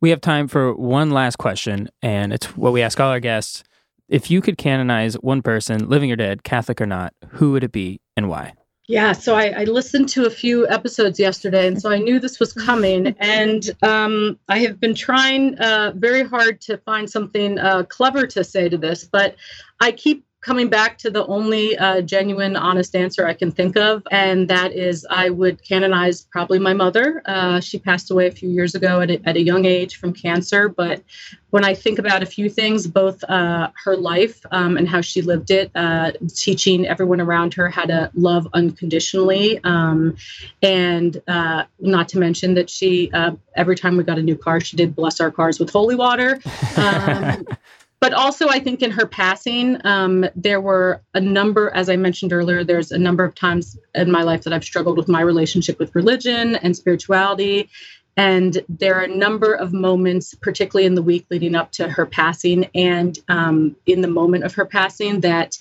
We 0.00 0.10
have 0.10 0.20
time 0.20 0.48
for 0.48 0.74
one 0.74 1.10
last 1.10 1.36
question 1.36 1.90
and 2.02 2.32
it's 2.32 2.56
what 2.56 2.72
we 2.72 2.82
ask 2.82 2.98
all 2.98 3.10
our 3.10 3.20
guests. 3.20 3.62
If 4.08 4.30
you 4.30 4.40
could 4.40 4.58
canonize 4.58 5.14
one 5.14 5.42
person 5.42 5.88
living 5.88 6.10
or 6.10 6.16
dead 6.16 6.42
catholic 6.42 6.80
or 6.80 6.86
not 6.86 7.14
who 7.28 7.52
would 7.52 7.64
it 7.64 7.72
be 7.72 8.00
and 8.16 8.28
why 8.28 8.54
yeah, 8.90 9.12
so 9.12 9.36
I, 9.36 9.60
I, 9.60 9.64
listened 9.64 10.08
to 10.10 10.26
a 10.26 10.30
few 10.30 10.66
episodes 10.66 11.20
yesterday, 11.20 11.68
and 11.68 11.80
so 11.80 11.90
I 11.90 11.98
knew 11.98 12.18
this 12.18 12.40
was 12.40 12.52
coming. 12.52 13.14
And 13.20 13.70
um, 13.82 14.36
I 14.48 14.58
have 14.58 14.80
been 14.80 14.96
trying 14.96 15.56
uh, 15.58 15.92
very 15.94 16.24
hard 16.24 16.60
to 16.62 16.76
find 16.78 17.08
something 17.08 17.56
uh, 17.60 17.84
clever 17.84 18.26
to 18.26 18.42
say 18.42 18.68
to 18.68 18.76
this, 18.76 19.04
but 19.04 19.36
I 19.78 19.92
keep 19.92 20.24
coming 20.40 20.68
back 20.68 20.96
to 20.98 21.10
the 21.10 21.26
only 21.26 21.76
uh, 21.76 22.00
genuine, 22.00 22.56
honest 22.56 22.96
answer 22.96 23.26
I 23.26 23.34
can 23.34 23.50
think 23.50 23.76
of, 23.76 24.02
and 24.10 24.48
that 24.48 24.72
is 24.72 25.06
I 25.10 25.28
would 25.30 25.62
canonize 25.62 26.22
probably 26.22 26.58
my 26.58 26.72
mother. 26.72 27.22
Uh, 27.26 27.60
she 27.60 27.78
passed 27.78 28.10
away 28.10 28.26
a 28.26 28.30
few 28.30 28.48
years 28.48 28.74
ago 28.74 29.00
at 29.00 29.10
a, 29.10 29.20
at 29.28 29.36
a 29.36 29.42
young 29.42 29.66
age 29.66 29.96
from 29.96 30.12
cancer, 30.12 30.68
but 30.68 31.02
when 31.50 31.64
I 31.64 31.74
think 31.74 31.98
about 31.98 32.22
a 32.22 32.26
few 32.26 32.48
things, 32.48 32.86
both 32.86 33.22
uh, 33.24 33.70
her 33.84 33.96
life 33.96 34.40
um, 34.50 34.76
and 34.76 34.88
how 34.88 35.00
she 35.00 35.20
lived 35.20 35.50
it, 35.50 35.70
uh, 35.74 36.12
teaching 36.34 36.86
everyone 36.86 37.20
around 37.20 37.54
her 37.54 37.68
how 37.68 37.84
to 37.84 38.10
love 38.14 38.48
unconditionally, 38.54 39.60
um, 39.64 40.16
and 40.62 41.20
uh, 41.28 41.64
not 41.80 42.08
to 42.10 42.18
mention 42.18 42.54
that 42.54 42.70
she, 42.70 43.10
uh, 43.12 43.32
every 43.56 43.76
time 43.76 43.96
we 43.96 44.04
got 44.04 44.18
a 44.18 44.22
new 44.22 44.36
car, 44.36 44.60
she 44.60 44.76
did 44.76 44.94
bless 44.94 45.20
our 45.20 45.30
cars 45.30 45.58
with 45.58 45.70
holy 45.70 45.96
water. 45.96 46.40
Um, 46.76 47.44
but 48.00 48.14
also 48.14 48.48
I 48.48 48.60
think 48.60 48.82
in 48.82 48.90
her 48.90 49.06
passing, 49.06 49.78
um, 49.84 50.24
there 50.34 50.60
were 50.60 51.02
a 51.14 51.20
number, 51.20 51.70
as 51.70 51.90
I 51.90 51.96
mentioned 51.96 52.32
earlier, 52.32 52.64
there's 52.64 52.90
a 52.90 52.98
number 52.98 53.24
of 53.24 53.34
times 53.34 53.78
in 53.94 54.10
my 54.10 54.22
life 54.22 54.42
that 54.42 54.52
I've 54.54 54.64
struggled 54.64 54.96
with 54.96 55.06
my 55.08 55.20
relationship 55.20 55.78
with 55.78 55.94
religion 55.94 56.56
and 56.56 56.74
spirituality. 56.74 57.68
And 58.16 58.62
there 58.68 58.96
are 58.96 59.04
a 59.04 59.16
number 59.16 59.54
of 59.54 59.72
moments, 59.72 60.34
particularly 60.34 60.86
in 60.86 60.94
the 60.94 61.02
week 61.02 61.26
leading 61.30 61.54
up 61.54 61.72
to 61.72 61.88
her 61.88 62.06
passing 62.06 62.68
and 62.74 63.18
um, 63.28 63.76
in 63.86 64.00
the 64.00 64.08
moment 64.08 64.44
of 64.44 64.54
her 64.54 64.64
passing, 64.64 65.20
that 65.20 65.58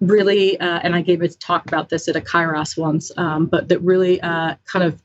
really, 0.00 0.58
uh, 0.58 0.80
and 0.82 0.94
I 0.94 1.02
gave 1.02 1.22
a 1.22 1.28
talk 1.28 1.66
about 1.66 1.88
this 1.88 2.08
at 2.08 2.16
a 2.16 2.20
Kairos 2.20 2.76
once, 2.76 3.10
um, 3.16 3.46
but 3.46 3.68
that 3.68 3.80
really 3.80 4.20
uh, 4.20 4.56
kind 4.64 4.84
of 4.84 5.00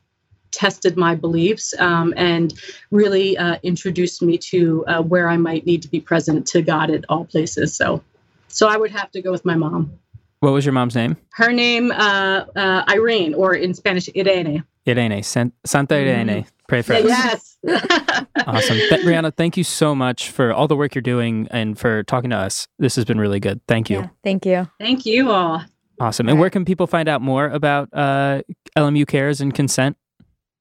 tested 0.52 0.96
my 0.96 1.14
beliefs 1.14 1.74
um, 1.78 2.14
and 2.16 2.54
really 2.90 3.36
uh, 3.36 3.56
introduced 3.62 4.22
me 4.22 4.38
to 4.38 4.84
uh, 4.86 5.02
where 5.02 5.28
I 5.28 5.36
might 5.36 5.66
need 5.66 5.82
to 5.82 5.88
be 5.88 6.00
present 6.00 6.46
to 6.48 6.62
God 6.62 6.90
at 6.90 7.04
all 7.08 7.24
places. 7.24 7.74
So, 7.74 8.02
so 8.48 8.68
I 8.68 8.76
would 8.76 8.90
have 8.90 9.10
to 9.12 9.22
go 9.22 9.32
with 9.32 9.44
my 9.44 9.56
mom. 9.56 9.98
What 10.40 10.52
was 10.52 10.64
your 10.64 10.72
mom's 10.72 10.94
name? 10.94 11.16
Her 11.34 11.52
name, 11.52 11.92
uh, 11.92 12.44
uh 12.56 12.84
Irene, 12.88 13.34
or 13.34 13.54
in 13.54 13.74
Spanish, 13.74 14.08
Irene. 14.16 14.64
Irene, 14.86 15.22
Santa 15.22 15.94
Irene. 15.94 16.28
Mm. 16.28 16.46
Pray 16.68 16.82
for 16.82 16.94
us. 16.94 17.04
Yes. 17.04 17.58
awesome. 18.46 18.76
Th- 18.76 19.02
Brianna, 19.02 19.34
thank 19.36 19.56
you 19.56 19.62
so 19.64 19.94
much 19.94 20.30
for 20.30 20.52
all 20.52 20.66
the 20.66 20.74
work 20.74 20.94
you're 20.94 21.02
doing 21.02 21.46
and 21.50 21.78
for 21.78 22.02
talking 22.04 22.30
to 22.30 22.36
us. 22.36 22.66
This 22.78 22.96
has 22.96 23.04
been 23.04 23.20
really 23.20 23.40
good. 23.40 23.60
Thank 23.68 23.90
you. 23.90 23.98
Yeah, 23.98 24.08
thank 24.24 24.46
you. 24.46 24.68
Thank 24.80 25.06
you 25.06 25.30
all. 25.30 25.62
Awesome. 26.00 26.28
And 26.28 26.40
where 26.40 26.50
can 26.50 26.64
people 26.64 26.86
find 26.86 27.08
out 27.08 27.20
more 27.20 27.46
about 27.46 27.88
uh, 27.92 28.42
LMU 28.76 29.06
Cares 29.06 29.40
and 29.40 29.54
consent? 29.54 29.96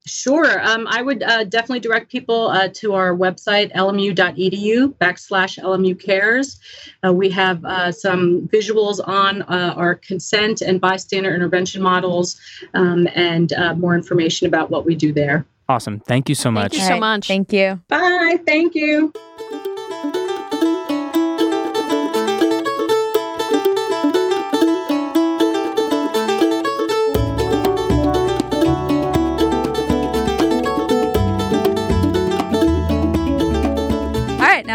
Sure. 0.08 0.60
Um, 0.68 0.88
I 0.88 1.04
would 1.04 1.22
uh, 1.22 1.44
definitely 1.44 1.80
direct 1.80 2.12
people 2.12 2.48
uh, 2.48 2.70
to 2.76 2.94
our 2.94 3.16
website, 3.16 3.72
lmu.edu 3.74 4.96
backslash 4.96 5.60
LMU 5.60 6.00
cares. 6.00 6.60
Uh, 7.06 7.14
we 7.14 7.30
have 7.30 7.64
uh, 7.64 7.92
some 7.92 8.48
visuals 8.48 9.00
on 9.08 9.44
uh, 9.44 9.76
our 9.78 9.96
consent 9.96 10.62
and 10.62 10.82
bystander 10.82 11.34
intervention 11.36 11.84
models 11.84 12.40
um, 12.74 13.08
and 13.14 13.54
uh, 13.54 13.76
more 13.76 13.94
information 13.94 14.48
about 14.48 14.72
what 14.72 14.86
we 14.86 14.96
do 14.96 15.14
there. 15.14 15.46
Awesome. 15.70 16.00
Thank 16.00 16.30
you 16.30 16.36
so 16.36 16.50
much. 16.50 16.72
Thank 16.72 16.82
you 16.82 16.96
so 16.96 17.00
much. 17.00 17.28
Thank 17.28 17.54
you. 17.54 17.80
Bye. 17.88 18.40
Thank 18.46 18.74
you. 18.74 19.14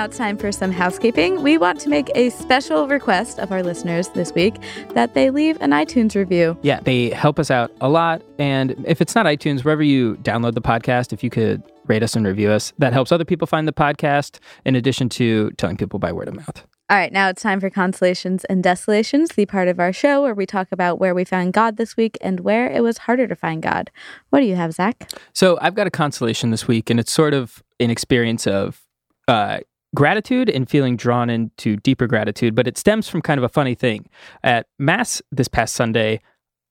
It's 0.06 0.16
time 0.16 0.38
for 0.38 0.52
some 0.52 0.70
housekeeping. 0.70 1.42
We 1.42 1.58
want 1.58 1.80
to 1.80 1.88
make 1.88 2.12
a 2.14 2.30
special 2.30 2.86
request 2.86 3.40
of 3.40 3.50
our 3.50 3.60
listeners 3.60 4.08
this 4.10 4.32
week 4.32 4.54
that 4.94 5.14
they 5.14 5.30
leave 5.30 5.60
an 5.60 5.72
iTunes 5.72 6.14
review. 6.14 6.56
Yeah, 6.62 6.78
they 6.78 7.10
help 7.10 7.40
us 7.40 7.50
out 7.50 7.72
a 7.80 7.88
lot. 7.88 8.22
And 8.38 8.76
if 8.86 9.00
it's 9.00 9.16
not 9.16 9.26
iTunes, 9.26 9.64
wherever 9.64 9.82
you 9.82 10.14
download 10.18 10.54
the 10.54 10.60
podcast, 10.60 11.12
if 11.12 11.24
you 11.24 11.30
could 11.30 11.60
rate 11.86 12.04
us 12.04 12.14
and 12.14 12.24
review 12.24 12.52
us, 12.52 12.72
that 12.78 12.92
helps 12.92 13.10
other 13.10 13.24
people 13.24 13.48
find 13.48 13.66
the 13.66 13.72
podcast 13.72 14.38
in 14.64 14.76
addition 14.76 15.08
to 15.08 15.50
telling 15.56 15.76
people 15.76 15.98
by 15.98 16.12
word 16.12 16.28
of 16.28 16.36
mouth. 16.36 16.64
All 16.88 16.96
right, 16.96 17.12
now 17.12 17.28
it's 17.28 17.42
time 17.42 17.58
for 17.58 17.68
Consolations 17.68 18.44
and 18.44 18.62
Desolations, 18.62 19.30
the 19.30 19.44
part 19.44 19.66
of 19.66 19.80
our 19.80 19.92
show 19.92 20.22
where 20.22 20.34
we 20.34 20.46
talk 20.46 20.68
about 20.70 21.00
where 21.00 21.16
we 21.16 21.24
found 21.24 21.52
God 21.52 21.78
this 21.78 21.96
week 21.96 22.16
and 22.20 22.38
where 22.38 22.70
it 22.70 22.84
was 22.84 22.98
harder 22.98 23.26
to 23.26 23.34
find 23.34 23.60
God. 23.60 23.90
What 24.30 24.38
do 24.38 24.46
you 24.46 24.54
have, 24.54 24.72
Zach? 24.74 25.10
So 25.32 25.58
I've 25.60 25.74
got 25.74 25.88
a 25.88 25.90
consolation 25.90 26.52
this 26.52 26.68
week, 26.68 26.90
and 26.90 27.00
it's 27.00 27.10
sort 27.10 27.34
of 27.34 27.64
an 27.80 27.90
experience 27.90 28.46
of 28.46 28.82
uh, 29.26 29.58
gratitude 29.94 30.48
and 30.48 30.68
feeling 30.68 30.96
drawn 30.96 31.30
into 31.30 31.76
deeper 31.76 32.06
gratitude, 32.06 32.54
but 32.54 32.66
it 32.66 32.76
stems 32.76 33.08
from 33.08 33.22
kind 33.22 33.38
of 33.38 33.44
a 33.44 33.48
funny 33.48 33.74
thing. 33.74 34.08
At 34.42 34.66
Mass 34.78 35.22
this 35.30 35.48
past 35.48 35.74
Sunday, 35.74 36.20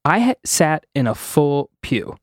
I 0.03 0.35
sat 0.45 0.85
in 0.93 1.07
a 1.07 1.15
full 1.15 1.69
pew. 1.81 2.15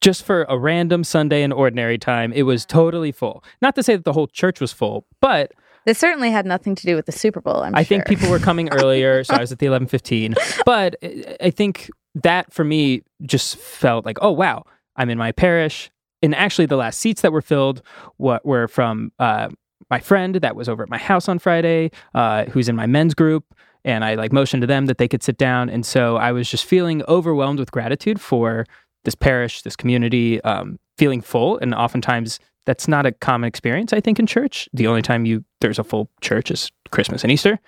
Just 0.00 0.24
for 0.24 0.44
a 0.48 0.58
random 0.58 1.04
Sunday 1.04 1.42
in 1.42 1.52
ordinary 1.52 1.98
time, 1.98 2.32
it 2.32 2.42
was 2.42 2.66
totally 2.66 3.12
full. 3.12 3.44
Not 3.60 3.76
to 3.76 3.82
say 3.82 3.94
that 3.94 4.04
the 4.04 4.12
whole 4.12 4.26
church 4.26 4.60
was 4.60 4.72
full, 4.72 5.06
but 5.20 5.52
this 5.84 5.98
certainly 5.98 6.30
had 6.30 6.46
nothing 6.46 6.74
to 6.74 6.86
do 6.86 6.96
with 6.96 7.06
the 7.06 7.12
Super 7.12 7.40
Bowl. 7.40 7.62
I'm 7.62 7.74
i 7.74 7.82
sure. 7.82 7.88
think 7.88 8.06
people 8.06 8.30
were 8.30 8.38
coming 8.38 8.68
earlier, 8.72 9.22
so 9.24 9.34
I 9.34 9.40
was 9.40 9.52
at 9.52 9.58
the 9.58 9.66
11:15. 9.66 10.34
But 10.64 10.96
I 11.40 11.50
think 11.50 11.90
that 12.14 12.52
for 12.52 12.64
me 12.64 13.02
just 13.22 13.56
felt 13.56 14.04
like, 14.04 14.18
oh 14.20 14.30
wow, 14.32 14.64
I'm 14.96 15.10
in 15.10 15.18
my 15.18 15.32
parish. 15.32 15.90
And 16.22 16.34
actually, 16.36 16.66
the 16.66 16.76
last 16.76 17.00
seats 17.00 17.22
that 17.22 17.32
were 17.32 17.42
filled 17.42 17.82
were 18.18 18.68
from 18.68 19.12
uh, 19.18 19.48
my 19.92 20.00
friend 20.00 20.36
that 20.36 20.56
was 20.56 20.70
over 20.70 20.82
at 20.82 20.88
my 20.88 20.96
house 20.96 21.28
on 21.28 21.38
Friday, 21.38 21.90
uh, 22.14 22.46
who's 22.46 22.66
in 22.66 22.74
my 22.74 22.86
men's 22.86 23.12
group, 23.12 23.44
and 23.84 24.02
I 24.06 24.14
like 24.14 24.32
motioned 24.32 24.62
to 24.62 24.66
them 24.66 24.86
that 24.86 24.96
they 24.96 25.06
could 25.06 25.22
sit 25.22 25.36
down. 25.36 25.68
And 25.68 25.84
so 25.84 26.16
I 26.16 26.32
was 26.32 26.48
just 26.48 26.64
feeling 26.64 27.02
overwhelmed 27.08 27.58
with 27.58 27.70
gratitude 27.70 28.18
for 28.18 28.64
this 29.04 29.14
parish, 29.14 29.60
this 29.60 29.76
community, 29.76 30.40
um, 30.44 30.78
feeling 30.96 31.20
full. 31.20 31.58
And 31.58 31.74
oftentimes 31.74 32.40
that's 32.64 32.88
not 32.88 33.04
a 33.04 33.12
common 33.12 33.48
experience, 33.48 33.92
I 33.92 34.00
think, 34.00 34.18
in 34.18 34.26
church. 34.26 34.66
The 34.72 34.86
only 34.86 35.02
time 35.02 35.26
you 35.26 35.44
there's 35.60 35.78
a 35.78 35.84
full 35.84 36.08
church 36.22 36.50
is 36.50 36.72
Christmas 36.90 37.22
and 37.22 37.30
Easter. 37.30 37.58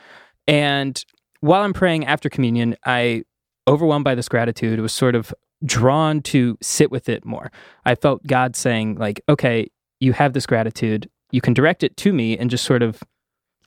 And 0.46 1.04
while 1.40 1.62
I'm 1.62 1.74
praying 1.74 2.06
after 2.06 2.30
communion, 2.30 2.74
I 2.86 3.24
overwhelmed 3.68 4.04
by 4.04 4.14
this 4.14 4.30
gratitude 4.30 4.80
was 4.80 4.94
sort 4.94 5.14
of 5.14 5.34
drawn 5.62 6.22
to 6.22 6.56
sit 6.62 6.90
with 6.90 7.10
it 7.10 7.26
more. 7.26 7.52
I 7.84 7.96
felt 7.96 8.26
God 8.26 8.56
saying, 8.56 8.94
like, 8.94 9.20
okay, 9.28 9.68
you 10.00 10.14
have 10.14 10.32
this 10.32 10.46
gratitude 10.46 11.10
you 11.34 11.40
can 11.40 11.52
direct 11.52 11.82
it 11.82 11.96
to 11.96 12.12
me 12.12 12.38
and 12.38 12.48
just 12.48 12.64
sort 12.64 12.80
of 12.80 13.02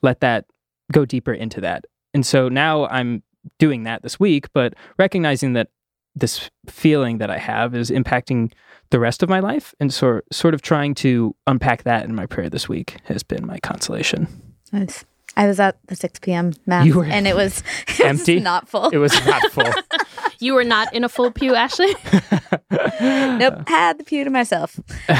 let 0.01 0.21
that 0.21 0.45
go 0.93 1.03
deeper 1.03 1.34
into 1.34 1.60
that. 1.60 1.84
And 2.13 2.25
so 2.25 2.47
now 2.47 2.88
I'm 2.88 3.23
doing 3.60 3.84
that 3.84 4.03
this 4.03 4.17
week, 4.17 4.47
but 4.53 4.73
recognizing 4.97 5.51
that 5.53 5.67
this 6.15 6.49
feeling 6.67 7.17
that 7.17 7.30
I 7.30 7.38
have 7.38 7.75
is 7.75 7.91
impacting 7.91 8.53
the 8.89 8.99
rest 8.99 9.21
of 9.21 9.27
my 9.27 9.41
life. 9.41 9.75
And 9.82 9.93
so, 9.93 10.21
sort 10.32 10.53
of 10.53 10.62
trying 10.62 10.95
to 10.95 11.36
unpack 11.45 11.84
that 11.84 12.06
in 12.06 12.15
my 12.15 12.25
prayer 12.25 12.49
this 12.49 12.69
week 12.69 12.97
has 13.03 13.21
been 13.21 13.45
my 13.45 13.60
consolation. 13.60 14.27
Nice. 14.71 15.03
I 15.36 15.45
was 15.45 15.60
at 15.60 15.77
the 15.88 15.95
6 15.95 16.19
p.m. 16.19 16.53
mass, 16.65 16.88
and 16.88 17.27
it 17.27 17.36
was, 17.36 17.62
it 17.88 17.99
empty, 17.99 18.36
was 18.36 18.43
not 18.43 18.69
full. 18.69 18.89
It 18.89 18.97
was 18.97 19.13
not 19.25 19.51
full. 19.51 19.71
you 20.39 20.53
were 20.53 20.63
not 20.63 20.93
in 20.93 21.03
a 21.03 21.10
full 21.10 21.32
pew, 21.32 21.56
Ashley. 21.56 21.93
nope, 23.01 23.67
had 23.67 23.97
the 23.97 24.03
pew 24.06 24.23
to 24.23 24.30
myself. 24.30 24.80
All 25.10 25.15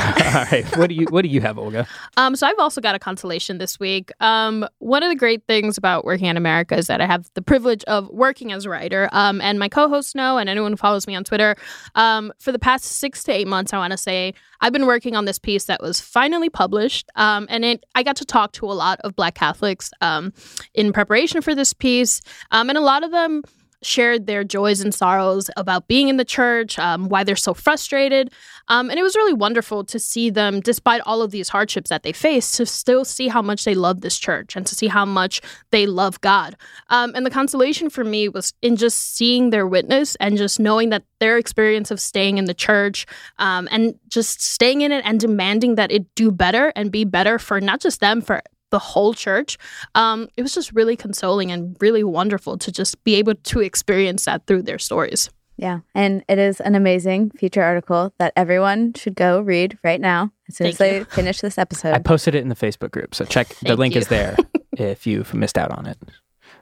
right, 0.52 0.66
what 0.78 0.88
do 0.88 0.96
you 0.96 1.06
what 1.10 1.24
do 1.24 1.30
you 1.30 1.42
have, 1.42 1.58
Olga? 1.58 1.88
Um, 2.18 2.36
so 2.36 2.48
I've 2.48 2.60
also 2.60 2.82
got 2.82 2.96
a 2.96 3.00
consolation 3.00 3.58
this 3.58 3.80
week. 3.80 4.12
Um, 4.20 4.68
one 4.80 5.04
of 5.04 5.10
the 5.10 5.16
great 5.16 5.44
things 5.48 5.78
about 5.78 6.06
working 6.06 6.28
in 6.28 6.38
America 6.38 6.76
is 6.76 6.88
that 6.88 7.02
I 7.02 7.06
have 7.06 7.30
the 7.34 7.42
privilege 7.42 7.84
of 7.86 8.10
working 8.10 8.52
as 8.52 8.66
a 8.66 8.70
writer. 8.70 9.10
Um, 9.12 9.42
and 9.42 9.60
my 9.60 9.70
co-hosts 9.70 10.16
know, 10.16 10.38
and 10.38 10.50
anyone 10.50 10.72
who 10.72 10.78
follows 10.78 11.08
me 11.08 11.16
on 11.16 11.24
Twitter, 11.24 11.56
um, 11.96 12.34
for 12.40 12.52
the 12.52 12.60
past 12.60 12.86
six 12.86 13.24
to 13.24 13.32
eight 13.32 13.48
months, 13.48 13.74
I 13.74 13.78
want 13.78 13.92
to 13.92 13.98
say 13.98 14.34
I've 14.62 14.74
been 14.74 14.86
working 14.86 15.16
on 15.16 15.26
this 15.26 15.40
piece 15.40 15.66
that 15.66 15.82
was 15.82 16.00
finally 16.00 16.50
published. 16.50 17.10
Um, 17.16 17.48
and 17.50 17.64
it, 17.64 17.86
I 17.96 18.04
got 18.04 18.16
to 18.18 18.26
talk 18.26 18.54
to 18.54 18.66
a 18.66 18.74
lot 18.74 19.00
of 19.02 19.16
Black 19.16 19.36
Catholics 19.36 19.92
um, 20.02 20.34
in 20.74 20.94
preparation 20.94 21.42
for 21.42 21.54
this 21.54 21.74
piece. 21.74 22.22
Um, 22.52 22.70
and 22.70 22.78
a 22.78 22.82
lot 22.82 23.04
of 23.04 23.12
them 23.12 23.44
shared 23.84 24.26
their 24.26 24.44
joys 24.44 24.82
and 24.82 24.94
sorrows 24.94 25.50
about 25.56 25.88
being 25.88 26.08
in 26.08 26.18
the 26.18 26.26
church, 26.26 26.80
um, 26.80 27.10
why 27.10 27.24
they're 27.24 27.36
so 27.36 27.54
frustrated. 27.54 28.32
Um, 28.70 28.90
and 28.90 29.00
it 29.00 29.04
was 29.04 29.16
really 29.16 29.34
wonderful 29.34 29.84
to 29.86 30.00
see 30.00 30.30
them, 30.30 30.60
despite 30.60 31.02
all 31.06 31.22
of 31.22 31.32
these 31.32 31.50
hardships 31.50 31.90
that 31.90 32.04
they 32.04 32.12
face, 32.12 32.52
to 32.54 32.66
still 32.66 33.06
see 33.06 33.28
how 33.28 33.42
much 33.42 33.64
they 33.64 33.76
love 33.76 34.02
this 34.02 34.18
church 34.18 34.56
and 34.56 34.66
to 34.66 34.76
see 34.76 34.88
how 34.88 35.06
much 35.06 35.42
they 35.72 35.86
love 35.86 36.20
God. 36.22 36.56
Um, 36.90 37.14
and 37.16 37.26
the 37.26 37.30
consolation 37.30 37.90
for 37.90 38.04
me 38.04 38.30
was 38.30 38.54
in 38.62 38.76
just 38.76 39.16
seeing 39.16 39.52
their 39.52 39.68
witness 39.68 40.16
and 40.16 40.38
just 40.38 40.60
knowing 40.60 40.90
that 40.90 41.04
their 41.20 41.38
experience 41.38 41.92
of 41.92 42.00
staying 42.00 42.38
in 42.38 42.46
the 42.46 42.54
church 42.54 43.06
um, 43.38 43.68
and 43.72 43.96
just 44.08 44.42
staying 44.42 44.82
in 44.82 44.92
it 44.92 45.04
and 45.06 45.20
demanding 45.20 45.76
that 45.76 45.92
it 45.92 46.14
do 46.16 46.32
better 46.32 46.74
and 46.76 46.92
be 46.92 47.06
better 47.06 47.40
for 47.40 47.62
not 47.62 47.80
just 47.80 48.00
them, 48.00 48.22
for 48.22 48.42
the 48.70 48.80
whole 48.80 49.14
church. 49.14 49.58
Um, 49.96 50.28
it 50.38 50.42
was 50.42 50.54
just 50.54 50.74
really 50.74 50.96
consoling 50.96 51.52
and 51.52 51.76
really 51.80 52.04
wonderful 52.04 52.58
to 52.58 52.72
just 52.72 53.04
be 53.04 53.16
able 53.16 53.36
to 53.36 53.60
experience 53.62 54.26
that 54.26 54.46
through 54.46 54.64
their 54.64 54.80
stories. 54.80 55.30
Yeah, 55.58 55.80
and 55.96 56.24
it 56.30 56.38
is 56.38 56.60
an 56.60 56.76
amazing 56.76 57.32
feature 57.32 57.64
article 57.64 58.14
that 58.20 58.32
everyone 58.36 58.94
should 58.94 59.16
go 59.16 59.42
read 59.42 59.78
right 59.84 60.00
now 60.00 60.32
as 60.48 60.58
soon 60.58 60.66
Thank 60.66 60.74
as 60.74 60.78
they 60.78 61.04
finish 61.06 61.42
this 61.42 61.58
episode. 61.58 61.96
I 61.96 62.00
posted 62.00 62.36
it 62.36 62.42
in 62.42 62.50
the 62.50 62.56
Facebook 62.56 62.92
group, 62.92 63.16
so 63.16 63.26
check. 63.26 63.48
the 63.64 63.76
link 63.76 63.96
you. 63.96 64.02
is 64.02 64.08
there 64.08 64.38
if 64.74 65.08
you've 65.08 65.34
missed 65.34 65.58
out 65.58 65.72
on 65.72 65.88
it. 65.88 65.98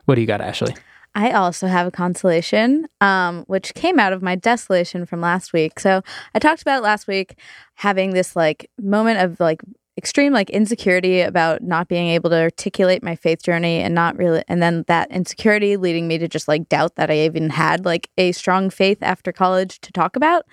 What 0.05 0.15
do 0.15 0.21
you 0.21 0.27
got, 0.27 0.39
Ashley? 0.39 0.75
I 1.13 1.31
also 1.31 1.67
have 1.67 1.87
a 1.87 1.91
consolation, 1.91 2.87
um, 2.99 3.45
which 3.47 3.73
came 3.73 3.99
out 3.99 4.11
of 4.11 4.21
my 4.21 4.35
desolation 4.35 5.05
from 5.05 5.21
last 5.21 5.53
week. 5.53 5.79
So 5.79 6.01
I 6.33 6.39
talked 6.39 6.61
about 6.61 6.83
last 6.83 7.07
week 7.07 7.37
having 7.75 8.11
this 8.11 8.35
like 8.35 8.69
moment 8.79 9.19
of 9.19 9.39
like 9.39 9.61
extreme 9.97 10.33
like 10.33 10.49
insecurity 10.49 11.21
about 11.21 11.61
not 11.63 11.87
being 11.87 12.09
able 12.09 12.29
to 12.29 12.41
articulate 12.41 13.01
my 13.01 13.15
faith 13.15 13.41
journey 13.41 13.79
and 13.79 13.95
not 13.95 14.17
really 14.17 14.43
and 14.49 14.61
then 14.61 14.83
that 14.87 15.09
insecurity 15.09 15.77
leading 15.77 16.07
me 16.07 16.17
to 16.17 16.27
just 16.27 16.47
like 16.49 16.67
doubt 16.67 16.95
that 16.95 17.09
I 17.09 17.19
even 17.19 17.49
had 17.49 17.85
like 17.85 18.09
a 18.17 18.33
strong 18.33 18.69
faith 18.69 18.97
after 19.01 19.31
college 19.31 19.79
to 19.81 19.93
talk 19.93 20.17
about. 20.17 20.45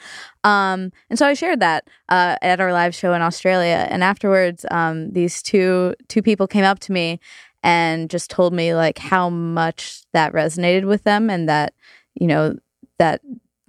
Um 0.45 0.93
and 1.11 1.19
so 1.19 1.27
I 1.27 1.35
shared 1.35 1.61
that 1.61 1.89
uh, 2.09 2.37
at 2.41 2.61
our 2.61 2.73
live 2.73 2.95
show 2.95 3.15
in 3.15 3.23
Australia. 3.23 3.87
And 3.91 4.05
afterwards 4.05 4.65
um 4.71 5.11
these 5.11 5.43
two 5.43 5.95
two 6.09 6.23
people 6.23 6.47
came 6.47 6.65
up 6.65 6.79
to 6.81 6.93
me 6.93 7.19
and 7.65 8.11
just 8.11 8.31
told 8.31 8.53
me 8.53 8.75
like 8.75 8.99
how 8.99 9.29
much 9.29 10.03
that 10.13 10.33
resonated 10.33 10.85
with 10.87 11.05
them 11.05 11.31
and 11.31 11.49
that, 11.49 11.75
you 12.15 12.27
know, 12.27 12.57
that 12.99 13.21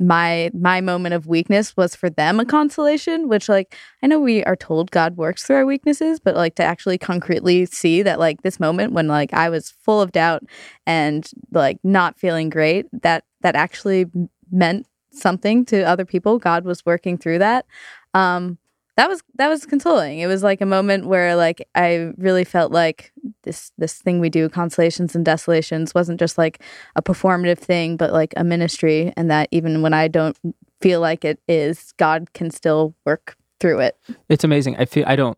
my 0.08 0.51
my 0.54 0.82
moment 0.82 1.14
of 1.14 1.28
weakness 1.28 1.76
was 1.78 1.95
for 1.95 2.10
them 2.10 2.39
a 2.39 2.45
consolation 2.45 3.28
which 3.28 3.47
like 3.47 3.76
i 4.01 4.08
know 4.08 4.20
we 4.20 4.43
are 4.43 4.56
told 4.56 4.91
god 4.91 5.18
works 5.18 5.43
through 5.43 5.56
our 5.56 5.66
weaknesses 5.66 6.20
but 6.20 6.36
like 6.36 6.56
to 6.56 6.64
actually 6.64 6.97
concretely 6.97 7.66
see 7.66 8.01
that 8.01 8.20
like 8.20 8.41
this 8.41 8.60
moment 8.60 8.93
when 8.93 9.08
like 9.08 9.34
i 9.34 9.49
was 9.49 9.72
full 9.72 10.01
of 10.01 10.12
doubt 10.12 10.43
and 10.86 11.32
like 11.51 11.78
not 11.84 12.20
feeling 12.20 12.49
great 12.49 12.86
that 13.01 13.24
that 13.41 13.56
actually 13.56 14.06
meant 14.51 14.88
something 15.14 15.66
to 15.66 15.84
other 15.84 16.06
people. 16.06 16.39
God 16.39 16.66
was 16.66 16.86
working 16.86 17.18
through 17.18 17.39
that. 17.39 17.66
Um 18.14 18.58
that 18.98 19.10
was 19.10 19.22
that 19.36 19.48
was 19.50 19.66
consoling 19.66 20.20
it 20.20 20.28
was 20.28 20.44
like 20.44 20.62
a 20.62 20.66
moment 20.66 21.06
where 21.08 21.36
like 21.36 21.68
i 21.76 22.12
really 22.18 22.44
felt 22.44 22.72
like 22.72 23.12
this 23.44 23.72
this 23.78 23.96
thing 23.96 24.20
we 24.20 24.30
do 24.30 24.48
consolations 24.50 25.16
and 25.16 25.26
desolations 25.26 25.94
wasn't 25.96 26.20
just 26.20 26.38
like 26.38 26.62
a 26.96 27.02
performative 27.02 27.58
thing 27.58 27.98
but 27.98 28.12
like 28.14 28.34
a 28.38 28.44
ministry 28.44 29.12
and 29.18 29.30
that 29.32 29.48
even 29.52 29.82
when 29.82 29.94
i 29.94 30.08
don't 30.08 30.38
feel 30.82 31.00
like 31.00 31.26
it 31.26 31.39
is 31.48 31.94
god 31.98 32.32
can 32.34 32.52
still 32.52 32.94
work 33.06 33.36
through 33.60 33.80
it 33.80 33.98
It's 34.30 34.44
amazing. 34.44 34.76
I 34.78 34.86
feel 34.86 35.06
I 35.08 35.16
don't 35.16 35.38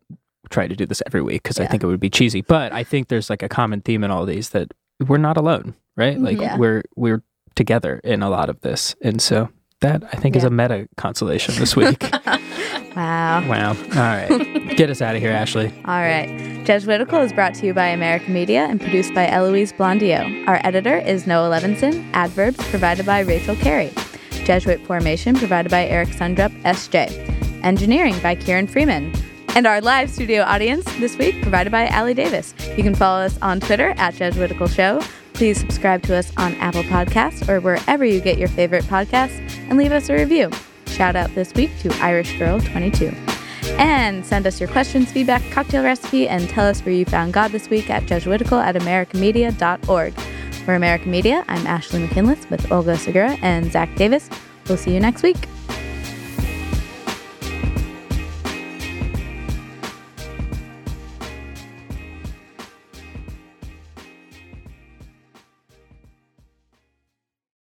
try 0.50 0.66
to 0.66 0.74
do 0.74 0.84
this 0.86 1.00
every 1.06 1.22
week 1.22 1.42
because 1.44 1.60
I 1.60 1.66
think 1.66 1.82
it 1.82 1.86
would 1.86 2.00
be 2.00 2.10
cheesy, 2.10 2.40
but 2.40 2.72
I 2.72 2.82
think 2.84 3.08
there's 3.08 3.30
like 3.30 3.42
a 3.42 3.48
common 3.48 3.80
theme 3.80 4.02
in 4.04 4.10
all 4.10 4.24
these 4.26 4.50
that 4.50 4.72
we're 5.06 5.16
not 5.18 5.36
alone, 5.36 5.74
right? 5.96 6.18
Like 6.18 6.38
Yeah. 6.38 6.56
we're 6.56 6.82
we're 6.96 7.22
together 7.54 8.00
in 8.02 8.22
a 8.22 8.28
lot 8.30 8.48
of 8.48 8.60
this, 8.62 8.96
and 9.00 9.20
so 9.22 9.48
that 9.80 10.02
I 10.12 10.16
think 10.16 10.34
is 10.36 10.42
a 10.44 10.50
meta 10.50 10.88
consolation 10.96 11.54
this 11.56 11.76
week. 11.76 12.04
wow 12.96 13.48
wow. 13.48 13.68
All 13.70 13.76
right, 13.94 14.76
get 14.76 14.90
us 14.90 15.00
out 15.00 15.14
of 15.14 15.22
here, 15.22 15.30
Ashley. 15.30 15.66
All 15.84 16.00
right. 16.00 16.64
Jesuitical 16.66 17.20
is 17.20 17.32
brought 17.32 17.54
to 17.54 17.66
you 17.66 17.72
by 17.72 17.86
American 17.86 18.34
Media 18.34 18.64
and 18.64 18.80
produced 18.80 19.14
by 19.14 19.28
Eloise 19.28 19.72
Blondiau. 19.72 20.48
Our 20.48 20.60
editor 20.64 20.98
is 20.98 21.24
Noah 21.24 21.48
Levinson. 21.48 22.10
Adverbs 22.12 22.56
provided 22.70 23.06
by 23.06 23.20
Rachel 23.20 23.54
Carey. 23.54 23.92
Jesuit 24.44 24.84
formation 24.84 25.36
provided 25.36 25.70
by 25.70 25.86
Eric 25.86 26.08
Sundrup, 26.08 26.50
SJ. 26.62 27.62
Engineering 27.62 28.18
by 28.20 28.34
Kieran 28.34 28.66
Freeman. 28.66 29.12
And 29.54 29.66
our 29.66 29.80
live 29.80 30.10
studio 30.10 30.42
audience 30.42 30.84
this 30.98 31.16
week 31.18 31.40
provided 31.40 31.70
by 31.70 31.86
Allie 31.86 32.14
Davis. 32.14 32.52
You 32.76 32.82
can 32.82 32.94
follow 32.94 33.20
us 33.20 33.38
on 33.40 33.60
Twitter 33.60 33.94
at 33.96 34.14
Jesuitical 34.14 34.66
Show. 34.66 35.00
Please 35.32 35.60
subscribe 35.60 36.02
to 36.02 36.16
us 36.16 36.32
on 36.36 36.54
Apple 36.56 36.82
Podcasts 36.82 37.48
or 37.48 37.60
wherever 37.60 38.04
you 38.04 38.20
get 38.20 38.38
your 38.38 38.48
favorite 38.48 38.84
podcasts 38.84 39.38
and 39.68 39.78
leave 39.78 39.92
us 39.92 40.08
a 40.08 40.14
review. 40.14 40.50
Shout 40.96 41.14
out 41.14 41.34
this 41.34 41.52
week 41.52 41.78
to 41.80 41.94
Irish 42.00 42.38
Girl 42.38 42.58
22. 42.58 43.14
And 43.76 44.24
send 44.24 44.46
us 44.46 44.58
your 44.58 44.68
questions, 44.70 45.12
feedback, 45.12 45.42
cocktail 45.50 45.84
recipe, 45.84 46.26
and 46.26 46.48
tell 46.48 46.66
us 46.66 46.80
where 46.80 46.94
you 46.94 47.04
found 47.04 47.34
God 47.34 47.48
this 47.52 47.68
week 47.68 47.90
at 47.90 48.06
Jesuitical 48.06 48.58
at 48.58 48.76
AmericanMedia.org. 48.76 50.14
For 50.64 50.74
American 50.74 51.10
Media, 51.10 51.44
I'm 51.48 51.66
Ashley 51.66 52.00
McKinless 52.00 52.48
with 52.48 52.72
Olga 52.72 52.96
Segura 52.96 53.32
and 53.42 53.70
Zach 53.70 53.94
Davis. 53.96 54.30
We'll 54.68 54.78
see 54.78 54.94
you 54.94 55.00
next 55.00 55.22
week. 55.22 55.36